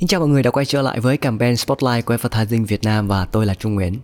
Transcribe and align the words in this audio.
Xin 0.00 0.08
chào 0.08 0.20
mọi 0.20 0.28
người 0.28 0.42
đã 0.42 0.50
quay 0.50 0.66
trở 0.66 0.82
lại 0.82 1.00
với 1.00 1.16
campaign 1.16 1.56
Spotlight 1.56 2.04
của 2.04 2.14
Advertising 2.14 2.64
Việt 2.64 2.82
Nam 2.82 3.08
và 3.08 3.24
tôi 3.24 3.46
là 3.46 3.54
Trung 3.54 3.74
Nguyễn. 3.74 3.94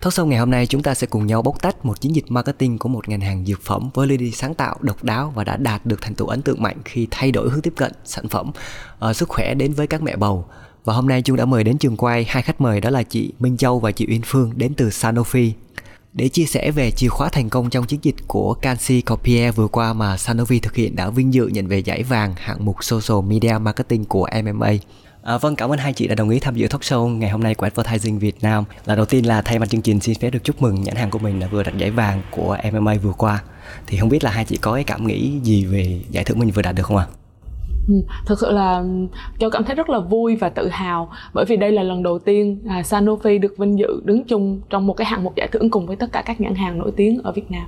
Thốt 0.00 0.10
sâu 0.10 0.26
ngày 0.26 0.38
hôm 0.38 0.50
nay 0.50 0.66
chúng 0.66 0.82
ta 0.82 0.94
sẽ 0.94 1.06
cùng 1.06 1.26
nhau 1.26 1.42
bóc 1.42 1.62
tách 1.62 1.84
một 1.84 2.00
chiến 2.00 2.14
dịch 2.14 2.24
marketing 2.28 2.78
của 2.78 2.88
một 2.88 3.08
ngành 3.08 3.20
hàng 3.20 3.44
dược 3.46 3.62
phẩm 3.62 3.90
với 3.94 4.08
lady 4.08 4.30
sáng 4.30 4.54
tạo, 4.54 4.76
độc 4.80 5.04
đáo 5.04 5.32
và 5.34 5.44
đã 5.44 5.56
đạt 5.56 5.86
được 5.86 6.02
thành 6.02 6.14
tựu 6.14 6.28
ấn 6.28 6.42
tượng 6.42 6.62
mạnh 6.62 6.76
khi 6.84 7.08
thay 7.10 7.32
đổi 7.32 7.50
hướng 7.50 7.62
tiếp 7.62 7.72
cận 7.76 7.92
sản 8.04 8.28
phẩm 8.28 8.50
uh, 9.10 9.16
sức 9.16 9.28
khỏe 9.28 9.54
đến 9.54 9.72
với 9.72 9.86
các 9.86 10.02
mẹ 10.02 10.16
bầu. 10.16 10.44
Và 10.84 10.94
hôm 10.94 11.08
nay 11.08 11.22
Trung 11.22 11.36
đã 11.36 11.44
mời 11.44 11.64
đến 11.64 11.78
trường 11.78 11.96
quay 11.96 12.24
hai 12.28 12.42
khách 12.42 12.60
mời 12.60 12.80
đó 12.80 12.90
là 12.90 13.02
chị 13.02 13.32
Minh 13.38 13.56
Châu 13.56 13.80
và 13.80 13.92
chị 13.92 14.06
Uyên 14.08 14.22
Phương 14.24 14.52
đến 14.56 14.74
từ 14.74 14.88
Sanofi 14.88 15.52
để 16.16 16.28
chia 16.28 16.44
sẻ 16.44 16.70
về 16.70 16.90
chìa 16.90 17.08
khóa 17.08 17.28
thành 17.28 17.48
công 17.48 17.70
trong 17.70 17.86
chiến 17.86 18.00
dịch 18.02 18.14
của 18.26 18.54
Canxi 18.54 19.00
Copier 19.00 19.54
vừa 19.54 19.68
qua 19.68 19.92
mà 19.92 20.16
Sanofi 20.16 20.58
thực 20.62 20.74
hiện 20.74 20.96
đã 20.96 21.10
vinh 21.10 21.34
dự 21.34 21.46
nhận 21.46 21.66
về 21.66 21.78
giải 21.78 22.02
vàng 22.02 22.34
hạng 22.36 22.64
mục 22.64 22.84
Social 22.84 23.26
Media 23.26 23.58
Marketing 23.60 24.04
của 24.04 24.28
MMA. 24.44 24.70
À, 25.22 25.38
vâng, 25.38 25.56
cảm 25.56 25.72
ơn 25.72 25.78
hai 25.78 25.92
chị 25.92 26.06
đã 26.06 26.14
đồng 26.14 26.30
ý 26.30 26.38
tham 26.38 26.54
dự 26.54 26.68
talk 26.68 26.80
show 26.80 27.06
ngày 27.06 27.30
hôm 27.30 27.42
nay 27.42 27.54
của 27.54 27.66
Advertising 27.66 28.18
Việt 28.18 28.36
Nam. 28.42 28.64
Là 28.84 28.94
đầu 28.94 29.04
tiên 29.04 29.26
là 29.26 29.42
thay 29.42 29.58
mặt 29.58 29.70
chương 29.70 29.82
trình 29.82 30.00
xin 30.00 30.18
phép 30.18 30.30
được 30.30 30.44
chúc 30.44 30.62
mừng 30.62 30.82
nhãn 30.82 30.96
hàng 30.96 31.10
của 31.10 31.18
mình 31.18 31.40
là 31.40 31.46
vừa 31.46 31.62
đạt 31.62 31.76
giải 31.76 31.90
vàng 31.90 32.22
của 32.30 32.56
MMA 32.72 32.94
vừa 33.02 33.12
qua. 33.12 33.42
Thì 33.86 33.98
không 33.98 34.08
biết 34.08 34.24
là 34.24 34.30
hai 34.30 34.44
chị 34.44 34.56
có 34.56 34.74
cái 34.74 34.84
cảm 34.84 35.06
nghĩ 35.06 35.32
gì 35.42 35.64
về 35.64 36.00
giải 36.10 36.24
thưởng 36.24 36.38
mình 36.38 36.50
vừa 36.50 36.62
đạt 36.62 36.74
được 36.74 36.86
không 36.86 36.96
ạ? 36.96 37.06
À? 37.10 37.25
Ừ, 37.88 37.94
thực 38.26 38.38
sự 38.40 38.52
là 38.52 38.84
châu 39.38 39.50
cảm 39.50 39.64
thấy 39.64 39.74
rất 39.74 39.90
là 39.90 39.98
vui 39.98 40.36
và 40.36 40.48
tự 40.48 40.68
hào 40.68 41.10
bởi 41.34 41.44
vì 41.48 41.56
đây 41.56 41.72
là 41.72 41.82
lần 41.82 42.02
đầu 42.02 42.18
tiên 42.18 42.62
à, 42.68 42.82
Sanofi 42.82 43.40
được 43.40 43.54
vinh 43.58 43.78
dự 43.78 44.02
đứng 44.04 44.24
chung 44.24 44.60
trong 44.70 44.86
một 44.86 44.94
cái 44.94 45.04
hạng 45.04 45.24
mục 45.24 45.36
giải 45.36 45.48
thưởng 45.52 45.70
cùng 45.70 45.86
với 45.86 45.96
tất 45.96 46.12
cả 46.12 46.22
các 46.22 46.40
nhãn 46.40 46.54
hàng 46.54 46.78
nổi 46.78 46.92
tiếng 46.96 47.22
ở 47.22 47.32
Việt 47.32 47.50
Nam. 47.50 47.66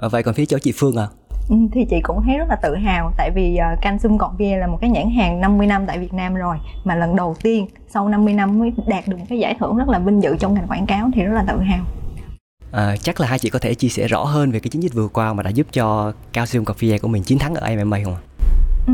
À, 0.00 0.08
vậy 0.08 0.22
còn 0.22 0.34
phía 0.34 0.46
chỗ 0.46 0.58
chị 0.58 0.72
Phương 0.76 0.96
à? 0.96 1.06
Ừ, 1.48 1.56
thì 1.72 1.84
chị 1.90 2.00
cũng 2.02 2.22
thấy 2.26 2.38
rất 2.38 2.48
là 2.48 2.56
tự 2.62 2.74
hào 2.74 3.12
tại 3.16 3.30
vì 3.34 3.58
uh, 3.74 3.82
Cansum 3.82 4.18
Corbier 4.18 4.60
là 4.60 4.66
một 4.66 4.78
cái 4.80 4.90
nhãn 4.90 5.10
hàng 5.10 5.40
50 5.40 5.66
năm 5.66 5.86
tại 5.86 5.98
Việt 5.98 6.12
Nam 6.12 6.34
rồi 6.34 6.56
mà 6.84 6.94
lần 6.94 7.16
đầu 7.16 7.36
tiên 7.42 7.66
sau 7.88 8.08
50 8.08 8.34
năm 8.34 8.58
mới 8.58 8.72
đạt 8.86 9.08
được 9.08 9.16
một 9.16 9.24
cái 9.28 9.38
giải 9.38 9.56
thưởng 9.60 9.76
rất 9.76 9.88
là 9.88 9.98
vinh 9.98 10.22
dự 10.22 10.36
trong 10.36 10.54
ngành 10.54 10.66
quảng 10.68 10.86
cáo 10.86 11.10
thì 11.14 11.22
rất 11.22 11.34
là 11.34 11.44
tự 11.48 11.58
hào. 11.60 11.84
À, 12.72 12.96
chắc 13.02 13.20
là 13.20 13.26
hai 13.26 13.38
chị 13.38 13.50
có 13.50 13.58
thể 13.58 13.74
chia 13.74 13.88
sẻ 13.88 14.06
rõ 14.08 14.24
hơn 14.24 14.50
về 14.50 14.60
cái 14.60 14.68
chiến 14.70 14.82
dịch 14.82 14.94
vừa 14.94 15.08
qua 15.08 15.32
mà 15.32 15.42
đã 15.42 15.50
giúp 15.50 15.66
cho 15.72 16.12
Calcium 16.32 16.64
Coffee 16.64 16.98
của 16.98 17.08
mình 17.08 17.22
chiến 17.22 17.38
thắng 17.38 17.54
ở 17.54 17.76
MMA 17.76 17.98
không 18.04 18.14
ạ? 18.14 18.20
Ừ. 18.86 18.92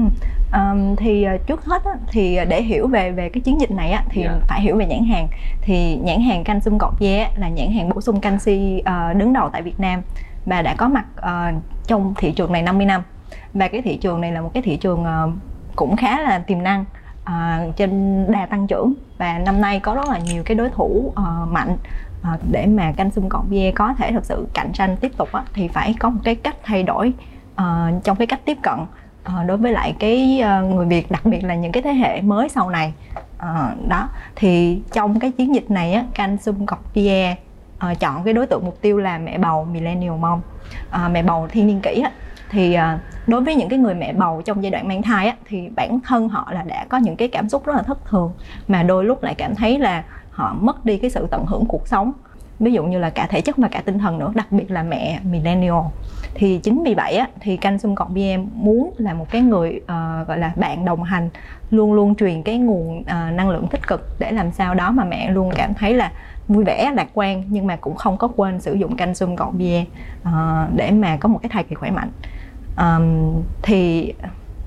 Um, 0.52 0.96
thì 0.96 1.26
uh, 1.34 1.46
trước 1.46 1.64
hết 1.64 1.84
á, 1.84 1.92
thì 2.12 2.38
để 2.48 2.62
hiểu 2.62 2.86
về 2.86 3.10
về 3.10 3.28
cái 3.28 3.40
chiến 3.40 3.60
dịch 3.60 3.70
này 3.70 3.90
á, 3.90 4.04
thì 4.08 4.22
yeah. 4.22 4.34
Dạ. 4.34 4.46
phải 4.48 4.60
hiểu 4.60 4.76
về 4.76 4.86
nhãn 4.86 5.04
hàng 5.04 5.28
thì 5.62 5.96
nhãn 5.96 6.20
hàng 6.20 6.44
Cansum 6.44 6.78
Corbier 6.78 7.26
là 7.36 7.48
nhãn 7.48 7.72
hàng 7.72 7.88
bổ 7.88 8.00
sung 8.00 8.20
canxi 8.20 8.82
uh, 8.82 9.16
đứng 9.16 9.32
đầu 9.32 9.50
tại 9.52 9.62
Việt 9.62 9.80
Nam 9.80 10.02
và 10.46 10.62
đã 10.62 10.74
có 10.78 10.88
mặt 10.88 11.04
uh, 11.18 11.62
trong 11.86 12.14
thị 12.16 12.32
trường 12.32 12.52
này 12.52 12.62
50 12.62 12.86
năm 12.86 13.02
và 13.54 13.68
cái 13.68 13.82
thị 13.82 13.96
trường 13.96 14.20
này 14.20 14.32
là 14.32 14.40
một 14.40 14.50
cái 14.54 14.62
thị 14.62 14.76
trường 14.76 15.02
uh, 15.02 15.32
cũng 15.76 15.96
khá 15.96 16.20
là 16.20 16.38
tiềm 16.38 16.62
năng 16.62 16.84
uh, 17.22 17.76
trên 17.76 18.24
đà 18.32 18.46
tăng 18.46 18.66
trưởng 18.66 18.94
và 19.18 19.38
năm 19.38 19.60
nay 19.60 19.80
có 19.80 19.94
rất 19.94 20.08
là 20.08 20.18
nhiều 20.18 20.42
cái 20.46 20.54
đối 20.54 20.70
thủ 20.70 21.12
uh, 21.12 21.52
mạnh 21.52 21.76
uh, 22.20 22.40
để 22.50 22.66
mà 22.66 22.92
canh 22.96 23.10
xung 23.10 23.28
cộng 23.28 23.46
VE 23.50 23.70
có 23.70 23.94
thể 23.98 24.12
thực 24.12 24.24
sự 24.24 24.46
cạnh 24.54 24.72
tranh 24.72 24.96
tiếp 24.96 25.12
tục 25.16 25.28
uh, 25.38 25.44
thì 25.54 25.68
phải 25.68 25.94
có 25.98 26.10
một 26.10 26.20
cái 26.24 26.34
cách 26.34 26.56
thay 26.62 26.82
đổi 26.82 27.12
uh, 27.52 28.04
trong 28.04 28.16
cái 28.16 28.26
cách 28.26 28.40
tiếp 28.44 28.58
cận 28.62 28.78
Ờ, 29.26 29.44
đối 29.44 29.56
với 29.56 29.72
lại 29.72 29.94
cái 29.98 30.40
ờ, 30.40 30.62
người 30.62 30.86
Việt 30.86 31.10
đặc 31.10 31.24
biệt 31.24 31.44
là 31.44 31.54
những 31.54 31.72
cái 31.72 31.82
thế 31.82 31.92
hệ 31.92 32.20
mới 32.20 32.48
sau 32.48 32.70
này. 32.70 32.92
À, 33.38 33.74
đó 33.88 34.08
thì 34.36 34.80
trong 34.92 35.20
cái 35.20 35.30
chiến 35.30 35.54
dịch 35.54 35.70
này 35.70 35.92
á 35.92 36.04
canh 36.14 36.36
Sum 36.38 36.66
cọc 36.66 36.94
VE 36.94 37.36
chọn 38.00 38.24
cái 38.24 38.34
đối 38.34 38.46
tượng 38.46 38.64
mục 38.64 38.80
tiêu 38.80 38.98
là 38.98 39.18
mẹ 39.18 39.38
bầu 39.38 39.64
millennial 39.64 40.12
mom 40.12 40.40
à, 40.90 41.08
mẹ 41.08 41.22
bầu 41.22 41.48
thiên 41.50 41.66
niên 41.66 41.80
kỷ 41.80 42.00
á, 42.04 42.10
thì 42.50 42.74
à, 42.74 42.98
đối 43.26 43.40
với 43.40 43.54
những 43.54 43.68
cái 43.68 43.78
người 43.78 43.94
mẹ 43.94 44.12
bầu 44.12 44.42
trong 44.44 44.62
giai 44.62 44.70
đoạn 44.70 44.88
mang 44.88 45.02
thai 45.02 45.26
á, 45.26 45.36
thì 45.48 45.68
bản 45.76 46.00
thân 46.00 46.28
họ 46.28 46.48
là 46.52 46.62
đã 46.62 46.86
có 46.88 46.98
những 46.98 47.16
cái 47.16 47.28
cảm 47.28 47.48
xúc 47.48 47.66
rất 47.66 47.76
là 47.76 47.82
thất 47.82 48.04
thường 48.04 48.32
mà 48.68 48.82
đôi 48.82 49.04
lúc 49.04 49.22
lại 49.22 49.34
cảm 49.34 49.54
thấy 49.54 49.78
là 49.78 50.04
họ 50.30 50.54
mất 50.60 50.84
đi 50.84 50.98
cái 50.98 51.10
sự 51.10 51.26
tận 51.30 51.46
hưởng 51.46 51.64
cuộc 51.66 51.88
sống. 51.88 52.12
Ví 52.60 52.72
dụ 52.72 52.84
như 52.84 52.98
là 52.98 53.10
cả 53.10 53.26
thể 53.26 53.40
chất 53.40 53.56
và 53.56 53.68
cả 53.68 53.82
tinh 53.84 53.98
thần 53.98 54.18
nữa 54.18 54.32
đặc 54.34 54.52
biệt 54.52 54.70
là 54.70 54.82
mẹ 54.82 55.20
millennial 55.24 55.84
thì 56.34 56.60
chính 56.62 56.82
vì 56.84 56.94
vậy 56.94 57.16
á, 57.16 57.28
thì 57.40 57.56
canh 57.56 57.78
xung 57.78 57.94
cộng 57.94 58.14
BM 58.14 58.48
muốn 58.52 58.94
là 58.96 59.14
một 59.14 59.30
cái 59.30 59.40
người 59.40 59.80
uh, 59.82 60.28
gọi 60.28 60.38
là 60.38 60.52
bạn 60.56 60.84
đồng 60.84 61.02
hành 61.02 61.28
luôn 61.70 61.92
luôn 61.92 62.14
truyền 62.14 62.42
cái 62.42 62.58
nguồn 62.58 62.98
uh, 62.98 63.06
năng 63.06 63.50
lượng 63.50 63.66
tích 63.70 63.86
cực 63.86 64.16
để 64.18 64.32
làm 64.32 64.52
sao 64.52 64.74
đó 64.74 64.90
mà 64.90 65.04
mẹ 65.04 65.30
luôn 65.30 65.50
cảm 65.56 65.74
thấy 65.74 65.94
là 65.94 66.12
vui 66.48 66.64
vẻ 66.64 66.92
lạc 66.94 67.08
quan 67.14 67.44
nhưng 67.48 67.66
mà 67.66 67.76
cũng 67.76 67.94
không 67.94 68.16
có 68.16 68.28
quên 68.36 68.60
sử 68.60 68.74
dụng 68.74 68.96
canh 68.96 69.08
calcium 69.08 69.36
gọn 69.36 69.58
bia 69.58 69.84
uh, 70.22 70.30
để 70.76 70.90
mà 70.90 71.16
có 71.16 71.28
một 71.28 71.38
cái 71.42 71.48
thai 71.48 71.64
kỳ 71.64 71.74
khỏe 71.74 71.90
mạnh 71.90 72.10
um, 72.76 73.42
thì 73.62 74.12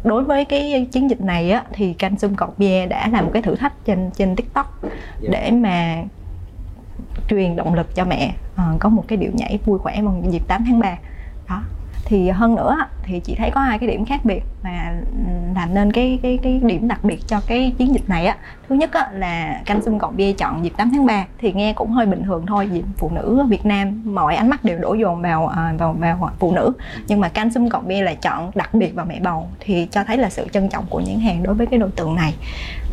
đối 0.04 0.24
với 0.24 0.46
cái 0.46 0.88
chiến 0.92 1.10
dịch 1.10 1.22
này 1.22 1.52
á 1.52 1.64
thì 1.74 1.94
canh 1.94 2.12
calcium 2.12 2.36
gọt 2.36 2.50
bia 2.58 2.86
đã 2.86 3.08
là 3.08 3.22
một 3.22 3.30
cái 3.34 3.42
thử 3.42 3.56
thách 3.56 3.74
trên 3.86 4.12
trên 4.12 4.36
tiktok 4.36 4.80
dạ. 5.22 5.30
để 5.32 5.52
mà 5.52 6.04
truyền 7.30 7.56
động 7.56 7.74
lực 7.74 7.96
cho 7.96 8.06
mẹ 8.06 8.34
uh, 8.54 8.80
có 8.80 8.90
một 8.90 9.04
cái 9.08 9.18
điệu 9.18 9.32
nhảy 9.34 9.60
vui 9.66 9.80
khỏe 9.80 10.02
vào 10.02 10.24
dịp 10.30 10.48
8 10.48 10.64
tháng 10.66 10.80
3 10.80 10.98
đó. 11.50 11.62
Thì 12.06 12.30
hơn 12.30 12.56
nữa 12.56 12.78
thì 13.04 13.20
chị 13.20 13.36
thấy 13.36 13.52
có 13.52 13.62
hai 13.62 13.80
cái 13.80 13.90
điểm 13.90 14.06
khác 14.06 14.26
biệt 14.26 14.44
mà 14.64 14.94
làm 15.56 15.74
nên 15.74 15.92
cái 15.92 16.20
cái 16.22 16.40
cái 16.44 16.60
điểm 16.64 16.88
đặc 16.88 17.04
biệt 17.04 17.28
cho 17.28 17.42
cái 17.48 17.74
chiến 17.78 17.94
dịch 17.94 18.10
này 18.10 18.26
á. 18.26 18.38
Thứ 18.70 18.76
nhất 18.76 18.94
á, 18.94 19.10
là 19.14 19.62
canh 19.66 19.82
xung 19.82 20.00
cộng 20.00 20.18
bia 20.18 20.34
chọn 20.34 20.64
dịp 20.64 20.74
8 20.78 20.92
tháng 20.92 21.06
3 21.06 21.26
thì 21.38 21.54
nghe 21.54 21.74
cũng 21.74 21.92
hơi 21.92 22.06
bình 22.06 22.24
thường 22.24 22.46
thôi 22.46 22.70
dịp 22.72 22.84
phụ 22.98 23.10
nữ 23.10 23.46
Việt 23.50 23.66
Nam 23.66 24.02
mọi 24.06 24.36
ánh 24.36 24.50
mắt 24.50 24.64
đều 24.64 24.80
đổ 24.80 24.94
dồn 24.94 25.22
vào 25.22 25.48
à, 25.48 25.74
vào 25.78 25.94
vào 25.94 26.32
phụ 26.40 26.52
nữ. 26.52 26.74
Nhưng 27.08 27.20
mà 27.20 27.30
canh 27.30 27.54
xung 27.54 27.70
cộng 27.70 27.88
bia 27.88 28.02
lại 28.02 28.16
chọn 28.16 28.52
đặc 28.56 28.74
biệt 28.74 28.96
vào 28.96 29.06
mẹ 29.06 29.20
bầu 29.20 29.48
thì 29.60 29.88
cho 29.92 30.04
thấy 30.04 30.18
là 30.18 30.30
sự 30.30 30.48
trân 30.52 30.70
trọng 30.70 30.86
của 30.90 31.00
nhãn 31.00 31.20
hàng 31.20 31.44
đối 31.44 31.56
với 31.56 31.68
cái 31.68 31.80
đối 31.80 31.92
tượng 31.92 32.16
này 32.16 32.34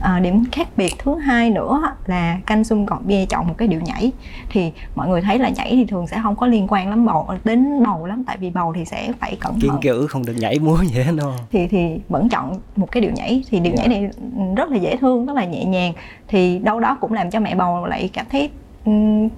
à, 0.00 0.20
điểm 0.20 0.44
khác 0.52 0.68
biệt 0.76 0.92
thứ 0.98 1.18
hai 1.18 1.50
nữa 1.50 1.82
là 2.06 2.38
canh 2.46 2.64
xung 2.64 2.86
cộng 2.86 3.06
bia 3.06 3.26
chọn 3.26 3.48
một 3.48 3.54
cái 3.58 3.68
điệu 3.68 3.80
nhảy 3.80 4.12
thì 4.48 4.72
mọi 4.94 5.08
người 5.08 5.20
thấy 5.20 5.38
là 5.38 5.48
nhảy 5.48 5.70
thì 5.70 5.84
thường 5.84 6.06
sẽ 6.06 6.20
không 6.22 6.36
có 6.36 6.46
liên 6.46 6.66
quan 6.68 6.90
lắm 6.90 7.06
bầu 7.06 7.28
đến 7.44 7.84
bầu 7.84 8.06
lắm 8.06 8.24
tại 8.26 8.36
vì 8.36 8.50
bầu 8.50 8.72
thì 8.76 8.84
sẽ 8.84 9.12
phải 9.20 9.36
cẩn 9.40 9.52
thận 9.52 9.60
kiên 9.60 9.72
cử 9.82 10.06
không 10.06 10.26
được 10.26 10.34
nhảy 10.36 10.58
múa 10.58 10.78
gì 10.84 11.02
hết 11.02 11.12
đâu 11.16 11.32
thì 11.50 11.66
thì 11.66 12.00
vẫn 12.08 12.28
chọn 12.28 12.60
một 12.76 12.90
cái 12.92 13.00
điệu 13.00 13.12
nhảy 13.14 13.44
thì 13.50 13.60
điệu 13.60 13.72
yeah. 13.72 13.88
Dạ. 13.88 13.94
nhảy 13.94 14.00
này 14.00 14.10
rất 14.56 14.70
là 14.70 14.76
dễ 14.76 14.96
thương 14.96 15.26
rất 15.26 15.36
là 15.36 15.44
nhẹ 15.44 15.64
nhàng 15.64 15.92
thì 16.28 16.58
đâu 16.58 16.80
đó 16.80 16.98
cũng 17.00 17.12
làm 17.12 17.30
cho 17.30 17.40
mẹ 17.40 17.54
bầu 17.54 17.86
lại 17.86 18.10
cảm 18.12 18.26
thấy 18.30 18.50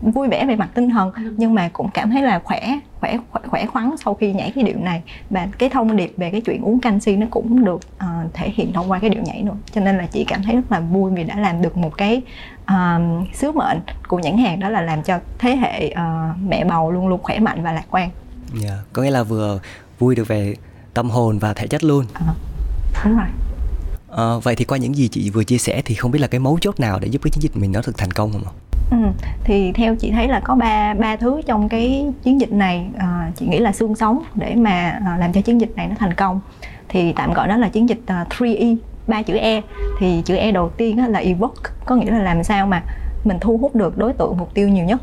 vui 0.02 0.28
vẻ 0.28 0.46
về 0.46 0.56
mặt 0.56 0.68
tinh 0.74 0.90
thần 0.90 1.12
ừ. 1.12 1.34
nhưng 1.36 1.54
mà 1.54 1.68
cũng 1.72 1.88
cảm 1.94 2.10
thấy 2.10 2.22
là 2.22 2.38
khỏe 2.38 2.78
khỏe 3.00 3.18
khỏe, 3.30 3.42
khỏe 3.46 3.66
khoắn 3.66 3.94
sau 4.04 4.14
khi 4.14 4.32
nhảy 4.32 4.52
cái 4.54 4.64
điệu 4.64 4.78
này 4.78 5.02
và 5.30 5.48
cái 5.58 5.68
thông 5.68 5.96
điệp 5.96 6.12
về 6.16 6.30
cái 6.30 6.40
chuyện 6.40 6.62
uống 6.62 6.80
canxi 6.80 7.16
nó 7.16 7.26
cũng 7.30 7.64
được 7.64 7.80
uh, 7.96 8.34
thể 8.34 8.50
hiện 8.54 8.72
thông 8.72 8.90
qua 8.90 8.98
cái 8.98 9.10
điệu 9.10 9.22
nhảy 9.22 9.42
nữa 9.42 9.56
cho 9.72 9.80
nên 9.80 9.98
là 9.98 10.06
chị 10.06 10.24
cảm 10.24 10.42
thấy 10.42 10.54
rất 10.54 10.72
là 10.72 10.80
vui 10.80 11.10
vì 11.10 11.24
đã 11.24 11.36
làm 11.36 11.62
được 11.62 11.76
một 11.76 11.96
cái 11.96 12.22
uh, 12.62 13.26
sứ 13.34 13.52
mệnh 13.52 13.80
của 14.08 14.18
nhãn 14.18 14.38
hàng 14.38 14.60
đó 14.60 14.68
là 14.68 14.80
làm 14.80 15.02
cho 15.02 15.18
thế 15.38 15.56
hệ 15.56 15.92
uh, 15.92 16.36
mẹ 16.48 16.64
bầu 16.64 16.90
luôn 16.90 17.08
luôn 17.08 17.20
khỏe 17.22 17.38
mạnh 17.38 17.62
và 17.62 17.72
lạc 17.72 17.84
quan. 17.90 18.10
Yeah, 18.52 18.64
dạ, 18.64 18.74
có 18.92 19.02
nghĩa 19.02 19.10
là 19.10 19.22
vừa 19.22 19.60
vui 19.98 20.14
được 20.14 20.28
về 20.28 20.54
tâm 20.94 21.10
hồn 21.10 21.38
và 21.38 21.54
thể 21.54 21.66
chất 21.66 21.84
luôn. 21.84 22.04
À, 22.14 22.22
đúng 23.04 23.16
rồi. 23.16 23.26
À, 24.10 24.24
vậy 24.42 24.56
thì 24.56 24.64
qua 24.64 24.78
những 24.78 24.96
gì 24.96 25.08
chị 25.08 25.30
vừa 25.30 25.44
chia 25.44 25.58
sẻ 25.58 25.82
thì 25.84 25.94
không 25.94 26.10
biết 26.10 26.18
là 26.18 26.26
cái 26.26 26.38
mấu 26.38 26.58
chốt 26.60 26.80
nào 26.80 26.98
để 26.98 27.08
giúp 27.08 27.22
cái 27.22 27.30
chiến 27.30 27.42
dịch 27.42 27.56
mình 27.56 27.72
nó 27.72 27.82
thực 27.82 27.98
thành 27.98 28.10
công 28.10 28.32
không 28.32 28.44
ạ? 28.44 28.67
Ừ, 28.90 28.96
thì 29.44 29.72
theo 29.72 29.96
chị 29.96 30.10
thấy 30.10 30.28
là 30.28 30.40
có 30.40 30.54
ba 30.54 30.94
ba 30.94 31.16
thứ 31.16 31.40
trong 31.46 31.68
cái 31.68 32.06
chiến 32.22 32.40
dịch 32.40 32.52
này 32.52 32.86
à, 32.98 33.30
chị 33.36 33.46
nghĩ 33.46 33.58
là 33.58 33.72
xương 33.72 33.94
sống 33.94 34.22
để 34.34 34.54
mà 34.54 35.00
à, 35.06 35.16
làm 35.20 35.32
cho 35.32 35.40
chiến 35.40 35.60
dịch 35.60 35.76
này 35.76 35.88
nó 35.88 35.94
thành 35.98 36.14
công. 36.14 36.40
Thì 36.88 37.12
tạm 37.12 37.32
gọi 37.32 37.48
đó 37.48 37.56
là 37.56 37.68
chiến 37.68 37.88
dịch 37.88 38.00
à, 38.06 38.20
uh, 38.22 38.28
3E 38.28 38.72
e, 38.72 38.76
ba 39.06 39.22
chữ 39.22 39.36
E. 39.36 39.60
Thì 39.98 40.22
chữ 40.24 40.36
E 40.36 40.52
đầu 40.52 40.68
tiên 40.68 41.12
là 41.12 41.18
evoke 41.18 41.70
có 41.84 41.96
nghĩa 41.96 42.10
là 42.10 42.18
làm 42.18 42.44
sao 42.44 42.66
mà 42.66 42.82
mình 43.24 43.38
thu 43.40 43.58
hút 43.58 43.74
được 43.74 43.98
đối 43.98 44.12
tượng 44.12 44.36
mục 44.38 44.54
tiêu 44.54 44.68
nhiều 44.68 44.84
nhất. 44.84 45.02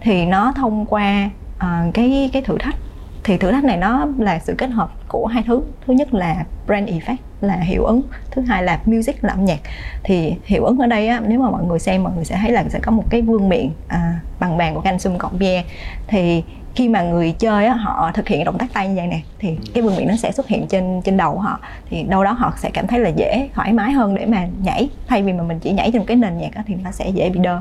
Thì 0.00 0.26
nó 0.26 0.52
thông 0.56 0.86
qua 0.86 1.30
uh, 1.56 1.94
cái 1.94 2.30
cái 2.32 2.42
thử 2.42 2.58
thách. 2.58 2.76
Thì 3.24 3.36
thử 3.36 3.52
thách 3.52 3.64
này 3.64 3.76
nó 3.76 4.06
là 4.18 4.38
sự 4.38 4.54
kết 4.58 4.70
hợp 4.70 4.90
của 5.08 5.26
hai 5.26 5.42
thứ. 5.46 5.62
Thứ 5.86 5.92
nhất 5.92 6.14
là 6.14 6.44
brand 6.66 6.88
effect 6.88 7.29
là 7.40 7.56
hiệu 7.56 7.84
ứng. 7.84 8.02
Thứ 8.30 8.42
hai 8.42 8.62
là 8.62 8.80
music 8.84 9.24
là 9.24 9.32
âm 9.32 9.44
nhạc. 9.44 9.58
Thì 10.02 10.34
hiệu 10.44 10.64
ứng 10.64 10.78
ở 10.78 10.86
đây 10.86 11.08
á, 11.08 11.20
nếu 11.26 11.40
mà 11.40 11.50
mọi 11.50 11.64
người 11.64 11.78
xem 11.78 12.02
mọi 12.02 12.12
người 12.14 12.24
sẽ 12.24 12.38
thấy 12.40 12.50
là 12.50 12.64
sẽ 12.68 12.78
có 12.82 12.92
một 12.92 13.04
cái 13.10 13.22
vương 13.22 13.48
miệng 13.48 13.70
à, 13.88 14.20
bằng 14.40 14.56
vàng 14.56 14.74
của 14.74 14.80
Cansum 14.80 15.18
cộng 15.18 15.38
bia. 15.38 15.62
Thì 16.06 16.42
khi 16.74 16.88
mà 16.88 17.02
người 17.02 17.32
chơi 17.32 17.66
á, 17.66 17.74
họ 17.74 18.10
thực 18.14 18.28
hiện 18.28 18.44
động 18.44 18.58
tác 18.58 18.72
tay 18.72 18.88
như 18.88 18.94
vậy 18.96 19.06
nè 19.06 19.20
thì 19.38 19.56
cái 19.74 19.82
vương 19.82 19.96
miệng 19.96 20.08
nó 20.08 20.16
sẽ 20.16 20.32
xuất 20.32 20.48
hiện 20.48 20.66
trên 20.66 21.00
trên 21.04 21.16
đầu 21.16 21.38
họ. 21.38 21.60
Thì 21.90 22.02
đâu 22.02 22.24
đó 22.24 22.32
họ 22.32 22.54
sẽ 22.56 22.70
cảm 22.70 22.86
thấy 22.86 23.00
là 23.00 23.08
dễ 23.08 23.48
thoải 23.54 23.72
mái 23.72 23.92
hơn 23.92 24.14
để 24.14 24.26
mà 24.26 24.46
nhảy. 24.62 24.88
Thay 25.06 25.22
vì 25.22 25.32
mà 25.32 25.42
mình 25.42 25.58
chỉ 25.58 25.72
nhảy 25.72 25.90
trên 25.90 26.04
cái 26.04 26.16
nền 26.16 26.38
nhạc 26.38 26.54
á, 26.54 26.62
thì 26.66 26.74
nó 26.84 26.90
sẽ 26.90 27.08
dễ 27.08 27.30
bị 27.30 27.40
đơ. 27.40 27.60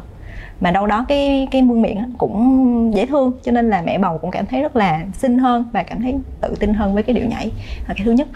Mà 0.62 0.72
đâu 0.72 0.88
đó 0.88 1.06
cái 1.08 1.48
cái 1.52 1.62
vương 1.62 1.82
miệng 1.82 2.14
cũng 2.18 2.92
dễ 2.96 3.06
thương. 3.06 3.32
Cho 3.44 3.52
nên 3.52 3.70
là 3.70 3.82
mẹ 3.82 3.98
bầu 3.98 4.18
cũng 4.18 4.32
cảm 4.32 4.46
thấy 4.46 4.62
rất 4.62 4.76
là 4.76 5.02
xinh 5.14 5.40
hơn 5.40 5.66
và 5.72 5.84
cảm 5.84 6.02
thấy 6.02 6.16
tự 6.42 6.56
tin 6.60 6.74
hơn 6.74 6.94
với 6.94 7.04
cái 7.04 7.14
điệu 7.14 7.26
nhảy. 7.26 7.52
Là 7.88 7.94
cái 7.94 8.06
thứ 8.06 8.12
nhất 8.12 8.28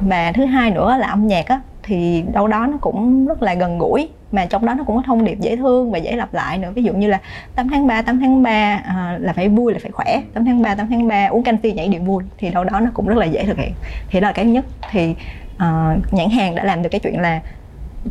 và 0.00 0.32
thứ 0.32 0.44
hai 0.44 0.70
nữa 0.70 0.96
là 1.00 1.06
âm 1.06 1.26
nhạc 1.26 1.46
á 1.46 1.60
thì 1.82 2.24
đâu 2.32 2.48
đó 2.48 2.66
nó 2.66 2.76
cũng 2.80 3.26
rất 3.26 3.42
là 3.42 3.54
gần 3.54 3.78
gũi 3.78 4.08
mà 4.32 4.46
trong 4.46 4.66
đó 4.66 4.74
nó 4.74 4.84
cũng 4.84 4.96
có 4.96 5.02
thông 5.06 5.24
điệp 5.24 5.40
dễ 5.40 5.56
thương 5.56 5.90
và 5.90 5.98
dễ 5.98 6.16
lặp 6.16 6.34
lại 6.34 6.58
nữa. 6.58 6.70
Ví 6.74 6.82
dụ 6.82 6.92
như 6.92 7.08
là 7.08 7.20
8 7.54 7.68
tháng 7.68 7.86
3 7.86 8.02
8 8.02 8.20
tháng 8.20 8.42
3 8.42 8.50
à, 8.86 9.18
là 9.20 9.32
phải 9.32 9.48
vui 9.48 9.72
là 9.72 9.78
phải 9.82 9.90
khỏe. 9.90 10.22
8 10.34 10.44
tháng 10.44 10.62
3 10.62 10.74
8 10.74 10.88
tháng 10.90 11.08
3 11.08 11.26
uống 11.26 11.42
canxi 11.42 11.72
nhảy 11.72 11.88
điệu 11.88 12.02
vui 12.02 12.24
thì 12.38 12.50
đâu 12.50 12.64
đó 12.64 12.80
nó 12.80 12.90
cũng 12.94 13.06
rất 13.06 13.18
là 13.18 13.26
dễ 13.26 13.44
thực 13.44 13.56
hiện. 13.56 13.72
Thì 14.08 14.20
đó 14.20 14.28
là 14.28 14.32
cái 14.32 14.44
nhất. 14.44 14.64
Thì 14.90 15.14
uh, 15.54 16.12
nhãn 16.12 16.30
hàng 16.30 16.54
đã 16.54 16.64
làm 16.64 16.82
được 16.82 16.88
cái 16.88 17.00
chuyện 17.00 17.20
là 17.20 17.40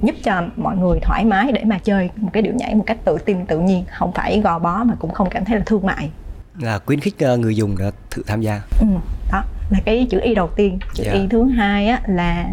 giúp 0.01 0.15
cho 0.24 0.41
mọi 0.56 0.77
người 0.77 1.00
thoải 1.00 1.25
mái 1.25 1.51
để 1.51 1.63
mà 1.63 1.80
chơi 1.83 2.09
một 2.15 2.30
cái 2.33 2.44
điệu 2.44 2.53
nhảy 2.53 2.75
một 2.75 2.83
cách 2.86 2.97
tự 3.06 3.18
tin 3.18 3.45
tự 3.45 3.59
nhiên 3.59 3.83
không 3.97 4.12
phải 4.12 4.41
gò 4.41 4.59
bó 4.59 4.83
mà 4.83 4.94
cũng 5.00 5.12
không 5.12 5.30
cảm 5.30 5.45
thấy 5.45 5.57
là 5.57 5.63
thương 5.65 5.86
mại. 5.86 6.09
Là 6.59 6.80
khuyến 6.80 7.00
khích 7.00 7.19
ờ, 7.19 7.38
người 7.38 7.56
dùng 7.56 7.75
để 7.80 7.91
thử 8.12 8.24
tham 8.27 8.41
gia. 8.41 8.62
Ừ, 8.80 8.88
là 9.69 9.80
cái 9.86 10.07
chữ 10.10 10.19
y 10.21 10.36
đầu 10.36 10.48
tiên 10.48 10.80
chữ 10.94 11.04
yeah. 11.04 11.16
Dạ. 11.16 11.21
y 11.21 11.27
thứ 11.27 11.44
hai 11.44 11.88
á, 11.88 12.01
là 12.07 12.45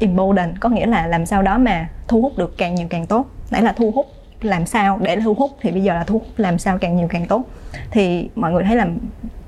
embolden 0.00 0.54
có 0.60 0.68
nghĩa 0.68 0.86
là 0.86 1.06
làm 1.06 1.26
sao 1.26 1.42
đó 1.42 1.58
mà 1.58 1.88
thu 2.08 2.22
hút 2.22 2.38
được 2.38 2.58
càng 2.58 2.74
nhiều 2.74 2.86
càng 2.90 3.06
tốt 3.06 3.26
nãy 3.50 3.62
là 3.62 3.72
thu 3.72 3.90
hút 3.90 4.06
làm 4.40 4.66
sao 4.66 4.98
để 5.02 5.20
thu 5.20 5.34
hút 5.34 5.50
thì 5.60 5.70
bây 5.70 5.82
giờ 5.82 5.94
là 5.94 6.04
thu 6.04 6.14
hút 6.14 6.26
làm 6.36 6.58
sao 6.58 6.78
càng 6.78 6.96
nhiều 6.96 7.08
càng 7.10 7.26
tốt 7.26 7.42
thì 7.90 8.28
mọi 8.34 8.52
người 8.52 8.64
thấy 8.64 8.76
là 8.76 8.86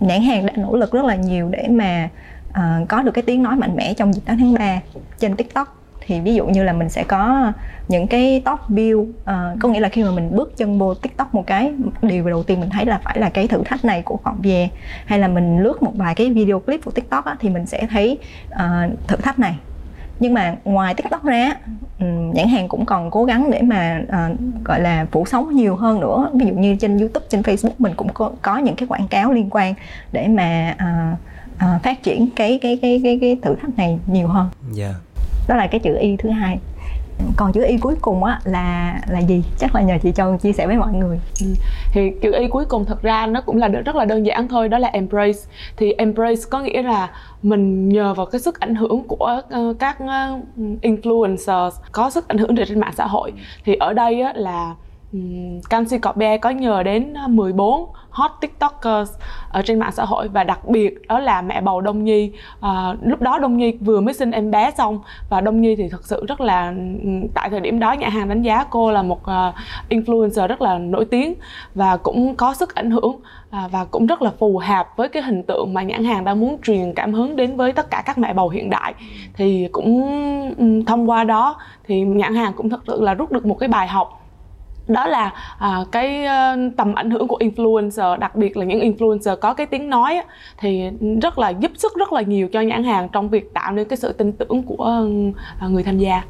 nhãn 0.01 0.23
hàng 0.23 0.47
đã 0.47 0.53
nỗ 0.57 0.77
lực 0.77 0.93
rất 0.93 1.05
là 1.05 1.15
nhiều 1.15 1.49
để 1.49 1.69
mà 1.71 2.09
uh, 2.51 2.89
có 2.89 3.03
được 3.03 3.13
cái 3.13 3.23
tiếng 3.23 3.43
nói 3.43 3.57
mạnh 3.57 3.77
mẽ 3.77 3.95
trong 3.95 4.15
dịp 4.15 4.21
8 4.25 4.39
tháng 4.39 4.55
3 4.55 4.81
trên 5.19 5.37
TikTok 5.37 5.78
thì 6.09 6.21
ví 6.21 6.35
dụ 6.35 6.47
như 6.47 6.65
là 6.65 6.73
mình 6.73 6.89
sẽ 6.89 7.05
có 7.05 7.53
những 7.89 8.07
cái 8.07 8.43
top 8.45 8.61
view 8.69 9.01
uh, 9.01 9.61
có 9.61 9.69
nghĩa 9.69 9.81
là 9.81 9.89
khi 9.89 10.05
mà 10.05 10.11
mình 10.11 10.37
bước 10.37 10.57
chân 10.57 10.79
vô 10.79 10.95
tiktok 10.95 11.35
một 11.35 11.47
cái 11.47 11.73
điều 12.03 12.29
đầu 12.29 12.43
tiên 12.43 12.61
mình 12.61 12.71
thấy 12.71 12.87
là 12.87 13.01
phải 13.05 13.19
là 13.19 13.31
cái 13.31 13.49
thử 13.49 13.63
thách 13.65 13.85
này 13.85 14.03
của 14.03 14.19
họ 14.23 14.35
về. 14.43 14.69
Hay 15.07 15.19
là 15.19 15.29
mình 15.29 15.59
lướt 15.63 15.83
một 15.83 15.93
vài 15.95 16.15
cái 16.15 16.31
video 16.31 16.61
clip 16.61 16.85
của 16.85 16.91
tiktok 16.91 17.25
á, 17.25 17.37
thì 17.41 17.49
mình 17.49 17.67
sẽ 17.67 17.87
thấy 17.91 18.19
uh, 18.53 19.09
thử 19.09 19.17
thách 19.17 19.39
này. 19.39 19.59
Nhưng 20.21 20.35
mà 20.35 20.57
ngoài 20.65 20.95
tiktok 20.95 21.25
ra 21.25 21.53
ừ, 22.01 22.07
nhãn 22.35 22.49
hàng 22.49 22.69
cũng 22.69 22.87
còn 22.87 23.11
cố 23.11 23.25
gắng 23.25 23.51
để 23.51 23.63
mà 23.63 24.03
uh, 24.09 24.39
gọi 24.65 24.81
là 24.81 25.07
phủ 25.11 25.25
sóng 25.25 25.57
nhiều 25.57 25.77
hơn 25.77 26.01
nữa. 26.01 26.31
Ví 26.35 26.47
dụ 26.47 26.53
như 26.53 26.77
trên 26.77 26.99
youtube 26.99 27.27
trên 27.29 27.41
facebook 27.41 27.71
mình 27.79 27.93
cũng 27.97 28.09
có, 28.15 28.33
có 28.43 28.59
những 28.59 28.77
cái 28.77 28.87
quảng 28.87 29.09
cáo 29.09 29.33
liên 29.33 29.49
quan 29.51 29.75
để 30.13 30.29
mà 30.29 30.75
uh, 30.75 31.19
uh, 31.77 31.83
phát 31.83 32.03
triển 32.03 32.29
cái 32.37 32.59
cái 32.63 32.79
cái 32.83 33.01
cái 33.05 33.19
cái 33.21 33.39
thử 33.43 33.55
thách 33.55 33.77
này 33.77 33.99
nhiều 34.07 34.29
hơn. 34.29 34.49
Yeah. 34.79 34.95
Đó 35.49 35.57
là 35.57 35.67
cái 35.67 35.81
chữ 35.81 35.97
y 36.01 36.17
thứ 36.17 36.31
hai. 36.31 36.59
Còn 37.37 37.53
chữ 37.53 37.65
y 37.65 37.79
cuối 37.79 37.95
cùng 38.01 38.25
á 38.25 38.41
là 38.45 39.01
là 39.09 39.19
gì? 39.19 39.45
Chắc 39.59 39.75
là 39.75 39.83
nhờ 39.83 39.95
chị 40.03 40.13
châu 40.13 40.37
chia 40.37 40.53
sẻ 40.53 40.67
với 40.67 40.77
mọi 40.77 40.93
người. 40.93 41.21
Ừ. 41.41 41.47
thì 41.93 42.11
chữ 42.23 42.33
y 42.33 42.49
cuối 42.49 42.65
cùng 42.65 42.85
thật 42.85 43.03
ra 43.03 43.27
nó 43.27 43.41
cũng 43.41 43.57
là 43.57 43.69
rất 43.69 43.97
là 43.97 44.05
đơn 44.05 44.27
giản 44.27 44.49
thôi 44.49 44.69
đó 44.69 44.79
là 44.79 44.89
embrace. 44.89 45.39
Thì 45.77 45.93
embrace 45.93 46.43
có 46.51 46.61
nghĩa 46.61 46.83
là 46.83 47.11
mình 47.43 47.89
nhờ 47.89 48.15
vào 48.15 48.27
cái 48.27 48.41
sức 48.41 48.61
ảnh 48.61 48.75
hưởng 48.75 49.03
của 49.09 49.41
uh, 49.61 49.79
các 49.79 49.97
ờ, 49.99 50.41
influencers 50.83 51.71
có 51.93 52.11
sức 52.11 52.29
ảnh 52.29 52.39
hưởng 52.39 52.57
trên 52.57 52.81
mạng 52.81 52.93
xã 52.97 53.07
hội. 53.07 53.33
Thì 53.65 53.75
ở 53.75 53.93
đây 53.93 54.21
á, 54.21 54.33
là 54.37 54.75
Canxi 55.71 55.99
Cọp 55.99 56.17
Be 56.17 56.39
có 56.39 56.51
nhờ 56.51 56.83
đến 56.83 57.15
ờ, 57.15 57.29
14 57.29 57.89
hot 58.11 58.31
tiktokers 58.41 59.13
ở 59.51 59.63
trên 59.63 59.79
mạng 59.79 59.93
xã 59.93 60.05
hội 60.05 60.29
và 60.29 60.45
đặc 60.45 60.69
biệt 60.69 61.09
đó 61.09 61.19
là 61.19 61.43
mẹ 61.43 61.61
bầu 61.61 61.81
Đông 61.81 62.05
Nhi. 62.05 62.33
À, 62.61 62.95
lúc 63.03 63.21
đó 63.21 63.39
Đông 63.39 63.57
Nhi 63.57 63.73
vừa 63.81 64.01
mới 64.01 64.15
sinh 64.15 64.31
em 64.31 64.51
bé 64.51 64.71
xong 64.71 65.01
và 65.29 65.41
Đông 65.41 65.61
Nhi 65.61 65.77
thì 65.77 65.89
thật 65.89 66.05
sự 66.05 66.25
rất 66.29 66.41
là 66.41 66.75
tại 67.35 67.51
thời 67.51 67.61
điểm 67.61 67.79
đó 67.79 67.93
nhà 67.93 68.09
hàng 68.09 68.29
đánh 68.29 68.43
giá 68.43 68.65
cô 68.71 68.91
là 68.93 69.03
một 69.03 69.21
uh, 69.21 69.55
influencer 69.89 70.47
rất 70.47 70.63
là 70.63 70.79
nổi 70.79 71.05
tiếng 71.05 71.35
và 71.75 71.97
cũng 71.97 72.37
có 72.37 72.55
sức 72.55 72.75
ảnh 72.75 72.91
hưởng 72.91 73.21
à, 73.51 73.69
và 73.73 73.85
cũng 73.85 74.07
rất 74.07 74.23
là 74.23 74.31
phù 74.39 74.59
hợp 74.59 74.89
với 74.97 75.09
cái 75.09 75.23
hình 75.23 75.43
tượng 75.43 75.75
mà 75.75 75.83
nhãn 75.83 76.05
hàng 76.05 76.25
đang 76.25 76.41
muốn 76.41 76.59
truyền 76.63 76.93
cảm 76.95 77.13
hứng 77.15 77.37
đến 77.37 77.57
với 77.57 77.73
tất 77.73 77.91
cả 77.91 78.03
các 78.07 78.19
mẹ 78.19 78.33
bầu 78.33 78.49
hiện 78.49 78.71
đại. 78.71 78.95
Thì 79.35 79.69
cũng 79.73 80.85
thông 80.87 81.11
qua 81.11 81.25
đó 81.25 81.57
thì 81.87 82.01
nhãn 82.01 82.35
hàng 82.35 82.53
cũng 82.57 82.71
thật 82.71 82.81
sự 82.87 83.01
là 83.01 83.15
rút 83.15 83.33
được 83.33 83.47
một 83.47 83.55
cái 83.55 83.69
bài 83.69 83.89
học 83.89 84.28
đó 84.89 85.07
là 85.07 85.33
à, 85.59 85.79
cái 85.93 86.25
uh, 86.25 86.77
tầm 86.77 86.95
ảnh 86.95 87.11
hưởng 87.11 87.29
của 87.29 87.39
influencer 87.41 88.19
đặc 88.19 88.37
biệt 88.37 88.57
là 88.57 88.65
những 88.65 88.81
influencer 88.81 89.37
có 89.37 89.55
cái 89.55 89.67
tiếng 89.67 89.91
nói 89.91 90.15
á, 90.15 90.25
thì 90.59 90.83
rất 91.23 91.39
là 91.39 91.51
giúp 91.51 91.73
sức 91.79 91.93
rất 91.97 92.13
là 92.13 92.23
nhiều 92.23 92.49
cho 92.53 92.61
nhãn 92.61 92.85
hàng 92.85 93.09
trong 93.09 93.29
việc 93.29 93.55
tạo 93.55 93.73
nên 93.73 93.89
cái 93.89 93.97
sự 93.97 94.13
tin 94.13 94.33
tưởng 94.33 94.63
của 94.63 95.03
uh, 95.65 95.71
người 95.71 95.83
tham 95.83 95.99
gia. 95.99 96.23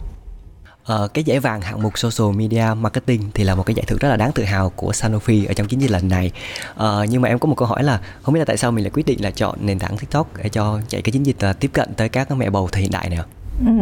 Uh, 0.94 1.14
cái 1.14 1.24
giải 1.24 1.40
vàng 1.40 1.60
hạng 1.60 1.82
mục 1.82 1.98
social 1.98 2.36
media 2.36 2.64
marketing 2.76 3.22
thì 3.34 3.44
là 3.44 3.54
một 3.54 3.62
cái 3.66 3.74
giải 3.74 3.84
thưởng 3.86 3.98
rất 3.98 4.08
là 4.08 4.16
đáng 4.16 4.32
tự 4.32 4.44
hào 4.44 4.70
của 4.70 4.90
Sanofi 4.90 5.48
ở 5.48 5.54
trong 5.54 5.66
chiến 5.66 5.80
dịch 5.80 5.90
lần 5.90 6.08
này. 6.08 6.30
Uh, 6.72 6.84
nhưng 7.08 7.22
mà 7.22 7.28
em 7.28 7.38
có 7.38 7.46
một 7.46 7.54
câu 7.54 7.68
hỏi 7.68 7.82
là 7.82 8.00
không 8.22 8.34
biết 8.34 8.38
là 8.38 8.44
tại 8.44 8.56
sao 8.56 8.72
mình 8.72 8.84
lại 8.84 8.90
quyết 8.94 9.06
định 9.06 9.18
là 9.22 9.30
chọn 9.30 9.58
nền 9.60 9.78
tảng 9.78 9.96
TikTok 9.96 10.26
để 10.42 10.48
cho 10.48 10.80
chạy 10.88 11.02
cái 11.02 11.12
chiến 11.12 11.26
dịch 11.26 11.36
uh, 11.50 11.60
tiếp 11.60 11.70
cận 11.72 11.94
tới 11.94 12.08
các 12.08 12.30
mẹ 12.36 12.50
bầu 12.50 12.68
thời 12.72 12.82
hiện 12.82 12.90
đại 12.90 13.08
này 13.08 13.18
ạ? 13.18 13.24
Ừ 13.66 13.72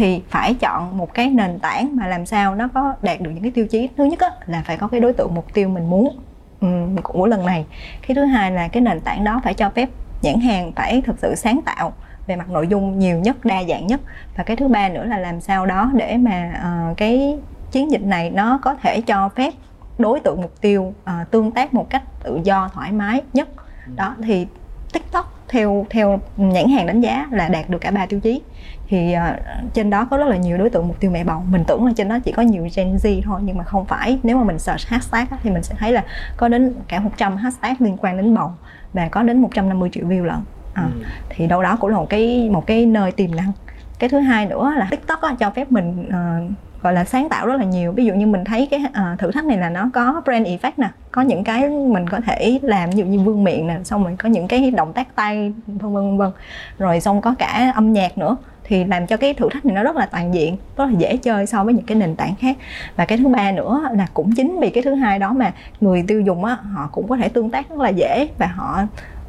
thì 0.00 0.22
phải 0.28 0.54
chọn 0.54 0.98
một 0.98 1.14
cái 1.14 1.30
nền 1.30 1.58
tảng 1.58 1.96
mà 1.96 2.06
làm 2.06 2.26
sao 2.26 2.54
nó 2.54 2.68
có 2.74 2.94
đạt 3.02 3.20
được 3.20 3.30
những 3.30 3.42
cái 3.42 3.50
tiêu 3.50 3.66
chí. 3.66 3.88
Thứ 3.96 4.04
nhất 4.04 4.20
á, 4.20 4.30
là 4.46 4.62
phải 4.66 4.76
có 4.76 4.88
cái 4.88 5.00
đối 5.00 5.12
tượng 5.12 5.34
mục 5.34 5.54
tiêu 5.54 5.68
mình 5.68 5.90
muốn 5.90 6.18
um, 6.60 6.96
của 6.96 7.26
lần 7.26 7.46
này. 7.46 7.66
Cái 8.06 8.14
thứ 8.14 8.24
hai 8.24 8.52
là 8.52 8.68
cái 8.68 8.80
nền 8.80 9.00
tảng 9.00 9.24
đó 9.24 9.40
phải 9.44 9.54
cho 9.54 9.70
phép 9.70 9.88
nhãn 10.22 10.40
hàng 10.40 10.72
phải 10.72 11.02
thực 11.06 11.18
sự 11.18 11.34
sáng 11.34 11.60
tạo 11.62 11.92
về 12.26 12.36
mặt 12.36 12.50
nội 12.50 12.66
dung 12.68 12.98
nhiều 12.98 13.18
nhất 13.18 13.44
đa 13.44 13.62
dạng 13.68 13.86
nhất. 13.86 14.00
Và 14.36 14.44
cái 14.44 14.56
thứ 14.56 14.68
ba 14.68 14.88
nữa 14.88 15.04
là 15.04 15.18
làm 15.18 15.40
sao 15.40 15.66
đó 15.66 15.90
để 15.94 16.16
mà 16.16 16.52
uh, 16.90 16.96
cái 16.96 17.38
chiến 17.70 17.90
dịch 17.90 18.02
này 18.02 18.30
nó 18.30 18.58
có 18.62 18.74
thể 18.74 19.00
cho 19.00 19.28
phép 19.28 19.54
đối 19.98 20.20
tượng 20.20 20.42
mục 20.42 20.60
tiêu 20.60 20.82
uh, 20.82 21.30
tương 21.30 21.50
tác 21.50 21.74
một 21.74 21.90
cách 21.90 22.02
tự 22.22 22.40
do 22.44 22.70
thoải 22.74 22.92
mái 22.92 23.22
nhất. 23.32 23.48
Đó 23.96 24.14
thì 24.22 24.46
tiktok 24.92 25.34
theo 25.48 25.86
theo 25.90 26.20
nhãn 26.36 26.68
hàng 26.68 26.86
đánh 26.86 27.00
giá 27.00 27.26
là 27.30 27.48
đạt 27.48 27.70
được 27.70 27.78
cả 27.78 27.90
ba 27.90 28.06
tiêu 28.06 28.20
chí 28.20 28.42
thì 28.90 29.14
uh, 29.16 29.74
trên 29.74 29.90
đó 29.90 30.04
có 30.10 30.16
rất 30.16 30.28
là 30.28 30.36
nhiều 30.36 30.58
đối 30.58 30.70
tượng 30.70 30.88
mục 30.88 31.00
tiêu 31.00 31.10
mẹ 31.10 31.24
bầu. 31.24 31.42
Mình 31.50 31.64
tưởng 31.64 31.86
là 31.86 31.92
trên 31.96 32.08
đó 32.08 32.18
chỉ 32.24 32.32
có 32.32 32.42
nhiều 32.42 32.68
Gen 32.76 32.96
Z 32.96 33.20
thôi 33.24 33.40
nhưng 33.44 33.58
mà 33.58 33.64
không 33.64 33.84
phải. 33.84 34.18
Nếu 34.22 34.36
mà 34.36 34.44
mình 34.44 34.58
search 34.58 34.86
hashtag 34.86 35.26
á, 35.30 35.36
thì 35.42 35.50
mình 35.50 35.62
sẽ 35.62 35.74
thấy 35.78 35.92
là 35.92 36.04
có 36.36 36.48
đến 36.48 36.74
cả 36.88 37.00
100 37.00 37.36
hashtag 37.36 37.74
liên 37.78 37.96
quan 38.00 38.16
đến 38.16 38.34
bầu 38.34 38.52
và 38.92 39.08
có 39.08 39.22
đến 39.22 39.40
150 39.42 39.90
triệu 39.92 40.06
view 40.06 40.24
lận. 40.24 40.38
À, 40.74 40.82
ừ. 40.82 41.04
thì 41.28 41.46
đâu 41.46 41.62
đó 41.62 41.76
cũng 41.80 41.90
là 41.90 41.96
một 41.96 42.08
cái 42.08 42.50
một 42.52 42.66
cái 42.66 42.86
nơi 42.86 43.12
tiềm 43.12 43.36
năng. 43.36 43.52
Cái 43.98 44.08
thứ 44.08 44.18
hai 44.18 44.46
nữa 44.46 44.74
là 44.76 44.88
tiktok 44.90 45.20
á, 45.20 45.34
cho 45.38 45.50
phép 45.50 45.72
mình 45.72 46.08
uh, 46.08 46.82
gọi 46.82 46.92
là 46.92 47.04
sáng 47.04 47.28
tạo 47.28 47.46
rất 47.46 47.56
là 47.56 47.64
nhiều. 47.64 47.92
Ví 47.92 48.04
dụ 48.04 48.14
như 48.14 48.26
mình 48.26 48.44
thấy 48.44 48.68
cái 48.70 48.82
uh, 48.86 49.18
thử 49.18 49.32
thách 49.32 49.44
này 49.44 49.58
là 49.58 49.70
nó 49.70 49.90
có 49.92 50.22
brand 50.24 50.46
effect 50.46 50.72
nè 50.76 50.88
có 51.10 51.22
những 51.22 51.44
cái 51.44 51.68
mình 51.68 52.08
có 52.08 52.20
thể 52.26 52.58
làm 52.62 52.90
ví 52.90 52.98
dụ 52.98 53.04
như 53.04 53.20
vương 53.20 53.44
miệng 53.44 53.66
nè 53.66 53.78
xong 53.84 54.04
rồi 54.04 54.16
có 54.18 54.28
những 54.28 54.48
cái 54.48 54.70
động 54.70 54.92
tác 54.92 55.14
tay 55.14 55.52
vân 55.66 55.94
vân 55.94 56.18
vân. 56.18 56.30
Rồi 56.78 57.00
xong 57.00 57.20
có 57.20 57.34
cả 57.38 57.72
âm 57.74 57.92
nhạc 57.92 58.18
nữa 58.18 58.36
thì 58.70 58.84
làm 58.84 59.06
cho 59.06 59.16
cái 59.16 59.34
thử 59.34 59.48
thách 59.52 59.64
này 59.64 59.74
nó 59.74 59.82
rất 59.82 59.96
là 59.96 60.06
toàn 60.06 60.34
diện 60.34 60.56
rất 60.76 60.84
là 60.86 60.92
dễ 60.98 61.16
chơi 61.16 61.46
so 61.46 61.64
với 61.64 61.74
những 61.74 61.84
cái 61.84 61.96
nền 61.98 62.16
tảng 62.16 62.34
khác. 62.34 62.56
Và 62.96 63.04
cái 63.04 63.18
thứ 63.18 63.28
ba 63.28 63.52
nữa 63.52 63.82
là 63.92 64.06
cũng 64.14 64.32
chính 64.32 64.58
vì 64.60 64.70
cái 64.70 64.82
thứ 64.82 64.94
hai 64.94 65.18
đó 65.18 65.32
mà 65.32 65.52
người 65.80 66.04
tiêu 66.08 66.20
dùng 66.20 66.44
á 66.44 66.54
họ 66.54 66.88
cũng 66.92 67.08
có 67.08 67.16
thể 67.16 67.28
tương 67.28 67.50
tác 67.50 67.70
rất 67.70 67.78
là 67.78 67.88
dễ 67.88 68.28
và 68.38 68.46
họ 68.46 68.82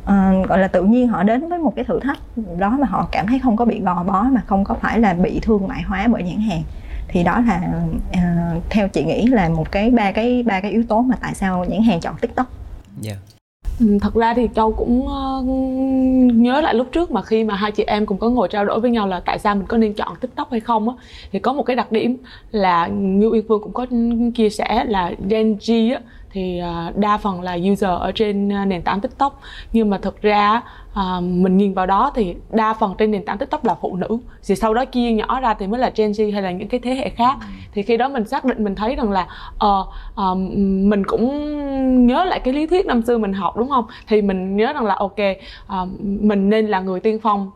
uh, 0.03 0.47
gọi 0.47 0.59
là 0.59 0.67
tự 0.67 0.83
nhiên 0.83 1.07
họ 1.07 1.23
đến 1.23 1.49
với 1.49 1.59
một 1.59 1.73
cái 1.75 1.85
thử 1.85 1.99
thách 1.99 2.19
đó 2.57 2.69
mà 2.69 2.87
họ 2.87 3.07
cảm 3.11 3.27
thấy 3.27 3.39
không 3.39 3.57
có 3.57 3.65
bị 3.65 3.81
gò 3.81 4.03
bó 4.03 4.23
mà 4.23 4.41
không 4.45 4.63
có 4.63 4.75
phải 4.81 4.99
là 4.99 5.13
bị 5.13 5.39
thương 5.39 5.67
mại 5.67 5.81
hóa 5.81 6.07
bởi 6.07 6.23
nhãn 6.23 6.41
hàng. 6.41 6.63
Thì 7.07 7.23
đó 7.23 7.43
là 7.47 7.61
uh, 8.09 8.63
theo 8.69 8.87
chị 8.87 9.03
nghĩ 9.03 9.27
là 9.27 9.49
một 9.49 9.71
cái 9.71 9.89
ba 9.91 10.11
cái 10.11 10.43
ba 10.43 10.59
cái 10.59 10.71
yếu 10.71 10.83
tố 10.83 11.01
mà 11.01 11.15
tại 11.21 11.35
sao 11.35 11.65
nhãn 11.65 11.81
hàng 11.81 11.99
chọn 11.99 12.15
tiktok. 12.21 12.47
Yeah. 13.05 13.17
Ừ, 13.81 13.97
thật 14.01 14.13
ra 14.13 14.33
thì 14.33 14.47
châu 14.55 14.71
cũng 14.73 15.05
uh, 15.05 15.45
nhớ 16.35 16.61
lại 16.61 16.73
lúc 16.73 16.87
trước 16.91 17.11
mà 17.11 17.21
khi 17.21 17.43
mà 17.43 17.55
hai 17.55 17.71
chị 17.71 17.83
em 17.83 18.05
cùng 18.05 18.17
có 18.17 18.29
ngồi 18.29 18.47
trao 18.47 18.65
đổi 18.65 18.79
với 18.79 18.91
nhau 18.91 19.07
là 19.07 19.19
tại 19.19 19.39
sao 19.39 19.55
mình 19.55 19.65
có 19.67 19.77
nên 19.77 19.93
chọn 19.93 20.15
tiktok 20.21 20.51
hay 20.51 20.59
không 20.59 20.89
á. 20.89 20.95
Thì 21.31 21.39
có 21.39 21.53
một 21.53 21.63
cái 21.63 21.75
đặc 21.75 21.91
điểm 21.91 22.17
là 22.51 22.87
như 22.87 23.27
uyên 23.27 23.45
phương 23.47 23.61
cũng 23.61 23.73
có 23.73 23.85
chia 24.35 24.49
sẻ 24.49 24.85
là 24.87 25.11
gen 25.29 25.55
z 25.59 25.93
á 25.95 26.01
thì 26.31 26.61
uh, 26.89 26.97
đa 26.97 27.17
phần 27.17 27.41
là 27.41 27.57
user 27.71 27.89
ở 27.89 28.11
trên 28.15 28.61
uh, 28.61 28.67
nền 28.67 28.81
tảng 28.81 29.01
tiktok. 29.01 29.41
Nhưng 29.73 29.89
mà 29.89 29.97
thực 29.97 30.21
ra 30.21 30.61
à, 30.93 31.19
mình 31.21 31.57
nhìn 31.57 31.73
vào 31.73 31.85
đó 31.85 32.11
thì 32.15 32.35
đa 32.49 32.73
phần 32.73 32.95
trên 32.97 33.11
nền 33.11 33.25
tảng 33.25 33.37
tiktok 33.37 33.65
là 33.65 33.75
phụ 33.81 33.95
nữ. 33.95 34.17
Thì 34.47 34.55
sau 34.55 34.73
đó 34.73 34.85
chia 34.85 35.11
nhỏ 35.11 35.39
ra 35.39 35.53
thì 35.53 35.67
mới 35.67 35.79
là 35.79 35.91
gen 35.95 36.11
z 36.11 36.33
hay 36.33 36.41
là 36.41 36.51
những 36.51 36.67
cái 36.67 36.79
thế 36.79 36.95
hệ 36.95 37.09
khác. 37.09 37.37
Ừ. 37.41 37.47
thì 37.73 37.81
khi 37.83 37.97
đó 37.97 38.09
mình 38.09 38.25
xác 38.25 38.45
định 38.45 38.63
mình 38.63 38.75
thấy 38.75 38.95
rằng 38.95 39.11
là 39.11 39.27
uh, 39.65 39.87
uh, 40.31 40.37
mình 40.61 41.03
cũng 41.05 42.07
nhớ 42.07 42.23
lại 42.23 42.39
cái 42.39 42.53
lý 42.53 42.67
thuyết 42.67 42.85
năm 42.85 43.01
xưa 43.01 43.17
mình 43.17 43.33
học 43.33 43.57
đúng 43.57 43.69
không? 43.69 43.85
Thì 44.07 44.21
mình 44.21 44.57
nhớ 44.57 44.73
rằng 44.73 44.85
là 44.85 44.95
ok 44.95 45.19
uh, 45.81 45.89
mình 46.01 46.49
nên 46.49 46.67
là 46.67 46.79
người 46.79 46.99
tiên 46.99 47.19
phong 47.23 47.51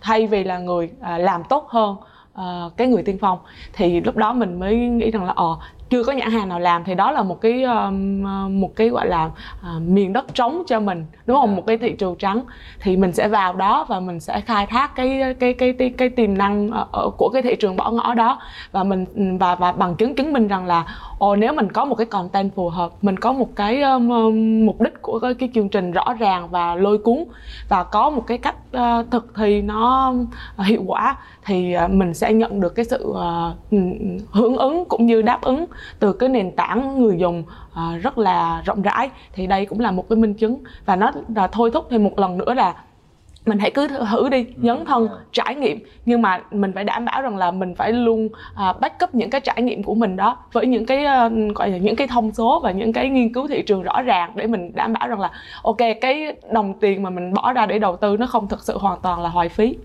thay 0.00 0.26
vì 0.26 0.44
là 0.44 0.58
người 0.58 0.90
làm 1.18 1.44
tốt 1.44 1.66
hơn 1.68 1.96
uh, 2.34 2.76
cái 2.76 2.86
người 2.86 3.02
tiên 3.02 3.18
phong. 3.20 3.38
Thì 3.72 4.00
lúc 4.00 4.16
đó 4.16 4.32
mình 4.32 4.60
mới 4.60 4.76
nghĩ 4.76 5.10
rằng 5.10 5.24
là 5.24 5.32
ờ 5.36 5.56
chưa 5.90 6.04
có 6.04 6.12
nhãn 6.12 6.30
hàng 6.30 6.48
nào 6.48 6.60
làm 6.60 6.84
thì 6.84 6.94
đó 6.94 7.10
là 7.10 7.22
một 7.22 7.40
cái 7.40 7.62
um, 7.62 8.22
một 8.60 8.76
cái 8.76 8.88
gọi 8.88 9.08
là 9.08 9.24
uh, 9.26 9.82
miền 9.82 10.12
đất 10.12 10.34
trống 10.34 10.62
cho 10.66 10.80
mình 10.80 11.06
đúng 11.26 11.40
không? 11.40 11.56
Một 11.56 11.66
cái 11.66 11.78
thị 11.78 11.92
trường 11.98 12.16
trắng. 12.16 12.42
Thì 12.80 12.96
mình 12.96 13.12
sẽ 13.12 13.28
vào 13.28 13.52
đó 13.52 13.86
và 13.88 14.00
mình 14.00 14.20
sẽ 14.20 14.40
khai 14.40 14.66
thác 14.66 14.94
cái 14.94 15.34
cái 15.40 15.54
cái 15.54 15.72
cái, 15.72 15.90
cái 15.90 16.08
tiềm 16.08 16.38
năng 16.38 16.70
ở, 16.92 17.10
của 17.18 17.28
cái 17.28 17.42
thị 17.42 17.56
trường 17.56 17.76
bỏ 17.76 17.90
ngỏ 17.90 18.14
đó. 18.14 18.40
Và 18.72 18.84
mình 18.84 19.06
và 19.38 19.54
và 19.54 19.72
bằng 19.72 19.94
chứng 19.94 20.14
chứng 20.14 20.32
minh 20.32 20.48
rằng 20.48 20.66
là 20.66 20.84
ồ 21.18 21.36
nếu 21.36 21.52
mình 21.52 21.72
có 21.72 21.84
một 21.84 21.94
cái 21.94 22.06
content 22.06 22.54
phù 22.54 22.68
hợp 22.68 22.90
mình 23.02 23.16
có 23.16 23.32
một 23.32 23.48
cái 23.56 23.82
um, 23.82 24.08
mục 24.66 24.80
đích 24.80 25.02
của 25.02 25.18
cái, 25.18 25.34
cái 25.34 25.48
chương 25.54 25.68
trình 25.68 25.92
rõ 25.92 26.14
ràng 26.18 26.48
và 26.50 26.74
lôi 26.74 26.98
cuốn 26.98 27.24
và 27.68 27.84
có 27.84 28.10
một 28.10 28.26
cái 28.26 28.38
cách 28.38 28.56
uh, 28.76 29.10
thực 29.10 29.32
thì 29.36 29.62
nó 29.62 30.12
uh, 30.60 30.66
hiệu 30.66 30.82
quả 30.86 31.16
thì 31.50 31.76
uh, 31.84 31.90
mình 31.90 32.14
sẽ 32.14 32.32
nhận 32.32 32.60
được 32.60 32.74
cái 32.74 32.84
sự 32.84 33.06
uh, 33.08 33.80
hưởng 34.30 34.56
ứng 34.56 34.84
cũng 34.84 35.06
như 35.06 35.22
đáp 35.22 35.42
ứng 35.42 35.66
từ 35.98 36.12
cái 36.12 36.28
nền 36.28 36.50
tảng 36.56 37.00
người 37.00 37.18
dùng 37.18 37.42
uh, 37.72 38.02
rất 38.02 38.18
là 38.18 38.62
rộng 38.64 38.82
rãi. 38.82 39.10
Thì 39.32 39.46
đây 39.46 39.66
cũng 39.66 39.80
là 39.80 39.90
một 39.90 40.08
cái 40.08 40.16
minh 40.16 40.34
chứng. 40.34 40.58
Và 40.84 40.96
nó 40.96 41.10
là 41.34 41.46
thôi 41.46 41.70
thúc 41.70 41.86
thêm 41.90 42.04
một 42.04 42.18
lần 42.18 42.38
nữa 42.38 42.54
là 42.54 42.74
mình 43.46 43.58
hãy 43.58 43.70
cứ 43.70 43.88
thử 43.88 44.28
đi 44.28 44.46
nhấn 44.56 44.84
thân 44.84 45.08
trải 45.32 45.54
nghiệm. 45.54 45.78
Nhưng 46.06 46.22
mà 46.22 46.40
mình 46.50 46.72
phải 46.74 46.84
đảm 46.84 47.04
bảo 47.04 47.22
rằng 47.22 47.36
là 47.36 47.50
mình 47.50 47.74
phải 47.74 47.92
luôn 47.92 48.26
uh, 48.26 48.80
backup 48.80 49.14
những 49.14 49.30
cái 49.30 49.40
trải 49.40 49.62
nghiệm 49.62 49.82
của 49.82 49.94
mình 49.94 50.16
đó 50.16 50.36
với 50.52 50.66
những 50.66 50.86
cái 50.86 51.04
uh, 51.26 51.54
gọi 51.54 51.70
là 51.70 51.78
những 51.78 51.96
cái 51.96 52.06
thông 52.06 52.32
số 52.32 52.60
và 52.62 52.70
những 52.70 52.92
cái 52.92 53.08
nghiên 53.08 53.32
cứu 53.32 53.48
thị 53.48 53.62
trường 53.62 53.82
rõ 53.82 54.02
ràng 54.02 54.32
để 54.34 54.46
mình 54.46 54.72
đảm 54.74 54.92
bảo 54.92 55.08
rằng 55.08 55.20
là 55.20 55.30
ok 55.62 55.78
cái 56.00 56.36
đồng 56.52 56.74
tiền 56.80 57.02
mà 57.02 57.10
mình 57.10 57.34
bỏ 57.34 57.52
ra 57.52 57.66
để 57.66 57.78
đầu 57.78 57.96
tư 57.96 58.16
nó 58.16 58.26
không 58.26 58.48
thực 58.48 58.62
sự 58.62 58.78
hoàn 58.78 58.98
toàn 59.02 59.22
là 59.22 59.28
hoài 59.28 59.48
phí 59.48 59.76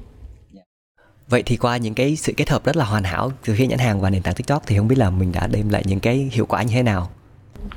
Vậy 1.29 1.43
thì 1.45 1.57
qua 1.57 1.77
những 1.77 1.93
cái 1.93 2.15
sự 2.15 2.33
kết 2.37 2.49
hợp 2.49 2.65
rất 2.65 2.75
là 2.75 2.85
hoàn 2.85 3.03
hảo 3.03 3.31
từ 3.45 3.55
khi 3.55 3.67
nhãn 3.67 3.79
hàng 3.79 4.01
và 4.01 4.09
nền 4.09 4.21
tảng 4.21 4.35
TikTok 4.35 4.63
thì 4.65 4.77
không 4.77 4.87
biết 4.87 4.97
là 4.97 5.09
mình 5.09 5.31
đã 5.31 5.47
đem 5.47 5.69
lại 5.69 5.83
những 5.85 5.99
cái 5.99 6.29
hiệu 6.31 6.45
quả 6.45 6.63
như 6.63 6.73
thế 6.73 6.83
nào? 6.83 7.09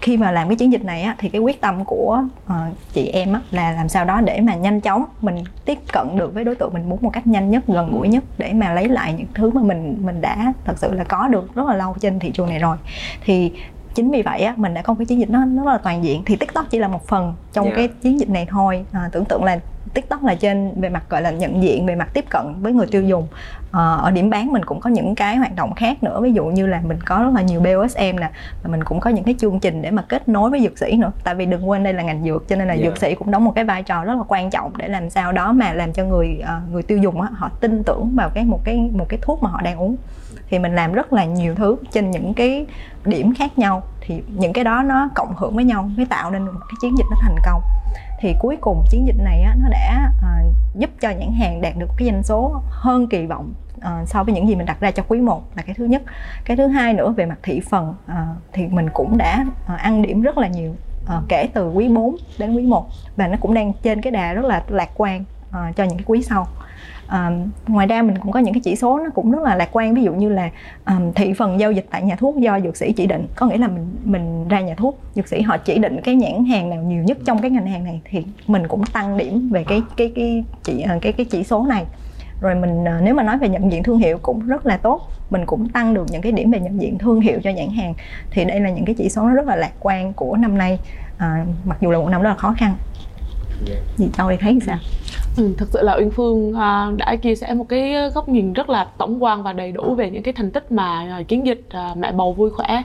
khi 0.01 0.17
mà 0.17 0.31
làm 0.31 0.49
cái 0.49 0.57
chiến 0.57 0.73
dịch 0.73 0.85
này 0.85 1.03
á, 1.03 1.17
thì 1.19 1.29
cái 1.29 1.41
quyết 1.41 1.61
tâm 1.61 1.85
của 1.85 2.23
uh, 2.47 2.53
chị 2.93 3.07
em 3.07 3.33
á, 3.33 3.41
là 3.51 3.73
làm 3.73 3.89
sao 3.89 4.05
đó 4.05 4.21
để 4.21 4.41
mà 4.41 4.55
nhanh 4.55 4.81
chóng 4.81 5.05
mình 5.21 5.45
tiếp 5.65 5.79
cận 5.93 6.19
được 6.19 6.35
với 6.35 6.45
đối 6.45 6.55
tượng 6.55 6.75
mình 6.75 6.89
muốn 6.89 6.99
một 7.03 7.11
cách 7.11 7.27
nhanh 7.27 7.51
nhất 7.51 7.63
gần 7.67 7.93
gũi 7.93 8.09
nhất 8.09 8.25
để 8.39 8.53
mà 8.53 8.73
lấy 8.73 8.89
lại 8.89 9.13
những 9.13 9.27
thứ 9.35 9.51
mà 9.51 9.63
mình 9.63 9.99
mình 10.01 10.21
đã 10.21 10.53
thật 10.65 10.79
sự 10.79 10.93
là 10.93 11.05
có 11.05 11.29
được 11.29 11.55
rất 11.55 11.67
là 11.67 11.77
lâu 11.77 11.97
trên 12.01 12.19
thị 12.19 12.31
trường 12.31 12.49
này 12.49 12.59
rồi 12.59 12.77
thì 13.25 13.53
chính 13.99 14.11
vì 14.11 14.23
vậy 14.23 14.41
á 14.41 14.55
mình 14.57 14.75
đã 14.75 14.83
có 14.83 14.95
cái 14.95 15.07
chiến 15.07 15.21
dịch 15.21 15.31
nó 15.31 15.45
nó 15.45 15.65
rất 15.65 15.73
là 15.73 15.79
toàn 15.79 16.05
diện. 16.05 16.23
Thì 16.27 16.37
tiktok 16.37 16.71
chỉ 16.71 16.79
là 16.79 16.89
một 16.89 17.07
phần 17.07 17.35
trong 17.53 17.65
yeah. 17.65 17.77
cái 17.77 17.89
chiến 17.89 18.21
dịch 18.21 18.29
này 18.29 18.47
thôi. 18.51 18.85
À, 18.93 19.09
tưởng 19.13 19.25
tượng 19.25 19.45
là 19.45 19.59
tiktok 19.95 20.25
là 20.25 20.35
trên 20.35 20.81
về 20.81 20.89
mặt 20.89 21.03
gọi 21.09 21.23
là 21.23 21.31
nhận 21.31 21.63
diện 21.63 21.87
về 21.87 21.95
mặt 21.95 22.09
tiếp 22.15 22.25
cận 22.31 22.55
với 22.61 22.73
người 22.73 22.87
tiêu 22.87 23.03
dùng. 23.03 23.27
À, 23.71 23.95
ở 23.95 24.11
điểm 24.11 24.31
bán 24.31 24.53
mình 24.53 24.65
cũng 24.65 24.81
có 24.81 24.91
những 24.91 25.15
cái 25.15 25.37
hoạt 25.37 25.57
động 25.57 25.75
khác 25.75 26.03
nữa. 26.03 26.21
Ví 26.21 26.33
dụ 26.33 26.45
như 26.45 26.67
là 26.67 26.81
mình 26.85 26.99
có 27.07 27.19
rất 27.19 27.31
là 27.35 27.43
nhiều 27.43 27.61
bosm 27.61 28.01
nè 28.21 28.31
và 28.63 28.71
mình 28.71 28.85
cũng 28.85 29.01
có 29.01 29.11
những 29.11 29.25
cái 29.25 29.35
chương 29.39 29.61
trình 29.61 29.83
để 29.83 29.91
mà 29.91 30.03
kết 30.03 30.29
nối 30.29 30.51
với 30.51 30.61
dược 30.61 30.79
sĩ 30.79 30.97
nữa. 30.97 31.13
Tại 31.25 31.35
vì 31.35 31.47
đừng 31.47 31.69
quên 31.69 31.83
đây 31.83 31.93
là 31.93 32.03
ngành 32.03 32.25
dược 32.25 32.49
cho 32.49 32.57
nên 32.57 32.69
là 32.69 32.75
yeah. 32.75 32.85
dược 32.85 32.99
sĩ 32.99 33.15
cũng 33.15 33.31
đóng 33.31 33.45
một 33.45 33.53
cái 33.55 33.65
vai 33.65 33.83
trò 33.83 34.05
rất 34.05 34.15
là 34.15 34.25
quan 34.29 34.51
trọng 34.51 34.73
để 34.77 34.89
làm 34.89 35.11
sao 35.11 35.33
đó 35.33 35.53
mà 35.53 35.73
làm 35.73 35.93
cho 35.93 36.05
người 36.05 36.43
uh, 36.43 36.73
người 36.73 36.83
tiêu 36.83 36.99
dùng 36.99 37.21
á, 37.21 37.29
họ 37.33 37.51
tin 37.61 37.83
tưởng 37.83 38.11
vào 38.17 38.31
cái 38.35 38.45
một 38.45 38.61
cái 38.65 38.91
một 38.93 39.07
cái 39.09 39.19
thuốc 39.23 39.43
mà 39.43 39.51
họ 39.51 39.61
đang 39.61 39.79
uống 39.79 39.97
thì 40.51 40.59
mình 40.59 40.75
làm 40.75 40.93
rất 40.93 41.13
là 41.13 41.25
nhiều 41.25 41.55
thứ 41.55 41.77
trên 41.93 42.11
những 42.11 42.35
cái 42.35 42.67
điểm 43.05 43.35
khác 43.35 43.59
nhau. 43.59 43.83
Thì 44.01 44.23
những 44.29 44.53
cái 44.53 44.65
đó 44.65 44.83
nó 44.83 45.09
cộng 45.15 45.35
hưởng 45.37 45.57
với 45.57 45.65
nhau 45.65 45.91
mới 45.97 46.07
tạo 46.07 46.31
nên 46.31 46.45
một 46.45 46.61
cái 46.69 46.75
chiến 46.81 46.99
dịch 46.99 47.07
nó 47.11 47.17
thành 47.23 47.37
công. 47.45 47.63
Thì 48.21 48.35
cuối 48.41 48.57
cùng 48.61 48.85
chiến 48.91 49.07
dịch 49.07 49.17
này 49.19 49.43
á, 49.43 49.55
nó 49.63 49.69
đã 49.71 50.11
à, 50.23 50.43
giúp 50.75 50.91
cho 51.01 51.11
nhãn 51.11 51.33
hàng 51.33 51.61
đạt 51.61 51.73
được 51.77 51.91
cái 51.97 52.09
doanh 52.09 52.23
số 52.23 52.63
hơn 52.71 53.09
kỳ 53.09 53.27
vọng 53.27 53.53
à, 53.81 54.05
so 54.07 54.25
với 54.25 54.35
những 54.35 54.49
gì 54.49 54.55
mình 54.55 54.67
đặt 54.67 54.81
ra 54.81 54.91
cho 54.91 55.03
quý 55.09 55.21
1 55.21 55.43
là 55.57 55.63
cái 55.63 55.75
thứ 55.75 55.85
nhất. 55.85 56.03
Cái 56.45 56.57
thứ 56.57 56.67
hai 56.67 56.95
nữa 56.95 57.15
về 57.17 57.27
mặt 57.27 57.39
thị 57.43 57.61
phần 57.71 57.95
à, 58.07 58.27
thì 58.53 58.67
mình 58.67 58.89
cũng 58.93 59.19
đã 59.19 59.45
à, 59.67 59.75
ăn 59.75 60.03
điểm 60.03 60.23
rất 60.23 60.39
là 60.39 60.49
nhiều 60.49 60.75
à, 61.07 61.21
kể 61.29 61.49
từ 61.55 61.71
quý 61.71 61.89
4 61.89 62.17
đến 62.39 62.57
quý 62.57 62.63
1 62.63 62.89
và 63.17 63.27
nó 63.27 63.37
cũng 63.41 63.55
đang 63.55 63.73
trên 63.83 64.03
cái 64.03 64.11
đà 64.11 64.33
rất 64.33 64.45
là 64.45 64.63
lạc 64.69 64.91
quan 64.97 65.25
à, 65.51 65.73
cho 65.77 65.85
những 65.85 65.99
cái 65.99 66.05
quý 66.07 66.23
sau 66.23 66.47
à, 67.09 67.31
ngoài 67.67 67.87
ra 67.87 68.03
mình 68.03 68.19
cũng 68.19 68.33
có 68.33 68.41
những 68.41 68.55
cái 68.55 68.61
chỉ 68.61 68.77
số 68.77 68.99
nó 68.99 69.11
cũng 69.15 69.31
rất 69.31 69.43
là 69.43 69.57
lạc 69.57 69.69
quan. 69.73 69.95
Ví 69.95 70.03
dụ 70.03 70.13
như 70.13 70.29
là 70.29 70.51
um, 70.87 71.13
thị 71.13 71.33
phần 71.33 71.61
giao 71.61 71.73
dịch 71.73 71.87
tại 71.91 72.03
nhà 72.03 72.17
thuốc 72.17 72.37
do 72.37 72.61
dược 72.61 72.77
sĩ 72.77 72.93
chỉ 72.93 73.07
định. 73.07 73.27
Có 73.37 73.47
nghĩa 73.47 73.59
là 73.59 73.69
mình 73.69 73.97
mình 74.05 74.49
ra 74.49 74.61
nhà 74.61 74.75
thuốc 74.75 75.01
dược 75.15 75.29
sĩ 75.29 75.43
họ 75.43 75.57
chỉ 75.57 75.79
định 75.79 76.01
cái 76.05 76.15
nhãn 76.15 76.45
hàng 76.45 76.71
nào 76.71 76.83
nhiều 76.83 77.03
nhất 77.03 77.19
trong 77.25 77.39
cái 77.39 77.51
ngành 77.51 77.67
hàng 77.67 77.85
này 77.85 78.01
thì 78.05 78.25
mình 78.47 78.69
cũng 78.69 78.85
tăng 78.87 79.17
điểm 79.17 79.49
về 79.53 79.65
cái 79.65 79.83
cái 79.97 80.13
cái 80.15 80.45
chỉ 80.63 80.85
cái 81.03 81.13
cái 81.13 81.27
chỉ 81.31 81.45
số 81.45 81.67
này. 81.67 81.85
Rồi 82.41 82.55
mình 82.55 82.85
nếu 83.03 83.15
mà 83.15 83.23
nói 83.23 83.39
về 83.39 83.49
nhận 83.49 83.73
diện 83.73 83.83
thương 83.83 83.99
hiệu 83.99 84.19
cũng 84.23 84.47
rất 84.47 84.67
là 84.67 84.77
tốt. 84.77 85.11
Mình 85.31 85.47
cũng 85.47 85.69
tăng 85.69 85.95
được 85.95 86.07
những 86.11 86.23
cái 86.23 86.33
điểm 86.33 86.51
về 86.51 86.61
nhận 86.61 86.81
diện 86.83 86.99
thương 86.99 87.21
hiệu 87.21 87.41
cho 87.45 87.51
nhãn 87.51 87.71
hàng. 87.71 87.95
Thì 88.31 88.45
đây 88.45 88.61
là 88.61 88.71
những 88.71 88.85
cái 88.85 88.95
chỉ 88.95 89.09
số 89.09 89.23
nó 89.23 89.35
rất 89.35 89.47
là 89.47 89.57
lạc 89.57 89.73
quan 89.81 90.13
của 90.13 90.37
năm 90.37 90.59
nay. 90.59 90.79
À, 91.19 91.45
mặc 91.65 91.79
dù 91.81 91.91
là 91.91 91.99
một 91.99 92.09
năm 92.09 92.23
rất 92.23 92.29
là 92.29 92.37
khó 92.37 92.55
khăn. 92.59 92.75
Gì 93.97 94.09
châu 94.17 94.31
thì 94.31 94.37
thấy 94.37 94.59
sao 94.67 94.79
Ừ, 95.39 95.55
thực 95.57 95.69
sự 95.73 95.83
là 95.83 95.97
Uyên 95.99 96.11
Phương 96.11 96.55
à, 96.55 96.91
đã 96.97 97.17
chia 97.17 97.35
sẻ 97.35 97.55
một 97.55 97.67
cái 97.69 97.95
góc 98.15 98.29
nhìn 98.29 98.53
rất 98.53 98.69
là 98.69 98.87
tổng 98.99 99.23
quan 99.23 99.43
và 99.43 99.53
đầy 99.53 99.73
đủ 99.73 99.95
về 99.95 100.11
những 100.11 100.23
cái 100.23 100.35
thành 100.35 100.51
tích 100.51 100.73
mà 100.73 101.07
à, 101.11 101.23
chiến 101.23 101.47
dịch 101.47 101.67
à, 101.71 101.95
mẹ 101.97 102.13
bầu 102.13 102.33
vui 102.33 102.51
khỏe 102.51 102.83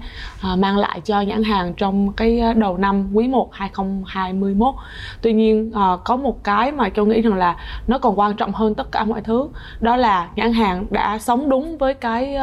mang 0.57 0.77
lại 0.77 1.01
cho 1.05 1.22
nhãn 1.22 1.43
hàng 1.43 1.74
trong 1.74 2.13
cái 2.13 2.41
đầu 2.55 2.77
năm 2.77 3.10
quý 3.13 3.27
1 3.27 3.50
2021. 3.53 4.75
Tuy 5.22 5.33
nhiên 5.33 5.72
có 6.03 6.15
một 6.15 6.43
cái 6.43 6.72
mà 6.72 6.89
Châu 6.89 7.05
nghĩ 7.05 7.22
rằng 7.22 7.33
là 7.33 7.57
nó 7.88 7.98
còn 7.98 8.19
quan 8.19 8.36
trọng 8.36 8.53
hơn 8.53 8.75
tất 8.75 8.91
cả 8.91 9.03
mọi 9.03 9.22
thứ, 9.22 9.48
đó 9.79 9.95
là 9.95 10.29
nhãn 10.36 10.53
hàng 10.53 10.86
đã 10.89 11.19
sống 11.19 11.50
đúng 11.50 11.77
với 11.77 11.93
cái 11.93 12.38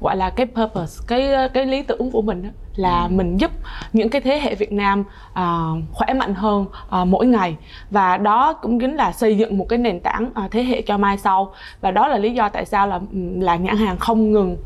gọi 0.00 0.16
là 0.16 0.30
cái 0.30 0.46
purpose, 0.46 1.04
cái 1.06 1.48
cái 1.54 1.66
lý 1.66 1.82
tưởng 1.82 2.10
của 2.10 2.22
mình 2.22 2.50
là 2.76 3.02
ừ. 3.02 3.08
mình 3.10 3.36
giúp 3.36 3.50
những 3.92 4.08
cái 4.08 4.20
thế 4.20 4.40
hệ 4.40 4.54
Việt 4.54 4.72
Nam 4.72 5.04
uh, 5.30 5.84
khỏe 5.92 6.14
mạnh 6.14 6.34
hơn 6.34 6.62
uh, 6.62 7.08
mỗi 7.08 7.26
ngày 7.26 7.56
và 7.90 8.16
đó 8.16 8.52
cũng 8.52 8.80
chính 8.80 8.94
là 8.94 9.12
xây 9.24 9.36
dựng 9.36 9.58
một 9.58 9.66
cái 9.68 9.78
nền 9.78 10.00
tảng 10.00 10.30
uh, 10.44 10.50
thế 10.50 10.62
hệ 10.64 10.82
cho 10.82 10.98
mai 10.98 11.18
sau. 11.18 11.54
Và 11.80 11.90
đó 11.90 12.08
là 12.08 12.18
lý 12.18 12.32
do 12.32 12.48
tại 12.48 12.64
sao 12.64 12.86
là 12.86 13.00
là 13.38 13.56
nhãn 13.56 13.76
hàng 13.76 13.96
không 13.96 14.32
ngừng 14.32 14.56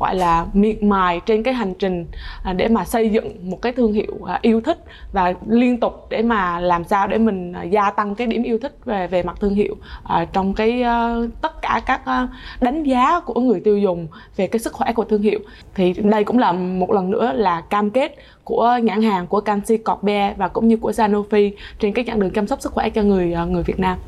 gọi 0.00 0.14
là 0.14 0.46
miệt 0.52 0.82
mài 0.82 1.20
trên 1.26 1.42
cái 1.42 1.54
hành 1.54 1.74
trình 1.74 2.06
uh, 2.50 2.56
để 2.56 2.68
mà 2.68 2.84
xây 2.84 3.10
dựng 3.10 3.50
một 3.50 3.62
cái 3.62 3.72
thương 3.72 3.92
hiệu 3.92 4.12
uh, 4.20 4.28
yêu 4.42 4.60
thích 4.60 4.78
và 5.12 5.34
liên 5.48 5.80
tục 5.80 6.06
để 6.10 6.22
mà 6.22 6.60
làm 6.60 6.84
sao 6.84 7.06
để 7.06 7.18
mình 7.18 7.52
uh, 7.62 7.70
gia 7.70 7.90
tăng 7.90 8.14
cái 8.14 8.26
điểm 8.26 8.42
yêu 8.42 8.58
thích 8.62 8.76
về 8.84 9.06
về 9.06 9.22
mặt 9.22 9.36
thương 9.40 9.54
hiệu 9.54 9.76
uh, 10.04 10.32
trong 10.32 10.54
cái 10.54 10.82
uh, 10.82 11.28
tất 11.42 11.62
cả 11.62 11.80
các 11.86 12.00
uh, 12.00 12.30
đánh 12.60 12.82
giá 12.82 13.20
của 13.20 13.40
người 13.40 13.60
tiêu 13.60 13.78
dùng 13.78 14.08
về 14.36 14.46
cái 14.46 14.60
sức 14.60 14.72
khỏe 14.72 14.92
của 14.92 15.04
thương 15.04 15.22
hiệu. 15.22 15.38
Thì 15.74 15.92
đây 15.92 16.24
cũng 16.24 16.38
là 16.38 16.52
một 16.52 16.90
lần 16.90 17.10
nữa 17.10 17.32
là 17.34 17.60
cam 17.60 17.90
kết 17.90 18.16
của 18.46 18.78
nhãn 18.82 19.02
hàng 19.02 19.26
của 19.26 19.40
canxi 19.40 19.76
cọt 19.76 20.02
be 20.02 20.34
và 20.36 20.48
cũng 20.48 20.68
như 20.68 20.76
của 20.76 20.90
Sanofi 20.90 21.50
trên 21.80 21.92
cái 21.92 22.04
chặng 22.06 22.20
đường 22.20 22.30
chăm 22.30 22.46
sóc 22.46 22.60
sức 22.60 22.72
khỏe 22.72 22.90
cho 22.90 23.02
người 23.02 23.32
à, 23.32 23.44
người 23.44 23.62
Việt 23.62 23.78
Nam. 23.78 23.98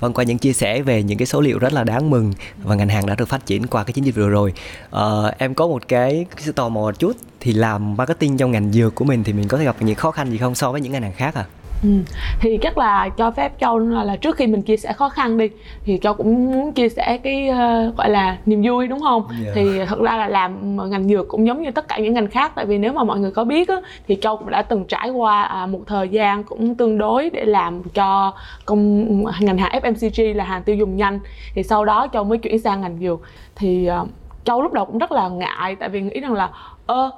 Vâng, 0.00 0.12
qua 0.12 0.24
những 0.24 0.38
chia 0.38 0.52
sẻ 0.52 0.82
về 0.82 1.02
những 1.02 1.18
cái 1.18 1.26
số 1.26 1.40
liệu 1.40 1.58
rất 1.58 1.72
là 1.72 1.84
đáng 1.84 2.10
mừng 2.10 2.32
và 2.62 2.74
ngành 2.74 2.88
hàng 2.88 3.06
đã 3.06 3.14
được 3.14 3.28
phát 3.28 3.46
triển 3.46 3.66
qua 3.66 3.84
cái 3.84 3.92
chiến 3.92 4.04
dịch 4.04 4.14
vừa 4.14 4.28
rồi. 4.28 4.52
ờ, 4.90 5.32
em 5.38 5.54
có 5.54 5.66
một 5.66 5.88
cái, 5.88 6.26
cái 6.30 6.42
sự 6.44 6.52
tò 6.52 6.68
mò 6.68 6.80
một 6.80 6.98
chút 6.98 7.16
thì 7.40 7.52
làm 7.52 7.96
marketing 7.96 8.36
trong 8.36 8.50
ngành 8.50 8.72
dược 8.72 8.94
của 8.94 9.04
mình 9.04 9.24
thì 9.24 9.32
mình 9.32 9.48
có 9.48 9.58
thể 9.58 9.64
gặp 9.64 9.76
những 9.80 9.94
khó 9.94 10.10
khăn 10.10 10.30
gì 10.30 10.38
không 10.38 10.54
so 10.54 10.72
với 10.72 10.80
những 10.80 10.92
ngành 10.92 11.02
hàng 11.02 11.12
khác 11.16 11.34
à? 11.34 11.44
Ừ. 11.82 11.88
thì 12.40 12.58
chắc 12.62 12.78
là 12.78 13.08
cho 13.08 13.30
phép 13.30 13.52
châu 13.60 13.78
là, 13.78 14.04
là 14.04 14.16
trước 14.16 14.36
khi 14.36 14.46
mình 14.46 14.62
chia 14.62 14.76
sẻ 14.76 14.92
khó 14.92 15.08
khăn 15.08 15.38
đi 15.38 15.50
thì 15.84 15.98
châu 16.02 16.14
cũng 16.14 16.52
muốn 16.52 16.72
chia 16.72 16.88
sẻ 16.88 17.18
cái 17.22 17.50
uh, 17.50 17.96
gọi 17.96 18.10
là 18.10 18.38
niềm 18.46 18.62
vui 18.64 18.88
đúng 18.88 19.00
không 19.00 19.26
yeah. 19.44 19.54
thì 19.54 19.84
thật 19.84 20.00
ra 20.00 20.16
là 20.16 20.28
làm 20.28 20.76
ngành 20.90 21.08
dược 21.08 21.28
cũng 21.28 21.46
giống 21.46 21.62
như 21.62 21.70
tất 21.70 21.88
cả 21.88 21.98
những 21.98 22.14
ngành 22.14 22.26
khác 22.26 22.52
tại 22.54 22.66
vì 22.66 22.78
nếu 22.78 22.92
mà 22.92 23.04
mọi 23.04 23.18
người 23.18 23.30
có 23.30 23.44
biết 23.44 23.68
á, 23.68 23.76
thì 24.08 24.18
châu 24.20 24.36
cũng 24.36 24.50
đã 24.50 24.62
từng 24.62 24.84
trải 24.84 25.10
qua 25.10 25.42
à, 25.42 25.66
một 25.66 25.80
thời 25.86 26.08
gian 26.08 26.44
cũng 26.44 26.74
tương 26.74 26.98
đối 26.98 27.30
để 27.30 27.44
làm 27.44 27.82
cho 27.82 28.34
công 28.64 29.06
ngành 29.40 29.58
hàng 29.58 29.82
FMCG 29.82 30.34
là 30.34 30.44
hàng 30.44 30.62
tiêu 30.62 30.76
dùng 30.76 30.96
nhanh 30.96 31.20
thì 31.54 31.62
sau 31.62 31.84
đó 31.84 32.06
châu 32.12 32.24
mới 32.24 32.38
chuyển 32.38 32.58
sang 32.58 32.80
ngành 32.80 32.98
dược 33.00 33.20
thì 33.56 33.88
uh, 34.02 34.08
châu 34.44 34.62
lúc 34.62 34.72
đầu 34.72 34.84
cũng 34.84 34.98
rất 34.98 35.12
là 35.12 35.28
ngại 35.28 35.76
tại 35.76 35.88
vì 35.88 36.00
nghĩ 36.00 36.20
rằng 36.20 36.32
là 36.32 36.50
ơ 36.86 37.10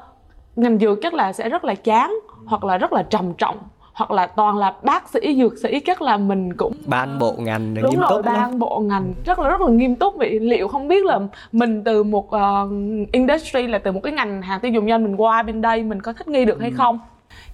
ngành 0.56 0.78
dược 0.78 0.98
chắc 1.02 1.14
là 1.14 1.32
sẽ 1.32 1.48
rất 1.48 1.64
là 1.64 1.74
chán 1.74 2.14
hoặc 2.44 2.64
là 2.64 2.78
rất 2.78 2.92
là 2.92 3.02
trầm 3.02 3.34
trọng 3.34 3.58
hoặc 3.92 4.10
là 4.10 4.26
toàn 4.26 4.58
là 4.58 4.74
bác 4.82 5.08
sĩ 5.08 5.34
dược 5.36 5.58
sĩ 5.58 5.80
chắc 5.80 6.02
là 6.02 6.16
mình 6.16 6.52
cũng 6.56 6.72
ban 6.86 7.18
bộ 7.18 7.34
ngành 7.38 7.74
đúng 7.74 7.90
nghiêm 7.90 8.00
rồi, 8.00 8.10
túc 8.10 8.24
ban 8.24 8.58
bộ 8.58 8.80
ngành 8.80 9.14
rất 9.24 9.38
là 9.38 9.48
rất 9.48 9.60
là 9.60 9.68
nghiêm 9.68 9.96
túc. 9.96 10.16
Vậy 10.16 10.40
liệu 10.40 10.68
không 10.68 10.88
biết 10.88 11.04
là 11.04 11.20
mình 11.52 11.84
từ 11.84 12.02
một 12.02 12.26
uh, 12.26 12.70
industry 13.12 13.66
là 13.66 13.78
từ 13.78 13.92
một 13.92 14.00
cái 14.02 14.12
ngành 14.12 14.42
hàng 14.42 14.60
tiêu 14.60 14.72
dùng 14.72 14.86
nhanh 14.86 15.04
mình 15.04 15.16
qua 15.16 15.42
bên 15.42 15.62
đây 15.62 15.82
mình 15.82 16.02
có 16.02 16.12
thích 16.12 16.28
nghi 16.28 16.44
được 16.44 16.60
hay 16.60 16.70
ừ. 16.70 16.74
không 16.76 16.98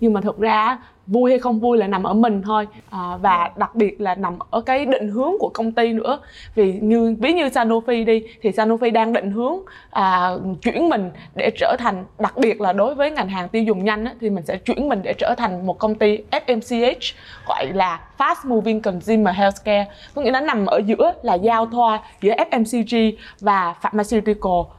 nhưng 0.00 0.12
mà 0.12 0.20
thực 0.20 0.38
ra 0.38 0.78
vui 1.08 1.30
hay 1.30 1.38
không 1.38 1.60
vui 1.60 1.78
là 1.78 1.86
nằm 1.86 2.02
ở 2.02 2.14
mình 2.14 2.42
thôi. 2.42 2.66
À, 2.90 3.16
và 3.20 3.50
đặc 3.56 3.74
biệt 3.74 4.00
là 4.00 4.14
nằm 4.14 4.38
ở 4.50 4.60
cái 4.60 4.86
định 4.86 5.08
hướng 5.08 5.32
của 5.38 5.50
công 5.54 5.72
ty 5.72 5.92
nữa. 5.92 6.18
Vì 6.54 6.72
như 6.72 7.16
ví 7.20 7.32
như 7.32 7.46
Sanofi 7.46 8.04
đi 8.04 8.22
thì 8.42 8.50
Sanofi 8.50 8.92
đang 8.92 9.12
định 9.12 9.30
hướng 9.30 9.56
à, 9.90 10.30
chuyển 10.62 10.88
mình 10.88 11.10
để 11.34 11.50
trở 11.58 11.76
thành 11.78 12.04
đặc 12.18 12.36
biệt 12.36 12.60
là 12.60 12.72
đối 12.72 12.94
với 12.94 13.10
ngành 13.10 13.28
hàng 13.28 13.48
tiêu 13.48 13.62
dùng 13.62 13.84
nhanh 13.84 14.04
á, 14.04 14.14
thì 14.20 14.30
mình 14.30 14.44
sẽ 14.44 14.56
chuyển 14.56 14.88
mình 14.88 15.00
để 15.02 15.14
trở 15.18 15.34
thành 15.38 15.66
một 15.66 15.78
công 15.78 15.94
ty 15.94 16.18
FMCH 16.30 17.12
gọi 17.46 17.66
là 17.74 18.00
Fast 18.18 18.48
Moving 18.48 18.80
Consumer 18.80 19.34
Healthcare. 19.34 19.86
Có 20.14 20.22
nghĩa 20.22 20.30
nó 20.30 20.40
nằm 20.40 20.66
ở 20.66 20.80
giữa 20.86 21.12
là 21.22 21.34
giao 21.34 21.66
thoa 21.66 22.00
giữa 22.20 22.34
FMCG 22.50 23.12
và 23.40 23.74
pharmaceutical. 23.80 24.77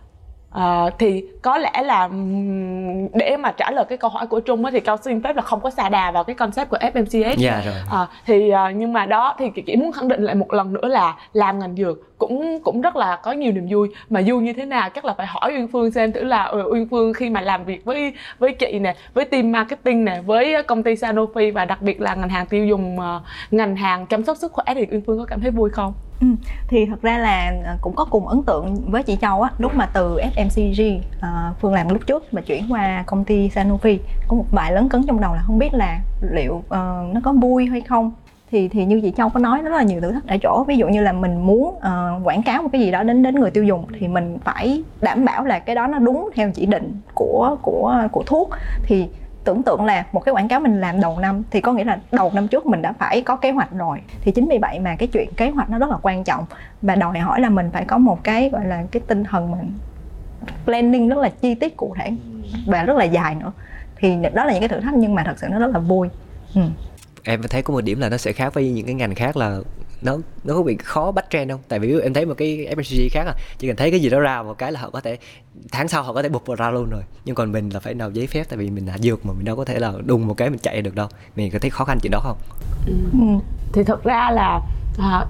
À, 0.51 0.89
thì 0.99 1.23
có 1.41 1.57
lẽ 1.57 1.71
là 1.83 2.09
để 3.13 3.37
mà 3.37 3.51
trả 3.51 3.71
lời 3.71 3.85
cái 3.89 3.97
câu 3.97 4.09
hỏi 4.09 4.27
của 4.27 4.39
Trung 4.39 4.65
á, 4.65 4.71
thì 4.71 4.79
cao 4.79 4.97
xin 4.97 5.23
phép 5.23 5.35
là 5.35 5.41
không 5.41 5.61
có 5.61 5.69
xà 5.69 5.89
đà 5.89 6.11
vào 6.11 6.23
cái 6.23 6.35
concept 6.35 6.69
của 6.69 6.77
FMCH. 6.77 7.33
Dạ 7.37 7.61
rồi. 7.65 7.75
À, 7.91 8.07
thì 8.25 8.51
uh, 8.51 8.75
nhưng 8.75 8.93
mà 8.93 9.05
đó 9.05 9.35
thì 9.39 9.49
chỉ 9.65 9.75
muốn 9.75 9.91
khẳng 9.91 10.07
định 10.07 10.23
lại 10.23 10.35
một 10.35 10.53
lần 10.53 10.73
nữa 10.73 10.87
là 10.87 11.15
làm 11.33 11.59
ngành 11.59 11.75
dược 11.75 12.17
cũng 12.17 12.59
cũng 12.63 12.81
rất 12.81 12.95
là 12.95 13.15
có 13.15 13.31
nhiều 13.31 13.51
niềm 13.51 13.67
vui 13.69 13.89
mà 14.09 14.21
vui 14.25 14.41
như 14.41 14.53
thế 14.53 14.65
nào 14.65 14.89
chắc 14.89 15.05
là 15.05 15.13
phải 15.17 15.27
hỏi 15.27 15.51
Uyên 15.53 15.67
Phương 15.67 15.91
xem 15.91 16.11
thử 16.11 16.23
là 16.23 16.43
ừ, 16.43 16.63
Uyên 16.71 16.87
Phương 16.89 17.13
khi 17.13 17.29
mà 17.29 17.41
làm 17.41 17.65
việc 17.65 17.85
với 17.85 18.13
với 18.39 18.53
chị 18.53 18.79
nè, 18.79 18.95
với 19.13 19.25
team 19.25 19.51
marketing 19.51 20.05
nè, 20.05 20.21
với 20.25 20.63
công 20.63 20.83
ty 20.83 20.93
Sanofi 20.93 21.53
và 21.53 21.65
đặc 21.65 21.81
biệt 21.81 22.01
là 22.01 22.15
ngành 22.15 22.29
hàng 22.29 22.45
tiêu 22.45 22.65
dùng 22.65 22.97
ngành 23.51 23.75
hàng 23.75 24.05
chăm 24.05 24.23
sóc 24.23 24.37
sức 24.37 24.51
khỏe 24.51 24.65
thì 24.75 24.85
Uyên 24.91 25.01
Phương 25.07 25.17
có 25.19 25.25
cảm 25.25 25.41
thấy 25.41 25.51
vui 25.51 25.69
không? 25.69 25.93
Ừ, 26.21 26.27
thì 26.67 26.85
thật 26.85 27.01
ra 27.01 27.17
là 27.17 27.53
ờ, 27.65 27.77
cũng 27.81 27.95
có 27.95 28.05
cùng 28.05 28.27
ấn 28.27 28.43
tượng 28.43 28.75
với 28.87 29.03
chị 29.03 29.17
Châu 29.21 29.41
á 29.41 29.51
lúc 29.57 29.75
mà 29.75 29.85
từ 29.85 30.19
FMCG 30.35 30.97
uh, 30.97 31.03
ờ, 31.21 31.53
Phương 31.61 31.73
làm 31.73 31.89
lúc 31.89 32.07
trước 32.07 32.33
mà 32.33 32.41
chuyển 32.41 32.63
qua 32.69 33.03
công 33.07 33.25
ty 33.25 33.49
Sanofi. 33.49 33.97
Có 34.27 34.35
một 34.35 34.45
vài 34.51 34.71
lớn 34.71 34.89
cấn 34.89 35.03
trong 35.07 35.21
đầu 35.21 35.33
là 35.33 35.41
không 35.45 35.59
biết 35.59 35.73
là 35.73 35.99
liệu 36.21 36.53
uh, 36.53 36.63
nó 37.13 37.21
có 37.23 37.33
vui 37.33 37.65
hay 37.65 37.81
không. 37.81 38.11
Thì 38.51 38.67
thì 38.67 38.85
như 38.85 39.01
chị 39.01 39.13
Châu 39.17 39.29
có 39.29 39.39
nói 39.39 39.61
rất 39.61 39.69
là 39.69 39.83
nhiều 39.83 40.01
thử 40.01 40.11
thách 40.11 40.27
ở 40.27 40.37
chỗ. 40.43 40.63
Ví 40.67 40.77
dụ 40.77 40.87
như 40.87 41.01
là 41.01 41.11
mình 41.11 41.45
muốn 41.45 41.67
uh, 41.67 42.27
quảng 42.27 42.43
cáo 42.43 42.61
một 42.63 42.69
cái 42.71 42.81
gì 42.81 42.91
đó 42.91 43.03
đến 43.03 43.23
đến 43.23 43.35
người 43.35 43.51
tiêu 43.51 43.63
dùng 43.63 43.85
thì 43.99 44.07
mình 44.07 44.37
phải 44.43 44.83
đảm 45.01 45.25
bảo 45.25 45.45
là 45.45 45.59
cái 45.59 45.75
đó 45.75 45.87
nó 45.87 45.99
đúng 45.99 46.29
theo 46.35 46.51
chỉ 46.51 46.65
định 46.65 47.01
của 47.13 47.57
của 47.61 48.07
của 48.11 48.23
thuốc. 48.25 48.49
Thì 48.83 49.07
tưởng 49.49 49.63
tượng 49.63 49.85
là 49.85 50.05
một 50.11 50.19
cái 50.19 50.33
quảng 50.33 50.47
cáo 50.47 50.59
mình 50.59 50.81
làm 50.81 51.01
đầu 51.01 51.19
năm 51.19 51.43
thì 51.51 51.61
có 51.61 51.73
nghĩa 51.73 51.83
là 51.83 51.99
đầu 52.11 52.31
năm 52.33 52.47
trước 52.47 52.65
mình 52.65 52.81
đã 52.81 52.93
phải 52.93 53.21
có 53.21 53.35
kế 53.35 53.51
hoạch 53.51 53.71
rồi. 53.71 54.01
Thì 54.21 54.31
chính 54.31 54.47
vì 54.49 54.57
vậy 54.61 54.79
mà 54.79 54.95
cái 54.95 55.07
chuyện 55.07 55.29
kế 55.37 55.49
hoạch 55.49 55.69
nó 55.69 55.77
rất 55.77 55.89
là 55.89 55.97
quan 56.01 56.23
trọng. 56.23 56.45
Và 56.81 56.95
đòi 56.95 57.19
hỏi 57.19 57.41
là 57.41 57.49
mình 57.49 57.69
phải 57.73 57.85
có 57.85 57.97
một 57.97 58.23
cái, 58.23 58.49
gọi 58.49 58.65
là, 58.65 58.83
cái 58.91 59.01
tinh 59.07 59.23
thần 59.23 59.51
mình 59.51 59.71
planning 60.65 61.09
rất 61.09 61.17
là 61.17 61.29
chi 61.29 61.55
tiết 61.55 61.77
cụ 61.77 61.95
thể 61.99 62.11
và 62.67 62.83
rất 62.83 62.97
là 62.97 63.03
dài 63.03 63.35
nữa. 63.35 63.51
Thì 63.95 64.15
đó 64.33 64.45
là 64.45 64.51
những 64.51 64.61
cái 64.61 64.69
thử 64.69 64.79
thách 64.79 64.93
nhưng 64.93 65.15
mà 65.15 65.23
thật 65.23 65.39
sự 65.39 65.47
nó 65.47 65.59
rất 65.59 65.71
là 65.73 65.79
vui. 65.79 66.07
Ừ. 66.55 66.61
em 67.23 67.41
thấy 67.49 67.61
có 67.61 67.73
một 67.73 67.81
điểm 67.81 67.99
là 67.99 68.09
nó 68.09 68.17
sẽ 68.17 68.31
khác 68.33 68.53
với 68.53 68.71
những 68.71 68.85
cái 68.85 68.95
ngành 68.95 69.15
khác 69.15 69.37
là 69.37 69.59
nó 70.01 70.17
nó 70.43 70.53
có 70.53 70.63
bị 70.63 70.77
khó 70.77 71.11
bắt 71.11 71.25
trend 71.29 71.51
không 71.51 71.61
tại 71.67 71.79
vì 71.79 71.99
em 71.99 72.13
thấy 72.13 72.25
một 72.25 72.33
cái 72.37 72.67
FMCG 72.75 73.09
khác 73.11 73.23
à 73.27 73.33
chỉ 73.57 73.67
cần 73.67 73.75
thấy 73.75 73.91
cái 73.91 73.99
gì 73.99 74.09
đó 74.09 74.19
ra 74.19 74.43
một 74.43 74.57
cái 74.57 74.71
là 74.71 74.79
họ 74.79 74.89
có 74.89 75.01
thể 75.01 75.17
tháng 75.71 75.87
sau 75.87 76.03
họ 76.03 76.13
có 76.13 76.21
thể 76.21 76.29
bục 76.29 76.45
vào 76.45 76.55
ra 76.55 76.71
luôn 76.71 76.89
rồi 76.89 77.03
nhưng 77.25 77.35
còn 77.35 77.51
mình 77.51 77.69
là 77.69 77.79
phải 77.79 77.93
nào 77.93 78.11
giấy 78.11 78.27
phép 78.27 78.43
tại 78.49 78.57
vì 78.57 78.69
mình 78.69 78.85
là 78.85 78.97
dược 78.97 79.25
mà 79.25 79.33
mình 79.33 79.45
đâu 79.45 79.55
có 79.55 79.65
thể 79.65 79.79
là 79.79 79.93
đùng 80.05 80.27
một 80.27 80.33
cái 80.33 80.49
mình 80.49 80.59
chạy 80.59 80.81
được 80.81 80.95
đâu 80.95 81.07
mình 81.35 81.51
có 81.51 81.59
thấy 81.59 81.69
khó 81.69 81.85
khăn 81.85 81.99
chuyện 82.01 82.11
đó 82.11 82.19
không 82.23 82.37
ừ. 82.87 82.93
ừ. 83.13 83.39
thì 83.73 83.83
thật 83.83 84.03
ra 84.03 84.31
là 84.31 84.61
à, 84.99 85.25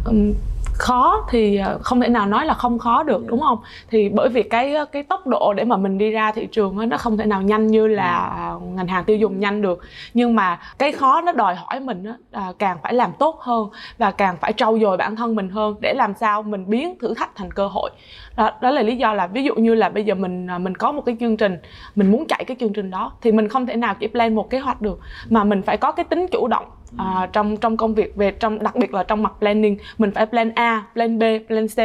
khó 0.79 1.25
thì 1.29 1.57
ờ, 1.57 1.79
không 1.81 2.01
thể 2.01 2.09
nào 2.09 2.25
nói 2.25 2.45
là 2.45 2.53
không 2.53 2.79
khó 2.79 3.03
được 3.03 3.27
đúng 3.27 3.39
không? 3.39 3.57
Thì 3.89 4.09
bởi 4.09 4.29
vì 4.29 4.43
cái 4.43 4.75
cái 4.91 5.03
tốc 5.03 5.27
độ 5.27 5.53
để 5.53 5.63
mà 5.63 5.77
mình 5.77 5.97
đi 5.97 6.11
ra 6.11 6.31
thị 6.31 6.47
trường 6.51 6.89
nó 6.89 6.97
không 6.97 7.17
thể 7.17 7.25
nào 7.25 7.41
nhanh 7.41 7.67
như 7.67 7.87
là 7.87 8.35
ngành 8.73 8.87
hàng 8.87 9.03
tiêu 9.03 9.17
dùng 9.17 9.39
nhanh 9.39 9.61
được. 9.61 9.79
Nhưng 10.13 10.35
mà 10.35 10.59
cái 10.77 10.91
khó 10.91 11.21
nó 11.21 11.31
đòi 11.31 11.55
hỏi 11.55 11.79
mình 11.79 12.03
à, 12.31 12.51
càng 12.59 12.77
phải 12.83 12.93
làm 12.93 13.11
tốt 13.19 13.39
hơn 13.41 13.69
và 13.97 14.11
càng 14.11 14.37
phải 14.41 14.53
trau 14.53 14.79
dồi 14.79 14.97
bản 14.97 15.15
thân 15.15 15.35
mình 15.35 15.49
hơn 15.49 15.75
để 15.79 15.93
làm 15.93 16.13
sao 16.13 16.43
mình 16.43 16.69
biến 16.69 16.99
thử 16.99 17.13
thách 17.13 17.35
thành 17.35 17.51
cơ 17.51 17.67
hội. 17.67 17.91
Đó, 18.35 18.51
đó 18.61 18.71
là 18.71 18.81
lý 18.81 18.95
do 18.95 19.13
là 19.13 19.27
ví 19.27 19.43
dụ 19.43 19.55
như 19.55 19.75
là 19.75 19.89
bây 19.89 20.03
giờ 20.03 20.15
mình 20.15 20.47
à, 20.47 20.57
mình 20.57 20.75
có 20.75 20.91
một 20.91 21.01
cái 21.05 21.17
chương 21.19 21.37
trình 21.37 21.57
mình 21.95 22.11
muốn 22.11 22.25
chạy 22.27 22.43
cái 22.47 22.57
chương 22.59 22.73
trình 22.73 22.91
đó 22.91 23.11
thì 23.21 23.31
mình 23.31 23.47
không 23.47 23.65
thể 23.65 23.75
nào 23.75 23.95
chỉ 23.99 24.07
plan 24.07 24.35
một 24.35 24.49
kế 24.49 24.59
hoạch 24.59 24.81
được. 24.81 24.99
Mà 25.29 25.43
mình 25.43 25.61
phải 25.61 25.77
có 25.77 25.91
cái 25.91 26.03
tính 26.03 26.25
chủ 26.31 26.47
động 26.47 26.65
à, 26.97 27.29
trong 27.33 27.57
trong 27.57 27.77
công 27.77 27.93
việc 27.93 28.15
về 28.15 28.31
trong 28.31 28.63
đặc 28.63 28.75
biệt 28.75 28.93
là 28.93 29.03
trong 29.03 29.23
mặt 29.23 29.33
planning 29.39 29.77
mình 29.97 30.11
phải 30.11 30.25
plan 30.25 30.48
A, 30.55 30.83
plan 30.93 31.19
B, 31.19 31.23
plan 31.47 31.67
C. 31.67 31.79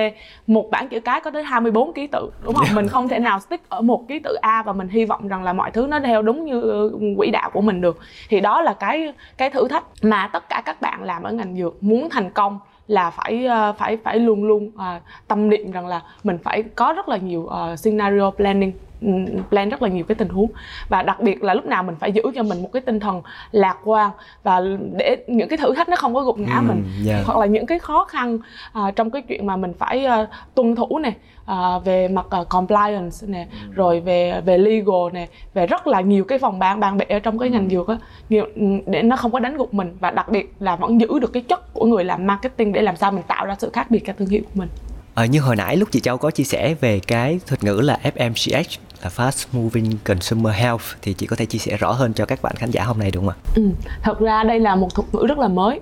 Một 0.46 0.70
bảng 0.70 0.88
chữ 0.88 1.00
cái 1.00 1.20
có 1.20 1.30
tới 1.30 1.42
24 1.42 1.92
ký 1.92 2.06
tự 2.06 2.30
đúng 2.44 2.54
không? 2.54 2.66
mình 2.74 2.88
không 2.88 3.08
thể 3.08 3.18
nào 3.18 3.40
stick 3.40 3.68
ở 3.68 3.80
một 3.80 4.08
ký 4.08 4.18
tự 4.18 4.34
A 4.34 4.62
và 4.62 4.72
mình 4.72 4.88
hy 4.88 5.04
vọng 5.04 5.28
rằng 5.28 5.42
là 5.42 5.52
mọi 5.52 5.70
thứ 5.70 5.86
nó 5.86 6.00
theo 6.00 6.22
đúng 6.22 6.44
như 6.44 6.60
ừ, 6.60 6.92
quỹ 7.16 7.30
đạo 7.30 7.50
của 7.52 7.60
mình 7.60 7.80
được. 7.80 7.98
Thì 8.28 8.40
đó 8.40 8.62
là 8.62 8.72
cái 8.72 9.12
cái 9.36 9.50
thử 9.50 9.68
thách 9.68 9.84
mà 10.02 10.30
tất 10.32 10.48
cả 10.48 10.62
các 10.64 10.80
bạn 10.80 11.02
làm 11.02 11.22
ở 11.22 11.32
ngành 11.32 11.56
dược 11.56 11.82
muốn 11.82 12.08
thành 12.10 12.30
công 12.30 12.58
là 12.86 13.10
phải 13.10 13.46
ờ, 13.46 13.72
phải 13.78 13.96
phải 13.96 14.18
luôn 14.18 14.44
luôn 14.44 14.66
uh, 14.66 15.02
tâm 15.28 15.50
niệm 15.50 15.70
rằng 15.70 15.86
là 15.86 16.02
mình 16.24 16.38
phải 16.44 16.62
có 16.62 16.92
rất 16.92 17.08
là 17.08 17.16
nhiều 17.16 17.40
uh, 17.72 17.78
scenario 17.78 18.30
planning 18.30 18.72
plan 19.50 19.68
rất 19.68 19.82
là 19.82 19.88
nhiều 19.88 20.04
cái 20.04 20.14
tình 20.14 20.28
huống. 20.28 20.50
Và 20.88 21.02
đặc 21.02 21.20
biệt 21.20 21.42
là 21.42 21.54
lúc 21.54 21.66
nào 21.66 21.82
mình 21.82 21.94
phải 22.00 22.12
giữ 22.12 22.22
cho 22.34 22.42
mình 22.42 22.62
một 22.62 22.68
cái 22.72 22.80
tinh 22.80 23.00
thần 23.00 23.22
lạc 23.52 23.76
quan 23.84 24.10
và 24.42 24.60
để 24.92 25.16
những 25.26 25.48
cái 25.48 25.56
thử 25.56 25.74
thách 25.74 25.88
nó 25.88 25.96
không 25.96 26.14
có 26.14 26.22
gục 26.22 26.38
ngã 26.38 26.60
mình. 26.68 26.84
yeah. 27.08 27.26
hoặc 27.26 27.38
là 27.38 27.46
những 27.46 27.66
cái 27.66 27.78
khó 27.78 28.04
khăn 28.04 28.38
uh, 28.78 28.96
trong 28.96 29.10
cái 29.10 29.22
chuyện 29.22 29.46
mà 29.46 29.56
mình 29.56 29.72
phải 29.78 30.06
uh, 30.22 30.28
tuân 30.54 30.74
thủ 30.74 30.98
này 30.98 31.14
uh, 31.50 31.84
về 31.84 32.08
mặt 32.08 32.26
uh, 32.40 32.48
compliance 32.48 33.26
nè 33.26 33.46
rồi 33.70 34.00
về 34.00 34.40
về 34.44 34.58
legal 34.58 35.12
nè 35.12 35.26
về 35.54 35.66
rất 35.66 35.86
là 35.86 36.00
nhiều 36.00 36.24
cái 36.24 36.38
vòng 36.38 36.58
ban 36.58 36.80
ban 36.80 36.96
bệ 36.96 37.04
ở 37.08 37.18
trong 37.18 37.38
cái 37.38 37.50
ngành 37.50 37.68
dược 37.68 37.88
á 37.88 37.96
để 38.86 39.02
nó 39.02 39.16
không 39.16 39.32
có 39.32 39.38
đánh 39.38 39.56
gục 39.56 39.74
mình. 39.74 39.96
Và 40.00 40.10
đặc 40.10 40.28
biệt 40.28 40.54
là 40.60 40.76
vẫn 40.76 41.00
giữ 41.00 41.18
được 41.18 41.32
cái 41.32 41.42
chất 41.42 41.74
của 41.74 41.86
người 41.86 42.04
làm 42.04 42.26
marketing 42.26 42.72
để 42.72 42.82
làm 42.82 42.96
sao 42.96 43.12
mình 43.12 43.22
tạo 43.28 43.46
ra 43.46 43.54
sự 43.58 43.70
khác 43.72 43.90
biệt 43.90 44.02
cho 44.06 44.12
thương 44.18 44.28
hiệu 44.28 44.42
của 44.42 44.60
mình 44.60 44.68
Ờ, 45.14 45.24
như 45.24 45.40
hồi 45.40 45.56
nãy 45.56 45.76
lúc 45.76 45.88
chị 45.92 46.00
Châu 46.00 46.18
có 46.18 46.30
chia 46.30 46.44
sẻ 46.44 46.74
về 46.80 47.00
cái 47.00 47.40
thuật 47.46 47.64
ngữ 47.64 47.80
là 47.80 47.98
FMCH 48.02 48.78
là 49.02 49.10
Fast 49.16 49.46
Moving 49.52 49.98
Consumer 50.04 50.54
Health 50.54 50.82
thì 51.02 51.12
chị 51.12 51.26
có 51.26 51.36
thể 51.36 51.46
chia 51.46 51.58
sẻ 51.58 51.76
rõ 51.76 51.92
hơn 51.92 52.12
cho 52.12 52.26
các 52.26 52.42
bạn 52.42 52.54
khán 52.56 52.70
giả 52.70 52.84
hôm 52.84 52.98
nay 52.98 53.10
đúng 53.10 53.26
không 53.26 53.34
ạ? 53.44 53.52
Ừ, 53.54 53.68
thật 54.02 54.20
ra 54.20 54.44
đây 54.44 54.60
là 54.60 54.76
một 54.76 54.94
thuật 54.94 55.14
ngữ 55.14 55.26
rất 55.26 55.38
là 55.38 55.48
mới. 55.48 55.80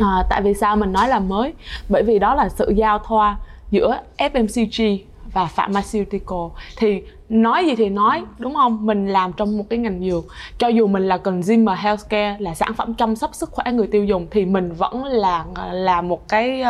À, 0.00 0.24
tại 0.30 0.42
vì 0.42 0.54
sao 0.54 0.76
mình 0.76 0.92
nói 0.92 1.08
là 1.08 1.18
mới? 1.18 1.52
Bởi 1.88 2.02
vì 2.02 2.18
đó 2.18 2.34
là 2.34 2.48
sự 2.48 2.72
giao 2.76 2.98
thoa 2.98 3.36
giữa 3.70 4.00
FMCG 4.18 4.98
và 5.32 5.46
pharmaceutical. 5.46 6.38
Thì 6.76 7.02
nói 7.28 7.66
gì 7.66 7.76
thì 7.76 7.88
nói 7.88 8.22
đúng 8.38 8.54
không? 8.54 8.86
Mình 8.86 9.08
làm 9.08 9.32
trong 9.32 9.58
một 9.58 9.64
cái 9.70 9.78
ngành 9.78 10.00
dược. 10.10 10.24
Cho 10.58 10.68
dù 10.68 10.86
mình 10.86 11.08
là 11.08 11.18
consumer 11.18 11.78
healthcare 11.78 12.36
là 12.38 12.54
sản 12.54 12.74
phẩm 12.74 12.94
chăm 12.94 13.16
sóc 13.16 13.34
sức 13.34 13.50
khỏe 13.52 13.72
người 13.72 13.86
tiêu 13.86 14.04
dùng 14.04 14.26
thì 14.30 14.44
mình 14.44 14.72
vẫn 14.72 15.04
là 15.04 15.44
là 15.72 16.02
một 16.02 16.28
cái 16.28 16.62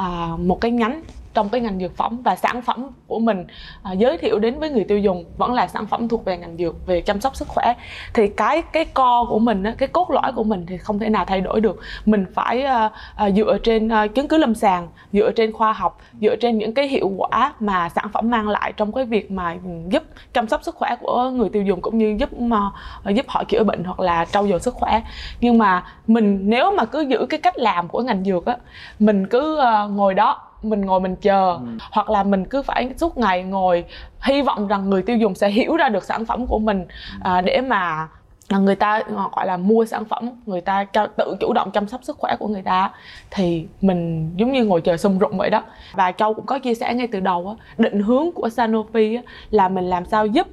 uh, 0.00 0.40
một 0.40 0.60
cái 0.60 0.70
nhánh 0.70 1.02
trong 1.36 1.48
cái 1.48 1.60
ngành 1.60 1.78
dược 1.80 1.96
phẩm 1.96 2.22
và 2.24 2.36
sản 2.36 2.62
phẩm 2.62 2.86
của 3.06 3.18
mình 3.18 3.44
à, 3.82 3.92
giới 3.92 4.18
thiệu 4.18 4.38
đến 4.38 4.58
với 4.58 4.70
người 4.70 4.84
tiêu 4.84 4.98
dùng 4.98 5.24
vẫn 5.36 5.54
là 5.54 5.66
sản 5.66 5.86
phẩm 5.86 6.08
thuộc 6.08 6.24
về 6.24 6.38
ngành 6.38 6.56
dược 6.56 6.86
về 6.86 7.00
chăm 7.00 7.20
sóc 7.20 7.36
sức 7.36 7.48
khỏe. 7.48 7.74
Thì 8.14 8.28
cái 8.28 8.62
cái 8.62 8.84
co 8.84 9.26
của 9.28 9.38
mình 9.38 9.64
cái 9.78 9.88
cốt 9.88 10.10
lõi 10.10 10.32
của 10.32 10.44
mình 10.44 10.66
thì 10.66 10.78
không 10.78 10.98
thể 10.98 11.08
nào 11.08 11.24
thay 11.24 11.40
đổi 11.40 11.60
được. 11.60 11.80
Mình 12.06 12.24
phải 12.34 12.62
à, 12.62 12.90
à, 13.16 13.30
dựa 13.30 13.58
trên 13.62 13.88
à, 13.88 14.06
chứng 14.06 14.28
cứ 14.28 14.36
lâm 14.36 14.54
sàng 14.54 14.88
dựa 15.12 15.30
trên 15.36 15.52
khoa 15.52 15.72
học 15.72 16.00
dựa 16.20 16.36
trên 16.36 16.58
những 16.58 16.74
cái 16.74 16.88
hiệu 16.88 17.08
quả 17.16 17.52
mà 17.60 17.88
sản 17.88 18.06
phẩm 18.12 18.30
mang 18.30 18.48
lại 18.48 18.72
trong 18.76 18.92
cái 18.92 19.04
việc 19.04 19.30
mà 19.30 19.56
giúp 19.88 20.02
chăm 20.32 20.48
sóc 20.48 20.62
sức 20.62 20.74
khỏe 20.74 20.96
của 21.00 21.30
người 21.30 21.48
tiêu 21.48 21.62
dùng 21.62 21.80
cũng 21.80 21.98
như 21.98 22.16
giúp 22.18 22.40
mà 22.40 22.70
à, 23.04 23.10
giúp 23.10 23.26
họ 23.28 23.44
chữa 23.44 23.64
bệnh 23.64 23.84
hoặc 23.84 24.00
là 24.00 24.24
trau 24.24 24.48
dồi 24.48 24.60
sức 24.60 24.74
khỏe. 24.74 25.02
Nhưng 25.40 25.58
mà 25.58 25.84
mình 26.06 26.40
nếu 26.42 26.72
mà 26.72 26.84
cứ 26.84 27.00
giữ 27.00 27.26
cái 27.28 27.40
cách 27.40 27.58
làm 27.58 27.88
của 27.88 28.02
ngành 28.02 28.24
dược 28.24 28.46
á 28.46 28.56
mình 28.98 29.26
cứ 29.26 29.58
à, 29.58 29.84
ngồi 29.84 30.14
đó 30.14 30.45
mình 30.62 30.80
ngồi 30.80 31.00
mình 31.00 31.16
chờ. 31.16 31.52
Ừ. 31.52 31.66
hoặc 31.92 32.10
là 32.10 32.22
mình 32.22 32.44
cứ 32.44 32.62
phải 32.62 32.90
suốt 32.96 33.18
ngày 33.18 33.42
ngồi 33.42 33.84
hy 34.22 34.42
vọng 34.42 34.68
rằng 34.68 34.90
người 34.90 35.02
tiêu 35.02 35.16
dùng 35.16 35.34
sẽ 35.34 35.50
hiểu 35.50 35.76
ra 35.76 35.88
được 35.88 36.04
sản 36.04 36.24
phẩm 36.26 36.46
của 36.46 36.58
mình 36.58 36.86
à, 37.20 37.40
để 37.40 37.60
mà 37.60 38.08
người 38.50 38.74
ta 38.74 39.00
gọi 39.36 39.46
là 39.46 39.56
mua 39.56 39.84
sản 39.84 40.04
phẩm 40.04 40.30
người 40.46 40.60
ta 40.60 40.86
tự 41.16 41.36
chủ 41.40 41.52
động 41.52 41.70
chăm 41.70 41.88
sóc 41.88 42.04
sức 42.04 42.16
khỏe 42.18 42.36
của 42.38 42.48
người 42.48 42.62
ta. 42.62 42.90
Thì 43.30 43.66
mình 43.80 44.30
giống 44.36 44.52
như 44.52 44.64
ngồi 44.64 44.80
chờ 44.80 44.96
sung 44.96 45.18
rụng 45.18 45.38
vậy 45.38 45.50
đó. 45.50 45.62
Và 45.92 46.12
châu 46.12 46.34
cũng 46.34 46.46
có 46.46 46.58
chia 46.58 46.74
sẻ 46.74 46.94
ngay 46.94 47.06
từ 47.12 47.20
đầu 47.20 47.56
á 47.58 47.64
định 47.78 48.00
hướng 48.00 48.32
của 48.32 48.48
Sanofi 48.48 49.16
á, 49.16 49.22
là 49.50 49.68
mình 49.68 49.84
làm 49.84 50.04
sao 50.04 50.26
giúp 50.26 50.46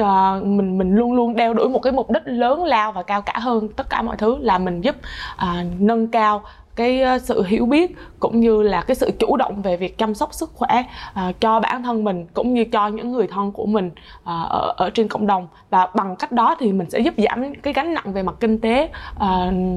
uh, 0.00 0.46
mình 0.46 0.78
mình 0.78 0.94
luôn 0.94 1.12
luôn 1.12 1.36
đeo 1.36 1.54
đuổi 1.54 1.68
một 1.68 1.78
cái 1.78 1.92
mục 1.92 2.10
đích 2.10 2.22
lớn 2.26 2.64
lao 2.64 2.92
và 2.92 3.02
cao 3.02 3.22
cả 3.22 3.38
hơn 3.38 3.68
tất 3.76 3.90
cả 3.90 4.02
mọi 4.02 4.16
thứ. 4.16 4.38
Là 4.40 4.58
mình 4.58 4.80
giúp 4.80 4.96
uh, 5.34 5.66
nâng 5.78 6.08
cao 6.08 6.42
cái 6.76 7.02
ờ, 7.02 7.18
sự 7.18 7.42
hiểu 7.42 7.66
biết 7.66 7.96
cũng 8.20 8.40
như 8.40 8.62
là 8.62 8.80
cái 8.80 8.94
sự 8.94 9.10
chủ 9.18 9.36
động 9.36 9.62
về 9.62 9.76
việc 9.76 9.98
chăm 9.98 10.14
sóc 10.14 10.34
sức 10.34 10.50
khỏe 10.54 10.82
uh, 11.28 11.40
cho 11.40 11.60
bản 11.60 11.82
thân 11.82 12.04
mình 12.04 12.26
cũng 12.34 12.54
như 12.54 12.64
cho 12.64 12.88
những 12.88 13.12
người 13.12 13.26
thân 13.26 13.52
của 13.52 13.66
mình 13.66 13.86
uh, 13.86 14.24
ở 14.24 14.74
ở 14.76 14.90
trên 14.90 15.08
cộng 15.08 15.26
đồng. 15.26 15.48
Và 15.70 15.86
bằng 15.94 16.16
cách 16.16 16.32
đó 16.32 16.56
thì 16.60 16.72
mình 16.72 16.90
sẽ 16.90 16.98
giúp 16.98 17.14
giảm 17.16 17.54
cái 17.54 17.72
gánh 17.72 17.94
nặng 17.94 18.12
về 18.12 18.22
mặt 18.22 18.34
kinh 18.40 18.58
tế 18.58 18.88
uh, 19.16 19.22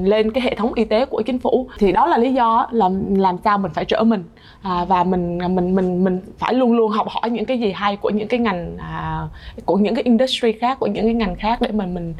lên 0.04 0.30
cái 0.30 0.42
hệ 0.42 0.54
thống 0.54 0.74
y 0.74 0.84
tế 0.84 1.04
của 1.04 1.22
chính 1.22 1.38
phủ. 1.38 1.68
Thì 1.78 1.92
đó 1.92 2.06
là 2.06 2.18
lý 2.18 2.32
do 2.32 2.66
là 2.70 2.90
làm 3.16 3.36
sao 3.44 3.58
mình 3.58 3.72
phải 3.74 3.84
trở 3.84 4.04
mình 4.04 4.24
uh, 4.58 4.88
và 4.88 5.04
mình 5.04 5.38
mình 5.38 5.74
mình 5.74 6.04
mình 6.04 6.20
phải 6.38 6.54
luôn 6.54 6.72
luôn 6.72 6.90
học 6.90 7.06
hỏi 7.08 7.30
những 7.30 7.44
cái 7.44 7.58
gì 7.58 7.72
hay 7.72 7.96
của 7.96 8.10
những 8.10 8.28
cái 8.28 8.40
ngành 8.40 8.76
uh, 8.76 9.66
của 9.66 9.76
những 9.76 9.94
cái 9.94 10.04
industry 10.04 10.52
khác 10.52 10.78
của 10.78 10.86
những 10.86 11.04
cái 11.04 11.14
ngành 11.14 11.34
khác 11.34 11.60
để 11.60 11.70
mình 11.72 11.94
mình 11.94 12.14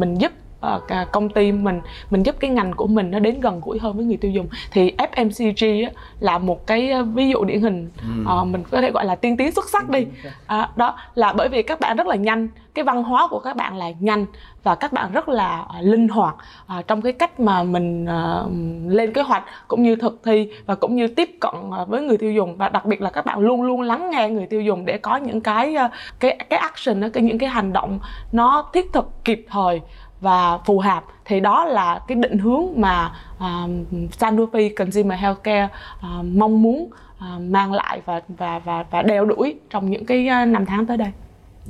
mình 0.00 0.14
giúp 0.14 0.32
uh, 0.66 1.12
công 1.12 1.28
ty 1.28 1.52
mình 1.52 1.80
mình 2.10 2.22
giúp 2.22 2.36
cái 2.40 2.50
ngành 2.50 2.72
của 2.72 2.86
mình 2.86 3.10
nó 3.10 3.18
đến 3.18 3.40
gần 3.40 3.60
gũi 3.64 3.78
hơn 3.78 3.96
với 3.96 4.04
người 4.04 4.16
tiêu 4.16 4.30
dùng. 4.30 4.48
Thì 4.72 4.92
FMCG 4.98 5.84
á, 5.84 5.90
là 6.20 6.38
một 6.38 6.66
cái 6.66 7.02
ví 7.14 7.28
dụ 7.28 7.44
điển 7.44 7.60
hình 7.60 7.90
uh, 8.22 8.46
mình 8.46 8.62
có 8.70 8.80
thể 8.80 8.90
gọi 8.90 9.04
là 9.04 9.14
tiên 9.14 9.36
tiến 9.36 9.52
xuất 9.52 9.68
sắc 9.68 9.88
đi. 9.88 10.00
Uh, 10.00 10.76
đó 10.76 10.96
là 11.14 11.32
bởi 11.32 11.48
vì 11.48 11.62
các 11.62 11.80
bạn 11.80 11.96
rất 11.96 12.06
là 12.06 12.16
nhanh 12.16 12.48
cái 12.74 12.84
văn 12.84 13.02
hóa 13.02 13.28
của 13.30 13.38
các 13.38 13.56
bạn 13.56 13.76
là 13.76 13.90
nhanh 14.00 14.26
và 14.62 14.74
các 14.74 14.92
bạn 14.92 15.12
rất 15.12 15.28
là 15.28 15.66
uh, 15.78 15.84
linh 15.84 16.08
hoạt 16.08 16.34
uh, 16.78 16.86
trong 16.86 17.02
cái 17.02 17.12
cách 17.12 17.40
mà 17.40 17.62
mình 17.62 18.04
uh, 18.04 18.50
lên 18.92 19.12
kế 19.12 19.22
hoạch 19.22 19.44
cũng 19.68 19.82
như 19.82 19.96
thực 19.96 20.20
thi 20.24 20.48
và 20.66 20.74
cũng 20.74 20.96
như 20.96 21.08
tiếp 21.08 21.30
cận 21.40 21.54
uh, 21.82 21.88
với 21.88 22.02
người 22.02 22.18
tiêu 22.18 22.32
dùng. 22.32 22.56
Và 22.56 22.68
đặc 22.68 22.84
biệt 22.84 23.00
là 23.00 23.10
các 23.10 23.26
bạn 23.26 23.38
luôn 23.38 23.62
luôn 23.62 23.80
lắng 23.80 24.10
nghe 24.10 24.28
người 24.28 24.46
tiêu 24.46 24.62
dùng 24.62 24.84
để 24.84 24.98
có 24.98 25.16
những 25.16 25.40
cái 25.40 25.76
uh, 25.86 25.90
cái 26.20 26.36
cái 26.50 26.58
action 26.58 27.10
cái 27.10 27.22
những 27.22 27.38
cái 27.38 27.48
hành 27.48 27.72
động 27.72 27.98
nó 28.32 28.70
thiết 28.72 28.92
thực 28.92 29.24
kịp 29.24 29.46
thời 29.50 29.80
và 30.22 30.58
phù 30.58 30.78
hợp 30.78 31.04
thì 31.24 31.40
đó 31.40 31.64
là 31.64 32.00
cái 32.08 32.16
định 32.16 32.38
hướng 32.38 32.80
mà 32.80 33.12
uh, 33.36 33.70
Sanofi 34.18 34.74
Consumer 34.76 35.18
Healthcare 35.18 35.68
uh, 35.98 36.24
mong 36.24 36.62
muốn 36.62 36.90
uh, 37.18 37.40
mang 37.40 37.72
lại 37.72 38.00
và 38.04 38.20
và 38.28 38.58
và 38.58 38.84
và 38.90 39.02
đeo 39.02 39.24
đuổi 39.24 39.54
trong 39.70 39.90
những 39.90 40.04
cái 40.04 40.28
năm 40.46 40.66
tháng 40.66 40.86
tới 40.86 40.96
đây. 40.96 41.10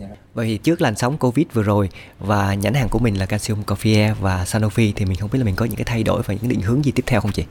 Yeah. 0.01 0.11
Vậy 0.35 0.47
thì 0.47 0.59
trước 0.59 0.83
làn 0.83 0.97
sóng 0.97 1.19
Covid 1.19 1.47
vừa 1.53 1.63
rồi 1.63 1.89
và 2.19 2.55
nhãn 2.55 2.75
hàng 2.75 2.89
của 2.89 2.99
mình 2.99 3.19
là 3.19 3.27
Calcium 3.27 3.63
Coffee 3.63 4.15
và 4.21 4.45
Sanofi 4.45 4.93
thì 4.97 5.05
mình 5.05 5.17
không 5.17 5.31
biết 5.33 5.39
là 5.39 5.45
mình 5.45 5.57
có 5.57 5.65
những 5.65 5.77
cái 5.77 5.85
thay 5.85 6.03
đổi 6.03 6.23
và 6.27 6.35
những 6.35 6.49
định 6.49 6.61
hướng 6.61 6.85
gì 6.85 6.93
tiếp 6.93 7.05
theo 7.07 7.21
không 7.21 7.33
chị? 7.33 7.45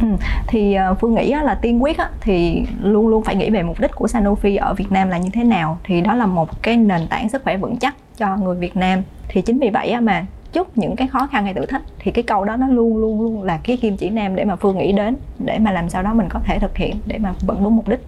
Ừ, 0.00 0.06
thì 0.46 0.74
ờ, 0.74 0.94
phương 0.94 1.14
nghĩ 1.14 1.34
là 1.34 1.54
tiên 1.54 1.82
quyết 1.82 1.96
thì 2.20 2.62
luôn 2.82 3.08
luôn 3.08 3.24
phải 3.24 3.36
nghĩ 3.36 3.50
về 3.50 3.62
mục 3.62 3.80
đích 3.80 3.94
của 3.94 4.06
Sanofi 4.06 4.58
ở 4.60 4.74
Việt 4.74 4.92
Nam 4.92 5.08
là 5.08 5.18
như 5.18 5.30
thế 5.32 5.44
nào. 5.44 5.78
Thì 5.84 6.00
đó 6.00 6.14
là 6.14 6.26
một 6.26 6.62
cái 6.62 6.76
nền 6.76 7.06
tảng 7.06 7.28
sức 7.28 7.44
khỏe 7.44 7.56
vững 7.56 7.76
chắc 7.76 7.94
cho 8.16 8.36
người 8.36 8.56
Việt 8.56 8.76
Nam. 8.76 9.02
Thì 9.28 9.42
chính 9.42 9.58
vì 9.58 9.70
vậy 9.70 10.00
mà 10.00 10.26
chút 10.52 10.78
những 10.78 10.96
cái 10.96 11.08
khó 11.08 11.26
khăn 11.26 11.44
hay 11.44 11.54
thử 11.54 11.66
thách 11.66 11.82
thì 11.98 12.10
cái 12.10 12.22
câu 12.22 12.44
đó 12.44 12.56
nó 12.56 12.68
luôn 12.68 12.96
luôn 12.96 13.20
luôn 13.20 13.42
là 13.42 13.60
cái 13.64 13.76
kim 13.76 13.96
chỉ 13.96 14.10
nam 14.10 14.36
để 14.36 14.44
mà 14.44 14.56
phương 14.56 14.78
nghĩ 14.78 14.92
đến 14.92 15.16
để 15.38 15.58
mà 15.58 15.72
làm 15.72 15.88
sao 15.88 16.02
đó 16.02 16.14
mình 16.14 16.26
có 16.28 16.40
thể 16.44 16.58
thực 16.58 16.76
hiện 16.76 16.96
để 17.06 17.18
mà 17.18 17.34
vẫn 17.40 17.64
đúng 17.64 17.76
mục 17.76 17.88
đích. 17.88 18.00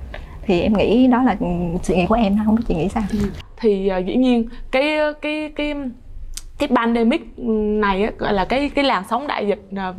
Thì 0.47 0.61
em 0.61 0.73
nghĩ 0.73 1.07
đó 1.07 1.23
là 1.23 1.37
ừ, 1.41 1.47
suy 1.83 1.97
nghĩ 1.97 2.07
của 2.07 2.15
em 2.15 2.39
không 2.45 2.55
biết 2.55 2.63
chị 2.69 2.75
nghĩ 2.75 2.89
sao. 2.89 3.03
Ừ. 3.11 3.19
Thì 3.57 3.91
uh, 3.99 4.07
dĩ 4.07 4.17
nhiên 4.17 4.49
cái 4.71 4.99
ờ, 4.99 5.13
cái 5.13 5.53
cái 5.57 5.75
cái 6.63 6.77
pandemic 6.77 7.39
này 7.81 8.13
gọi 8.19 8.33
là 8.33 8.45
cái 8.45 8.69
cái 8.69 8.85
làn 8.85 9.05
sóng 9.11 9.27
đại 9.27 9.47
dịch 9.47 9.63
uh, 9.73 9.97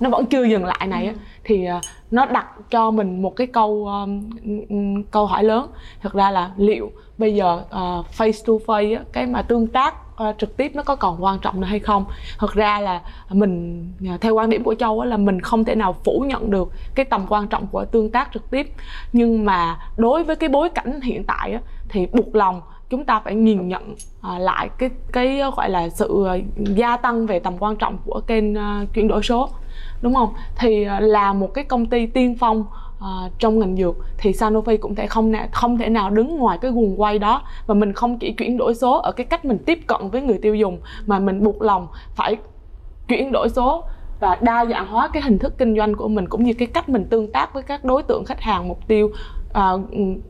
nó 0.00 0.10
vẫn 0.10 0.26
chưa 0.26 0.44
dừng 0.44 0.64
lại 0.64 0.86
này 0.86 1.08
uh, 1.10 1.16
thì 1.44 1.66
uh, 1.76 1.82
nó 2.10 2.26
đặt 2.26 2.46
cho 2.70 2.90
mình 2.90 3.22
một 3.22 3.36
cái 3.36 3.46
câu 3.46 3.86
um, 3.86 5.02
câu 5.10 5.26
hỏi 5.26 5.44
lớn. 5.44 5.66
Thực 6.00 6.12
ra 6.12 6.30
là 6.30 6.50
liệu 6.56 6.90
bây 7.18 7.34
giờ 7.34 7.62
face 8.18 8.44
to 8.46 8.52
face 8.66 8.98
cái 9.12 9.26
mà 9.26 9.42
tương 9.42 9.66
tác 9.66 9.94
trực 10.38 10.56
tiếp 10.56 10.72
nó 10.74 10.82
có 10.82 10.96
còn 10.96 11.24
quan 11.24 11.38
trọng 11.38 11.60
nữa 11.60 11.66
hay 11.66 11.78
không? 11.78 12.04
Thực 12.38 12.54
ra 12.54 12.80
là 12.80 13.00
mình 13.30 13.86
theo 14.20 14.34
quan 14.34 14.50
điểm 14.50 14.64
của 14.64 14.74
châu 14.74 15.04
là 15.04 15.16
mình 15.16 15.40
không 15.40 15.64
thể 15.64 15.74
nào 15.74 15.92
phủ 16.04 16.24
nhận 16.28 16.50
được 16.50 16.72
cái 16.94 17.04
tầm 17.04 17.26
quan 17.28 17.48
trọng 17.48 17.66
của 17.66 17.84
tương 17.84 18.10
tác 18.10 18.28
trực 18.34 18.50
tiếp. 18.50 18.72
Nhưng 19.12 19.44
mà 19.44 19.78
đối 19.96 20.24
với 20.24 20.36
cái 20.36 20.48
bối 20.48 20.68
cảnh 20.68 21.00
hiện 21.00 21.24
tại 21.24 21.58
thì 21.88 22.06
buộc 22.06 22.34
lòng 22.34 22.60
chúng 22.90 23.04
ta 23.04 23.20
phải 23.20 23.34
nhìn 23.34 23.68
nhận 23.68 23.92
uh, 23.92 24.40
lại 24.40 24.68
cái 24.78 24.90
cái 25.12 25.40
ờ, 25.40 25.50
gọi 25.56 25.70
là 25.70 25.88
sự 25.88 26.24
ờ, 26.26 26.38
gia 26.56 26.96
tăng 26.96 27.26
về 27.26 27.38
tầm 27.38 27.54
quan 27.58 27.76
trọng 27.76 27.98
của 28.04 28.20
kênh 28.26 28.52
uh, 28.54 28.92
chuyển 28.94 29.08
đổi 29.08 29.22
số 29.22 29.48
đúng 30.02 30.14
không? 30.14 30.34
Thì 30.56 30.86
uh, 30.96 31.02
là 31.02 31.32
một 31.32 31.54
cái 31.54 31.64
công 31.64 31.86
ty 31.86 32.06
tiên 32.06 32.36
phong 32.40 32.60
uh, 32.60 33.32
trong 33.38 33.58
ngành 33.58 33.76
dược 33.76 33.96
thì 34.18 34.32
Sanofi 34.32 34.78
cũng 34.80 34.94
thể 34.94 35.06
không 35.06 35.32
không 35.52 35.78
thể 35.78 35.88
nào 35.88 36.10
đứng 36.10 36.36
ngoài 36.36 36.58
cái 36.60 36.70
guồng 36.70 37.00
quay 37.00 37.18
đó 37.18 37.42
và 37.66 37.74
mình 37.74 37.92
không 37.92 38.18
chỉ 38.18 38.32
chuyển 38.32 38.56
đổi 38.56 38.74
số 38.74 38.98
ở 38.98 39.12
cái 39.12 39.26
cách 39.26 39.44
mình 39.44 39.58
tiếp 39.66 39.78
cận 39.86 40.10
với 40.10 40.22
người 40.22 40.38
tiêu 40.42 40.54
dùng 40.54 40.78
mà 41.06 41.18
mình 41.18 41.44
buộc 41.44 41.62
lòng 41.62 41.88
phải 42.14 42.36
chuyển 43.08 43.32
đổi 43.32 43.48
số 43.48 43.84
và 44.20 44.38
đa 44.40 44.66
dạng 44.66 44.86
hóa 44.86 45.08
cái 45.12 45.22
hình 45.22 45.38
thức 45.38 45.58
kinh 45.58 45.76
doanh 45.76 45.94
của 45.94 46.08
mình 46.08 46.28
cũng 46.28 46.44
như 46.44 46.52
cái 46.52 46.68
cách 46.68 46.88
mình 46.88 47.04
tương 47.04 47.32
tác 47.32 47.54
với 47.54 47.62
các 47.62 47.84
đối 47.84 48.02
tượng 48.02 48.24
khách 48.24 48.40
hàng 48.40 48.68
mục 48.68 48.78
tiêu 48.88 49.10
à, 49.52 49.72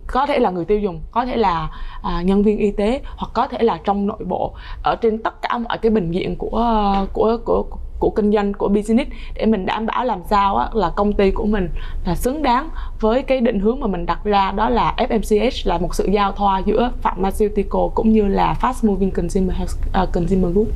có 0.06 0.26
thể 0.26 0.38
là 0.38 0.50
người 0.50 0.64
tiêu 0.64 0.78
dùng 0.78 1.00
có 1.10 1.26
thể 1.26 1.36
là 1.36 1.70
à, 2.02 2.22
nhân 2.22 2.42
viên 2.42 2.58
y 2.58 2.70
tế 2.70 3.00
hoặc 3.16 3.30
có 3.34 3.46
thể 3.46 3.62
là 3.62 3.80
trong 3.84 4.06
nội 4.06 4.24
bộ 4.26 4.54
ở 4.82 4.96
trên 4.96 5.22
tất 5.22 5.42
cả 5.42 5.58
mọi 5.58 5.78
cái 5.78 5.90
bình 5.90 6.12
diện 6.12 6.36
của 6.36 7.06
của 7.12 7.36
của 7.44 7.64
của 7.98 8.10
kinh 8.10 8.32
doanh 8.32 8.52
của 8.52 8.68
business 8.68 9.10
để 9.34 9.46
mình 9.46 9.66
đảm 9.66 9.86
bảo 9.86 10.04
làm 10.04 10.20
sao 10.30 10.56
á, 10.56 10.68
là 10.72 10.90
công 10.96 11.12
ty 11.12 11.30
của 11.30 11.46
mình 11.46 11.68
là 12.04 12.14
xứng 12.14 12.42
đáng 12.42 12.70
với 13.00 13.22
cái 13.22 13.40
định 13.40 13.60
hướng 13.60 13.80
mà 13.80 13.86
mình 13.86 14.06
đặt 14.06 14.24
ra 14.24 14.52
đó 14.52 14.68
là 14.68 14.94
FMCH 14.96 15.50
là 15.64 15.78
một 15.78 15.94
sự 15.94 16.08
giao 16.12 16.32
thoa 16.32 16.62
giữa 16.66 16.92
pharmaceutical 17.02 17.82
cũng 17.94 18.12
như 18.12 18.26
là 18.26 18.56
fast 18.60 18.88
moving 18.88 19.10
consumer 19.10 19.56
health, 19.56 19.72
uh, 20.02 20.12
consumer 20.12 20.54
goods. 20.54 20.70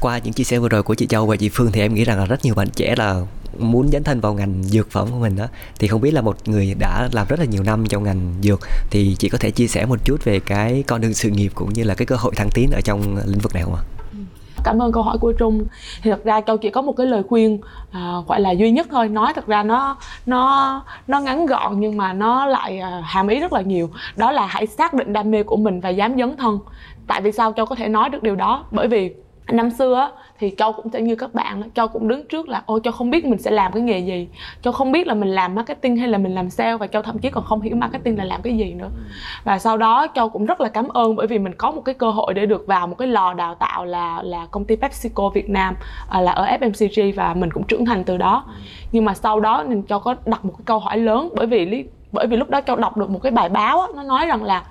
Qua 0.00 0.18
những 0.18 0.32
chia 0.32 0.44
sẻ 0.44 0.58
vừa 0.58 0.68
rồi 0.68 0.82
của 0.82 0.94
chị 0.94 1.06
Châu 1.06 1.26
và 1.26 1.36
chị 1.36 1.48
Phương 1.48 1.72
thì 1.72 1.80
em 1.80 1.94
nghĩ 1.94 2.04
rằng 2.04 2.18
là 2.18 2.24
rất 2.24 2.44
nhiều 2.44 2.54
bạn 2.54 2.68
trẻ 2.70 2.94
là 2.96 3.20
muốn 3.58 3.88
dấn 3.88 4.04
thân 4.04 4.20
vào 4.20 4.34
ngành 4.34 4.62
dược 4.62 4.90
phẩm 4.90 5.08
của 5.10 5.18
mình 5.18 5.36
đó 5.36 5.46
thì 5.78 5.88
không 5.88 6.00
biết 6.00 6.14
là 6.14 6.20
một 6.20 6.36
người 6.48 6.74
đã 6.78 7.08
làm 7.12 7.26
rất 7.28 7.38
là 7.38 7.44
nhiều 7.44 7.62
năm 7.62 7.84
trong 7.88 8.02
ngành 8.02 8.34
dược 8.42 8.60
thì 8.90 9.16
chị 9.18 9.28
có 9.28 9.38
thể 9.38 9.50
chia 9.50 9.66
sẻ 9.66 9.86
một 9.86 10.04
chút 10.04 10.24
về 10.24 10.40
cái 10.40 10.84
con 10.86 11.00
đường 11.00 11.14
sự 11.14 11.30
nghiệp 11.30 11.52
cũng 11.54 11.72
như 11.72 11.84
là 11.84 11.94
cái 11.94 12.06
cơ 12.06 12.16
hội 12.16 12.32
thăng 12.36 12.50
tiến 12.54 12.70
ở 12.72 12.80
trong 12.80 13.16
lĩnh 13.26 13.38
vực 13.38 13.54
này 13.54 13.62
không 13.62 13.74
ạ? 13.74 13.82
cảm 14.64 14.82
ơn 14.82 14.92
câu 14.92 15.02
hỏi 15.02 15.18
của 15.18 15.32
trung. 15.32 15.66
Thì 16.02 16.10
thật 16.10 16.24
ra 16.24 16.40
châu 16.40 16.56
chỉ 16.56 16.70
có 16.70 16.82
một 16.82 16.92
cái 16.92 17.06
lời 17.06 17.22
khuyên 17.28 17.60
à, 17.92 18.14
gọi 18.26 18.40
là 18.40 18.50
duy 18.50 18.70
nhất 18.70 18.86
thôi. 18.90 19.08
Nói 19.08 19.32
thật 19.34 19.46
ra 19.46 19.62
nó 19.62 19.96
nó 20.26 20.82
nó 21.06 21.20
ngắn 21.20 21.46
gọn 21.46 21.80
nhưng 21.80 21.96
mà 21.96 22.12
nó 22.12 22.46
lại 22.46 22.78
à, 22.78 23.02
hàm 23.04 23.28
ý 23.28 23.40
rất 23.40 23.52
là 23.52 23.60
nhiều. 23.60 23.90
Đó 24.16 24.32
là 24.32 24.46
hãy 24.46 24.66
xác 24.66 24.94
định 24.94 25.12
đam 25.12 25.30
mê 25.30 25.42
của 25.42 25.56
mình 25.56 25.80
và 25.80 25.88
dám 25.88 26.18
dấn 26.18 26.36
thân. 26.36 26.58
Tại 27.06 27.20
vì 27.20 27.32
sao? 27.32 27.52
Châu 27.56 27.66
có 27.66 27.74
thể 27.74 27.88
nói 27.88 28.08
được 28.08 28.22
điều 28.22 28.36
đó. 28.36 28.64
Bởi 28.70 28.88
vì 28.88 29.14
năm 29.52 29.70
xưa 29.70 29.94
á, 29.94 30.10
thì 30.38 30.54
châu 30.56 30.72
cũng 30.72 30.90
sẽ 30.92 31.00
như 31.00 31.16
các 31.16 31.34
bạn 31.34 31.62
châu 31.74 31.88
cũng 31.88 32.08
đứng 32.08 32.28
trước 32.28 32.48
là 32.48 32.62
ôi 32.66 32.80
châu 32.84 32.92
không 32.92 33.10
biết 33.10 33.24
mình 33.24 33.38
sẽ 33.38 33.50
làm 33.50 33.72
cái 33.72 33.82
nghề 33.82 33.98
gì. 33.98 34.28
Châu 34.62 34.72
không 34.72 34.92
biết 34.92 35.06
là 35.06 35.14
mình 35.14 35.28
làm 35.28 35.54
marketing 35.54 35.96
hay 35.96 36.08
là 36.08 36.18
mình 36.18 36.34
làm 36.34 36.50
sale 36.50 36.76
và 36.76 36.86
châu 36.86 37.02
thậm 37.02 37.18
chí 37.18 37.30
còn 37.30 37.44
không 37.44 37.60
hiểu 37.60 37.76
marketing 37.76 38.18
là 38.18 38.24
làm 38.24 38.42
cái 38.42 38.56
gì 38.56 38.74
nữa. 38.74 38.88
Và 39.44 39.58
sau 39.58 39.76
đó 39.76 40.06
châu 40.14 40.28
cũng 40.28 40.46
rất 40.46 40.60
là 40.60 40.68
cảm 40.68 40.88
ơn 40.88 41.16
bởi 41.16 41.26
vì 41.26 41.38
mình 41.38 41.54
có 41.54 41.70
một 41.70 41.80
cái 41.80 41.94
cơ 41.94 42.10
hội 42.10 42.34
để 42.34 42.46
được 42.46 42.66
vào 42.66 42.86
một 42.86 42.98
cái 42.98 43.08
lò 43.08 43.34
đào 43.34 43.54
tạo 43.54 43.84
là 43.84 44.22
là 44.22 44.46
công 44.50 44.64
ty 44.64 44.76
PepsiCo 44.76 45.28
Việt 45.28 45.50
Nam 45.50 45.76
à, 46.08 46.20
là 46.20 46.32
ở 46.32 46.46
FMCG 46.60 47.12
và 47.14 47.34
mình 47.34 47.50
cũng 47.50 47.62
trưởng 47.62 47.84
thành 47.84 48.04
từ 48.04 48.16
đó. 48.16 48.44
Nhưng 48.92 49.04
mà 49.04 49.14
sau 49.14 49.40
đó 49.40 49.64
mình 49.68 49.82
châu 49.88 49.98
có 49.98 50.14
đặt 50.26 50.44
một 50.44 50.52
cái 50.58 50.64
câu 50.64 50.78
hỏi 50.78 50.98
lớn 50.98 51.28
bởi 51.36 51.46
vì 51.46 51.84
bởi 52.12 52.26
vì 52.26 52.36
lúc 52.36 52.50
đó 52.50 52.60
châu 52.60 52.76
đọc 52.76 52.96
được 52.96 53.10
một 53.10 53.18
cái 53.22 53.32
bài 53.32 53.48
báo 53.48 53.80
á, 53.80 53.86
nó 53.96 54.02
nói 54.02 54.26
rằng 54.26 54.42
là 54.44 54.64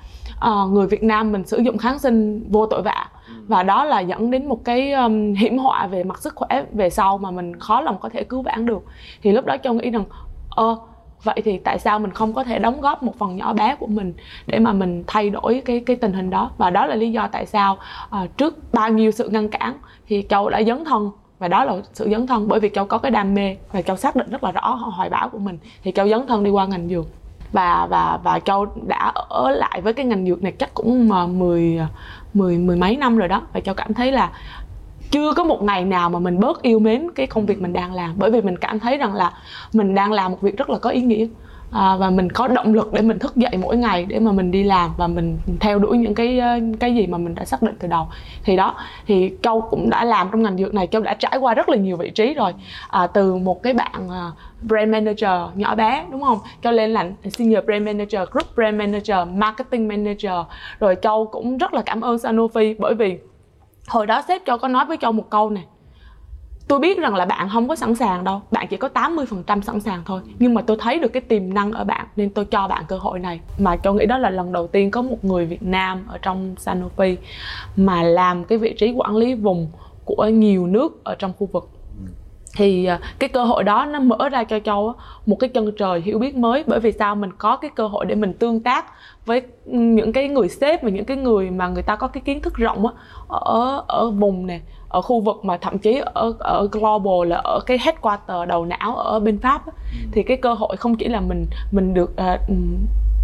uh, 0.48 0.72
người 0.72 0.88
Việt 0.88 1.04
Nam 1.04 1.32
mình 1.32 1.46
sử 1.46 1.58
dụng 1.58 1.78
kháng 1.78 2.00
sinh 2.00 2.46
vô 2.52 2.66
tội 2.66 2.82
vạ. 2.82 3.10
Và 3.48 3.64
đó 3.64 3.84
là 3.84 4.00
dẫn 4.00 4.32
đến 4.32 4.50
một 4.50 4.66
cái 4.66 4.92
um, 4.92 5.34
hiểm 5.34 5.58
họa 5.58 5.88
về 5.88 6.04
mặt 6.04 6.22
sức 6.22 6.36
khỏe 6.36 6.64
về 6.72 6.90
sau 6.90 7.18
mà 7.18 7.32
mình 7.32 7.60
khó 7.60 7.82
lòng 7.82 7.98
có 8.00 8.10
thể 8.10 8.24
cứu 8.24 8.42
vãn 8.42 8.66
được. 8.66 8.84
Thì 9.22 9.32
lúc 9.32 9.46
đó 9.46 9.58
châu 9.64 9.74
nghĩ 9.74 9.90
rằng 9.90 10.04
ơ 10.50 10.78
vậy 11.24 11.42
thì 11.46 11.58
tại 11.58 11.80
sao 11.80 12.00
mình 12.00 12.12
không 12.12 12.34
có 12.34 12.44
thể 12.44 12.60
đóng 12.60 12.82
góp 12.82 13.04
một 13.04 13.18
phần 13.20 13.36
nhỏ 13.36 13.54
bé 13.54 13.76
của 13.76 13.88
mình 13.88 14.14
để 14.48 14.60
mà 14.60 14.74
mình 14.74 15.04
thay 15.08 15.30
đổi 15.30 15.62
cái 15.66 15.80
cái 15.80 15.96
tình 15.96 16.14
hình 16.14 16.30
đó? 16.30 16.52
Và 16.58 16.70
đó 16.70 16.86
là 16.86 16.96
lý 16.96 17.12
do 17.12 17.28
tại 17.32 17.46
sao 17.46 17.78
uh, 18.24 18.38
trước 18.38 18.74
bao 18.74 18.90
nhiêu 18.90 19.12
sự 19.12 19.30
ngăn 19.30 19.50
cản 19.50 19.74
thì 20.08 20.26
châu 20.30 20.50
đã 20.50 20.64
dấn 20.64 20.86
thân. 20.86 21.12
Và 21.40 21.48
đó 21.48 21.66
là 21.66 21.74
sự 21.94 22.10
dấn 22.12 22.28
thân 22.28 22.48
bởi 22.48 22.60
vì 22.60 22.70
châu 22.74 22.86
có 22.86 22.98
cái 22.98 23.12
đam 23.12 23.34
mê 23.34 23.56
và 23.72 23.82
châu 23.82 23.96
xác 23.96 24.16
định 24.16 24.30
rất 24.30 24.44
là 24.44 24.52
rõ 24.52 24.76
hoài 24.76 25.10
bão 25.10 25.30
của 25.30 25.40
mình. 25.40 25.58
Thì 25.84 25.92
châu 25.92 26.10
dấn 26.10 26.28
thân 26.28 26.44
đi 26.44 26.52
qua 26.52 26.66
ngành 26.66 26.90
dược 26.90 27.06
và 27.52 27.88
và 27.90 28.20
và 28.24 28.40
châu 28.40 28.66
đã 28.88 29.12
ở 29.30 29.52
lại 29.52 29.82
với 29.82 29.94
cái 29.94 30.06
ngành 30.06 30.26
dược 30.26 30.44
này 30.44 30.52
chắc 30.52 30.74
cũng 30.74 31.10
mà 31.10 31.26
mười 31.26 31.80
mười 32.34 32.58
mười 32.58 32.76
mấy 32.76 32.98
năm 32.98 33.18
rồi 33.18 33.28
đó. 33.28 33.42
Và 33.54 33.60
châu 33.60 33.76
cảm 33.76 33.94
thấy 33.94 34.12
là 34.12 34.32
chưa 35.12 35.34
có 35.34 35.44
một 35.44 35.64
ngày 35.64 35.86
nào 35.86 36.10
mà 36.10 36.20
mình 36.20 36.40
bớt 36.40 36.62
yêu 36.62 36.80
mến 36.80 37.08
cái 37.16 37.28
công 37.28 37.46
việc 37.46 37.62
mình 37.62 37.74
đang 37.74 37.94
làm. 37.94 38.14
Bởi 38.18 38.32
vì 38.32 38.42
mình 38.42 38.58
cảm 38.58 38.80
thấy 38.80 38.98
rằng 38.98 39.14
là 39.14 39.34
mình 39.74 39.96
đang 39.96 40.12
làm 40.12 40.32
một 40.32 40.42
việc 40.42 40.58
rất 40.58 40.70
là 40.70 40.80
có 40.80 40.90
ý 40.90 41.02
nghĩa 41.02 41.28
à, 41.72 41.96
và 42.00 42.10
mình 42.10 42.30
có 42.30 42.48
động 42.48 42.74
lực 42.74 42.94
để 42.94 43.02
mình 43.02 43.20
thức 43.20 43.36
dậy 43.36 43.58
mỗi 43.62 43.78
ngày 43.78 44.06
để 44.06 44.20
mà 44.20 44.32
mình 44.32 44.52
đi 44.52 44.64
làm 44.64 44.92
và 44.98 45.08
mình 45.08 45.38
theo 45.60 45.80
đuổi 45.80 45.98
những 45.98 46.16
cái 46.16 46.40
ờ, 46.40 46.60
cái 46.80 46.96
gì 46.96 47.08
mà 47.08 47.18
mình 47.18 47.36
đã 47.36 47.46
xác 47.46 47.62
định 47.62 47.76
từ 47.80 47.88
đầu. 47.88 48.08
Thì 48.44 48.56
đó 48.56 48.76
thì 49.08 49.32
châu 49.42 49.62
cũng 49.62 49.90
đã 49.90 50.04
làm 50.04 50.28
trong 50.32 50.44
ngành 50.44 50.58
dược 50.58 50.74
này 50.74 50.88
châu 50.88 51.02
đã 51.02 51.14
trải 51.14 51.38
qua 51.40 51.54
rất 51.54 51.70
là 51.70 51.78
nhiều 51.78 51.98
vị 51.98 52.10
trí 52.10 52.34
rồi. 52.34 52.54
À, 52.90 53.08
từ 53.08 53.36
một 53.36 53.64
cái 53.64 53.74
bạn 53.74 54.10
à, 54.10 54.32
brand 54.62 54.92
manager 54.92 55.56
nhỏ 55.56 55.76
bé 55.76 56.06
đúng 56.12 56.22
không? 56.22 56.40
Cho 56.62 56.72
lên 56.72 56.90
là 56.90 57.06
senior 57.32 57.66
brand 57.66 57.86
manager 57.86 58.30
group 58.32 58.56
brand 58.56 58.78
manager 58.78 59.18
marketing 59.34 59.88
manager. 59.88 60.34
Rồi 60.80 60.96
châu 61.02 61.26
cũng 61.26 61.58
rất 61.58 61.74
là 61.74 61.82
cảm 61.82 62.02
ơn 62.02 62.16
Sanofi 62.16 62.76
bởi 62.80 62.96
vì 62.96 63.18
hồi 63.88 64.06
đó 64.06 64.22
sếp 64.28 64.42
châu 64.46 64.58
có 64.58 64.68
nói 64.68 64.86
với 64.86 64.98
châu 64.98 65.12
một 65.12 65.30
câu 65.30 65.50
này 65.50 65.64
tôi 66.70 66.80
biết 66.80 66.98
rằng 67.00 67.16
là 67.16 67.26
bạn 67.26 67.50
không 67.50 67.68
có 67.68 67.76
sẵn 67.76 67.96
sàng 67.96 68.24
đâu, 68.24 68.42
bạn 68.52 68.68
chỉ 68.70 68.78
có 68.78 68.90
80% 68.94 69.62
sẵn 69.62 69.80
sàng 69.80 70.02
thôi. 70.06 70.22
Nhưng 70.40 70.54
mà 70.54 70.62
tôi 70.62 70.78
thấy 70.80 71.00
được 71.00 71.08
cái 71.08 71.22
tiềm 71.22 71.54
năng 71.54 71.72
ở 71.72 71.84
bạn, 71.84 72.08
nên 72.16 72.30
tôi 72.30 72.46
cho 72.46 72.68
bạn 72.68 72.84
cơ 72.88 72.98
hội 72.98 73.20
này. 73.20 73.40
Mà 73.60 73.76
tôi 73.76 73.96
nghĩ 73.96 74.06
đó 74.06 74.18
là 74.18 74.30
lần 74.30 74.52
đầu 74.52 74.68
tiên 74.68 74.92
có 74.92 75.02
một 75.02 75.26
người 75.26 75.46
Việt 75.46 75.64
Nam 75.64 76.06
ở 76.08 76.18
trong 76.22 76.56
Sanofi 76.56 77.16
mà 77.76 78.04
làm 78.04 78.44
cái 78.44 78.58
vị 78.58 78.74
trí 78.78 78.92
quản 78.92 79.16
lý 79.16 79.34
vùng 79.34 79.68
của 80.06 80.26
nhiều 80.26 80.68
nước 80.68 81.04
ở 81.04 81.16
trong 81.16 81.34
khu 81.40 81.48
vực 81.52 81.70
thì 82.56 82.86
à, 82.86 83.00
cái 83.20 83.30
cơ 83.30 83.44
hội 83.44 83.64
đó 83.64 83.86
nó 83.86 84.00
mở 84.00 84.30
ra 84.30 84.44
cho 84.44 84.60
châu 84.60 84.94
một 85.26 85.36
cái 85.40 85.50
chân 85.50 85.72
trời 85.78 86.02
hiểu 86.02 86.20
biết 86.20 86.36
mới. 86.36 86.64
Bởi 86.68 86.80
vì 86.80 86.92
sao? 86.92 87.16
Mình 87.16 87.30
có 87.38 87.56
cái 87.56 87.72
cơ 87.76 87.88
hội 87.88 88.06
để 88.06 88.16
mình 88.16 88.34
tương 88.34 88.60
tác 88.60 88.86
với 89.26 89.42
những 89.66 90.14
cái 90.14 90.28
người 90.28 90.50
sếp 90.50 90.84
và 90.84 90.90
những 90.90 91.06
cái 91.06 91.18
người 91.18 91.50
mà 91.50 91.68
người 91.68 91.84
ta 91.84 91.96
có 91.96 92.08
cái 92.08 92.22
kiến 92.22 92.42
thức 92.42 92.56
rộng 92.56 92.86
ở 93.28 93.84
ở 93.88 94.10
vùng 94.10 94.48
này 94.48 94.62
ở 94.90 95.02
khu 95.02 95.22
vực 95.22 95.46
mà 95.46 95.58
thậm 95.58 95.78
chí 95.78 96.02
ở 96.14 96.34
ở 96.40 96.68
global 96.72 97.30
là 97.30 97.38
ở 97.38 97.60
cái 97.66 97.80
headquarter 97.82 98.48
đầu 98.48 98.66
não 98.66 98.96
ở 98.96 99.20
bên 99.20 99.40
pháp 99.40 99.66
á, 99.66 99.74
thì 100.12 100.24
cái 100.24 100.38
cơ 100.38 100.54
hội 100.54 100.78
không 100.78 100.96
chỉ 100.96 101.08
là 101.08 101.22
mình 101.22 101.46
mình 101.72 101.94
được 101.94 102.12
uh, 102.12 102.50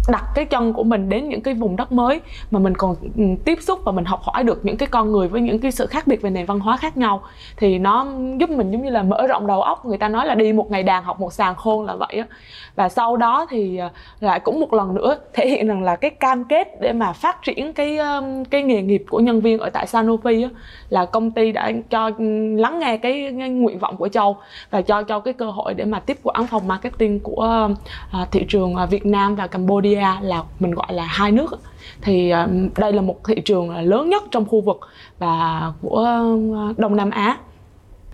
đặt 0.08 0.24
cái 0.34 0.44
chân 0.44 0.72
của 0.72 0.84
mình 0.84 1.08
đến 1.08 1.28
những 1.28 1.40
cái 1.40 1.54
vùng 1.54 1.76
đất 1.76 1.92
mới 1.92 2.20
mà 2.50 2.58
mình 2.58 2.74
còn 2.74 2.96
ừ, 3.16 3.22
tiếp 3.44 3.58
xúc 3.60 3.80
và 3.84 3.92
mình 3.92 4.04
học 4.04 4.20
hỏi 4.22 4.44
được 4.44 4.64
những 4.64 4.76
cái 4.76 4.86
con 4.86 5.12
người 5.12 5.28
với 5.28 5.40
những 5.40 5.58
cái 5.58 5.70
sự 5.70 5.86
khác 5.86 6.06
biệt 6.06 6.22
về 6.22 6.30
nền 6.30 6.46
văn 6.46 6.60
hóa 6.60 6.76
khác 6.76 6.96
nhau 6.96 7.22
thì 7.56 7.78
nó 7.78 8.06
giúp 8.38 8.50
mình 8.50 8.70
giống 8.70 8.82
như 8.82 8.90
là 8.90 9.02
mở 9.02 9.26
rộng 9.26 9.46
đầu 9.46 9.62
óc. 9.62 9.86
Người 9.86 9.98
ta 9.98 10.08
nói 10.08 10.26
là 10.26 10.34
đi 10.34 10.52
một 10.52 10.70
ngày 10.70 10.82
đàn 10.82 11.04
học 11.04 11.20
một 11.20 11.32
sàn 11.32 11.54
khôn 11.54 11.86
là 11.86 11.96
vậy 11.96 12.16
á. 12.18 12.26
Và 12.74 12.88
sau 12.88 13.16
đó 13.16 13.46
thì 13.50 13.76
ờ, 13.76 13.88
lại 14.20 14.40
cũng 14.40 14.60
một 14.60 14.72
lần 14.72 14.94
nữa 14.94 15.16
thể 15.32 15.48
hiện 15.48 15.68
rằng 15.68 15.82
là 15.82 15.96
cái 15.96 16.10
cam 16.10 16.44
kết 16.44 16.80
để 16.80 16.92
mà 16.92 17.12
phát 17.12 17.42
triển 17.42 17.72
cái 17.72 17.96
ờ, 17.96 18.22
cái 18.50 18.62
nghề 18.62 18.82
nghiệp 18.82 19.04
của 19.08 19.20
nhân 19.20 19.40
viên 19.40 19.58
ở 19.58 19.70
tại 19.70 19.86
Sanofi 19.86 20.44
á, 20.44 20.50
là 20.88 21.04
công 21.04 21.30
ty 21.30 21.52
đã 21.52 21.72
cho 21.90 22.10
ừ, 22.18 22.24
lắng 22.56 22.78
nghe 22.78 22.96
cái, 22.96 23.34
cái 23.38 23.48
nguyện 23.48 23.78
vọng 23.78 23.96
của 23.96 24.08
Châu 24.08 24.36
và 24.70 24.82
cho 24.82 25.02
cho 25.02 25.20
cái 25.20 25.34
cơ 25.34 25.50
hội 25.50 25.74
để 25.74 25.84
mà 25.84 26.00
tiếp 26.00 26.18
quản 26.22 26.46
phòng 26.46 26.68
marketing 26.68 27.20
của 27.20 27.68
uh, 28.22 28.32
thị 28.32 28.44
trường 28.48 28.74
Việt 28.90 29.06
Nam 29.06 29.34
và 29.34 29.46
Cambodia 29.46 29.95
là 30.22 30.42
mình 30.60 30.74
gọi 30.74 30.92
là 30.92 31.04
hai 31.04 31.32
nước 31.32 31.58
thì 32.02 32.30
ờ, 32.30 32.48
đây 32.76 32.92
là 32.92 33.02
một 33.02 33.24
thị 33.24 33.34
trường 33.44 33.76
lớn 33.76 34.10
nhất 34.10 34.22
trong 34.30 34.44
khu 34.44 34.60
vực 34.60 34.80
và 35.18 35.72
của 35.82 35.96
ờ, 35.96 36.74
Đông 36.76 36.96
Nam 36.96 37.10
Á 37.10 37.38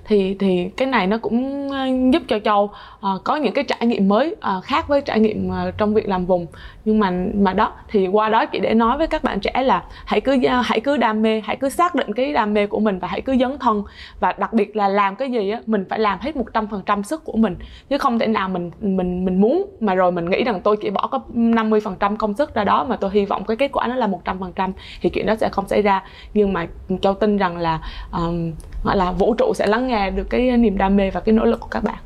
thì 0.05 0.37
thì 0.39 0.71
cái 0.77 0.89
này 0.89 1.07
nó 1.07 1.19
cũng 1.19 1.69
ờ, 1.71 1.87
giúp 2.13 2.23
cho 2.29 2.39
châu 2.39 2.65
uh, 2.65 3.25
có 3.25 3.37
những 3.37 3.53
cái 3.53 3.65
trải 3.65 3.87
nghiệm 3.87 4.09
mới 4.09 4.37
uh, 4.59 4.65
khác 4.65 4.89
với 4.89 5.01
trải 5.01 5.21
nghiệm 5.21 5.49
uh, 5.49 5.79
trong 5.79 5.95
việc 5.95 6.09
làm 6.09 6.27
vùng. 6.27 6.47
Nhưng 6.85 6.99
mà 6.99 7.13
mà 7.35 7.53
đó 7.53 7.73
thì 7.89 8.07
qua 8.07 8.29
đó 8.29 8.47
chị 8.47 8.59
để 8.61 8.75
nói 8.75 8.99
với 8.99 9.07
các 9.07 9.25
bạn 9.25 9.41
trẻ 9.41 9.63
là 9.63 9.83
hãy 10.05 10.21
cứ 10.21 10.37
uh, 10.37 10.67
hãy 10.67 10.81
cứ 10.81 10.97
đam 10.97 11.23
mê 11.23 11.41
hãy 11.45 11.57
cứ 11.57 11.69
xác 11.69 11.95
định 11.95 12.13
cái 12.13 12.33
đam 12.33 12.55
mê 12.55 12.67
của 12.67 12.81
mình 12.81 12.99
và 12.99 13.09
hãy 13.09 13.21
cứ 13.21 13.37
dấn 13.41 13.59
thân. 13.59 13.83
Và 14.21 14.33
đặc 14.33 14.53
biệt 14.53 14.77
là 14.77 14.89
làm 14.89 15.17
cái 15.17 15.31
gì 15.31 15.51
á 15.51 15.61
mình 15.67 15.85
phải 15.91 15.99
làm 15.99 16.19
hết 16.21 16.37
một 16.37 16.47
trăm 16.55 16.67
phần 16.67 16.83
trăm 16.87 17.03
sức 17.03 17.25
của 17.25 17.37
mình. 17.37 17.57
Chứ 17.89 17.99
không 17.99 18.19
thể 18.19 18.27
nào 18.27 18.49
mình 18.49 18.71
mình 18.81 19.25
mình 19.25 19.41
muốn 19.41 19.67
mà 19.81 19.95
rồi 19.95 20.13
mình 20.13 20.31
nghĩ 20.31 20.45
rằng 20.45 20.61
tôi 20.61 20.77
chỉ 20.77 20.91
bỏ 20.91 21.07
có 21.07 21.21
50 21.35 21.81
phần 21.81 21.97
trăm 22.01 22.17
công 22.17 22.35
sức 22.35 22.55
ra 22.55 22.65
đó 22.65 22.85
mà 22.85 22.97
tôi 22.97 23.11
hy 23.15 23.25
vọng 23.25 23.45
cái 23.45 23.57
kết 23.57 23.69
quả 23.73 23.87
nó 23.87 23.95
là 23.95 24.07
một 24.07 24.21
trăm 24.25 24.39
phần 24.41 24.53
trăm 24.53 24.73
thì 25.01 25.11
chuyện 25.11 25.27
đó 25.27 25.35
sẽ 25.37 25.49
không 25.49 25.69
xảy 25.69 25.83
ra. 25.83 26.03
Nhưng 26.35 26.53
mà 26.53 26.67
châu 27.03 27.15
tin 27.15 27.37
rằng 27.37 27.57
là 27.57 27.81
um, 28.13 28.53
gọi 28.85 28.97
là 28.97 29.13
vũ 29.13 29.35
trụ 29.35 29.55
sẽ 29.55 29.67
lắng 29.67 29.87
nghe 29.87 30.11
được 30.11 30.31
cái 30.31 30.57
niềm 30.57 30.79
đam 30.79 30.97
mê 30.97 31.11
và 31.11 31.21
cái 31.21 31.33
nỗ 31.33 31.45
lực 31.45 31.61
của 31.61 31.69
các 31.71 31.85
bạn. 31.85 31.99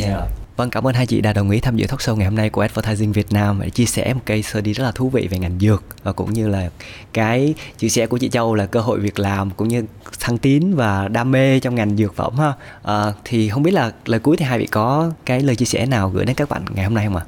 Yeah. 0.00 0.10
Dạ. 0.10 0.26
Vâng, 0.58 0.70
cảm 0.70 0.86
ơn 0.86 0.94
hai 0.94 1.06
chị 1.06 1.20
đã 1.20 1.32
đồng 1.32 1.50
ý 1.50 1.60
tham 1.60 1.76
dự 1.76 1.86
talk 1.86 2.00
show 2.00 2.16
ngày 2.16 2.24
hôm 2.24 2.34
nay 2.34 2.50
của 2.50 2.60
Advertising 2.60 3.12
Việt 3.12 3.32
Nam 3.32 3.60
để 3.62 3.70
chia 3.70 3.84
sẻ 3.84 4.14
một 4.14 4.20
case 4.26 4.42
study 4.42 4.72
rất 4.72 4.84
là 4.84 4.90
thú 4.90 5.08
vị 5.08 5.28
về 5.30 5.38
ngành 5.38 5.58
dược 5.60 5.84
và 6.02 6.12
cũng 6.12 6.32
như 6.32 6.48
là 6.48 6.70
cái 7.12 7.54
chia 7.78 7.88
sẻ 7.88 8.06
của 8.06 8.18
chị 8.18 8.28
Châu 8.28 8.54
là 8.54 8.66
cơ 8.66 8.80
hội 8.80 8.98
việc 8.98 9.18
làm 9.18 9.50
cũng 9.50 9.68
như 9.68 9.84
thăng 10.20 10.38
tiến 10.38 10.76
và 10.76 11.08
đam 11.08 11.30
mê 11.30 11.60
trong 11.60 11.74
ngành 11.74 11.96
dược 11.96 12.14
phẩm 12.14 12.38
ha. 12.38 12.52
À, 12.82 13.12
thì 13.24 13.48
không 13.48 13.62
biết 13.62 13.70
là 13.70 13.92
lời 14.06 14.20
cuối 14.20 14.36
thì 14.36 14.44
hai 14.44 14.58
vị 14.58 14.66
có 14.66 15.10
cái 15.26 15.40
lời 15.40 15.56
chia 15.56 15.64
sẻ 15.64 15.86
nào 15.86 16.08
gửi 16.08 16.24
đến 16.24 16.36
các 16.36 16.48
bạn 16.48 16.62
ngày 16.74 16.84
hôm 16.84 16.94
nay 16.94 17.04
không 17.04 17.16
ạ? 17.16 17.24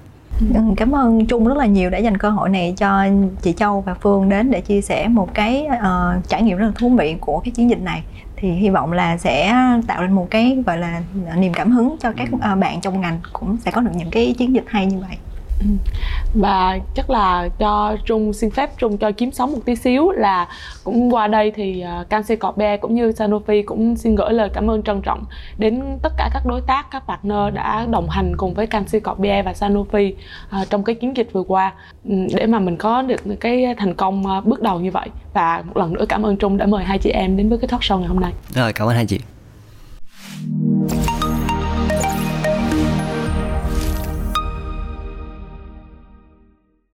À? 0.55 0.61
Cảm 0.77 0.95
ơn 0.95 1.27
Trung 1.27 1.47
rất 1.47 1.57
là 1.57 1.67
nhiều 1.67 1.91
đã 1.91 1.99
dành 1.99 2.19
cơ 2.19 2.31
hội 2.31 2.49
này 2.49 2.75
cho 2.77 3.07
chị 3.43 3.53
Châu 3.53 3.81
và 3.81 3.95
Phương 3.95 4.29
đến 4.29 4.51
để 4.51 4.61
chia 4.61 4.81
sẻ 4.81 5.09
một 5.09 5.35
cái 5.35 5.67
uh, 5.67 6.29
trải 6.29 6.43
nghiệm 6.43 6.59
rất 6.59 6.67
là 6.67 6.73
thú 6.79 6.89
vị 6.99 7.17
của 7.21 7.41
cái 7.45 7.51
chiến 7.51 7.71
dịch 7.71 7.81
này 7.81 8.03
thì 8.41 8.51
hy 8.51 8.71
vọng 8.71 8.93
là 8.93 9.17
sẽ 9.17 9.55
tạo 9.87 10.03
nên 10.03 10.13
một 10.13 10.27
cái 10.31 10.63
gọi 10.67 10.79
là 10.79 11.03
niềm 11.37 11.53
cảm 11.53 11.71
hứng 11.71 11.97
cho 12.01 12.13
các 12.17 12.29
uh, 12.35 12.59
bạn 12.59 12.81
trong 12.81 13.01
ngành 13.01 13.21
cũng 13.33 13.57
sẽ 13.65 13.71
có 13.71 13.81
được 13.81 13.91
những 13.95 14.11
cái 14.11 14.35
chiến 14.39 14.55
dịch 14.55 14.65
hay 14.67 14.87
như 14.87 14.99
vậy 14.99 15.17
và 16.35 16.79
chắc 16.95 17.11
là 17.11 17.49
cho 17.59 17.97
Trung 18.05 18.33
xin 18.33 18.51
phép 18.51 18.71
Trung 18.79 18.99
cho 18.99 19.11
kiếm 19.13 19.33
sống 19.33 19.53
một 19.53 19.59
tí 19.65 19.77
xíu 19.77 20.11
là 20.11 20.49
cũng 20.85 21.15
qua 21.15 21.27
đây 21.27 21.53
thì 21.55 21.85
uh, 22.01 22.11
Canxi 22.11 22.37
Corbe 22.37 22.77
cũng 22.77 22.95
như 22.95 23.11
Sanofi 23.11 23.63
cũng 23.67 23.97
xin 23.97 24.15
gửi 24.15 24.33
lời 24.33 24.49
cảm 24.55 24.71
ơn 24.71 24.83
trân 24.83 25.03
trọng 25.03 25.25
đến 25.59 25.83
tất 26.03 26.13
cả 26.17 26.31
các 26.35 26.43
đối 26.47 26.61
tác, 26.61 26.87
các 26.91 27.03
partner 27.09 27.55
đã 27.55 27.87
đồng 27.91 28.09
hành 28.11 28.37
cùng 28.37 28.55
với 28.55 28.67
Canxi 28.67 29.01
Corbe 29.01 29.43
và 29.43 29.53
Sanofi 29.53 30.13
à, 30.51 30.65
trong 30.71 30.85
cái 30.85 30.95
chiến 30.95 31.17
dịch 31.17 31.33
vừa 31.33 31.43
qua 31.43 31.73
ừ, 32.09 32.15
để 32.35 32.47
mà 32.47 32.59
mình 32.59 32.77
có 32.77 33.03
được 33.03 33.21
cái 33.41 33.75
thành 33.79 33.95
công 33.95 34.27
à, 34.27 34.41
bước 34.41 34.63
đầu 34.63 34.81
như 34.81 34.91
vậy 34.91 35.09
và 35.35 35.63
một 35.67 35.77
lần 35.77 35.93
nữa 35.93 36.05
cảm 36.09 36.27
ơn 36.27 36.37
Trung 36.37 36.57
đã 36.57 36.67
mời 36.67 36.85
hai 36.85 36.99
chị 36.99 37.11
em 37.11 37.37
đến 37.37 37.49
với 37.49 37.59
cái 37.59 37.69
talk 37.69 37.81
show 37.81 37.99
ngày 37.99 38.09
hôm 38.09 38.21
nay. 38.21 38.33
Rồi 38.55 38.73
cảm 38.73 38.89
ơn 38.89 38.95
hai 38.95 39.07
chị. 39.07 39.21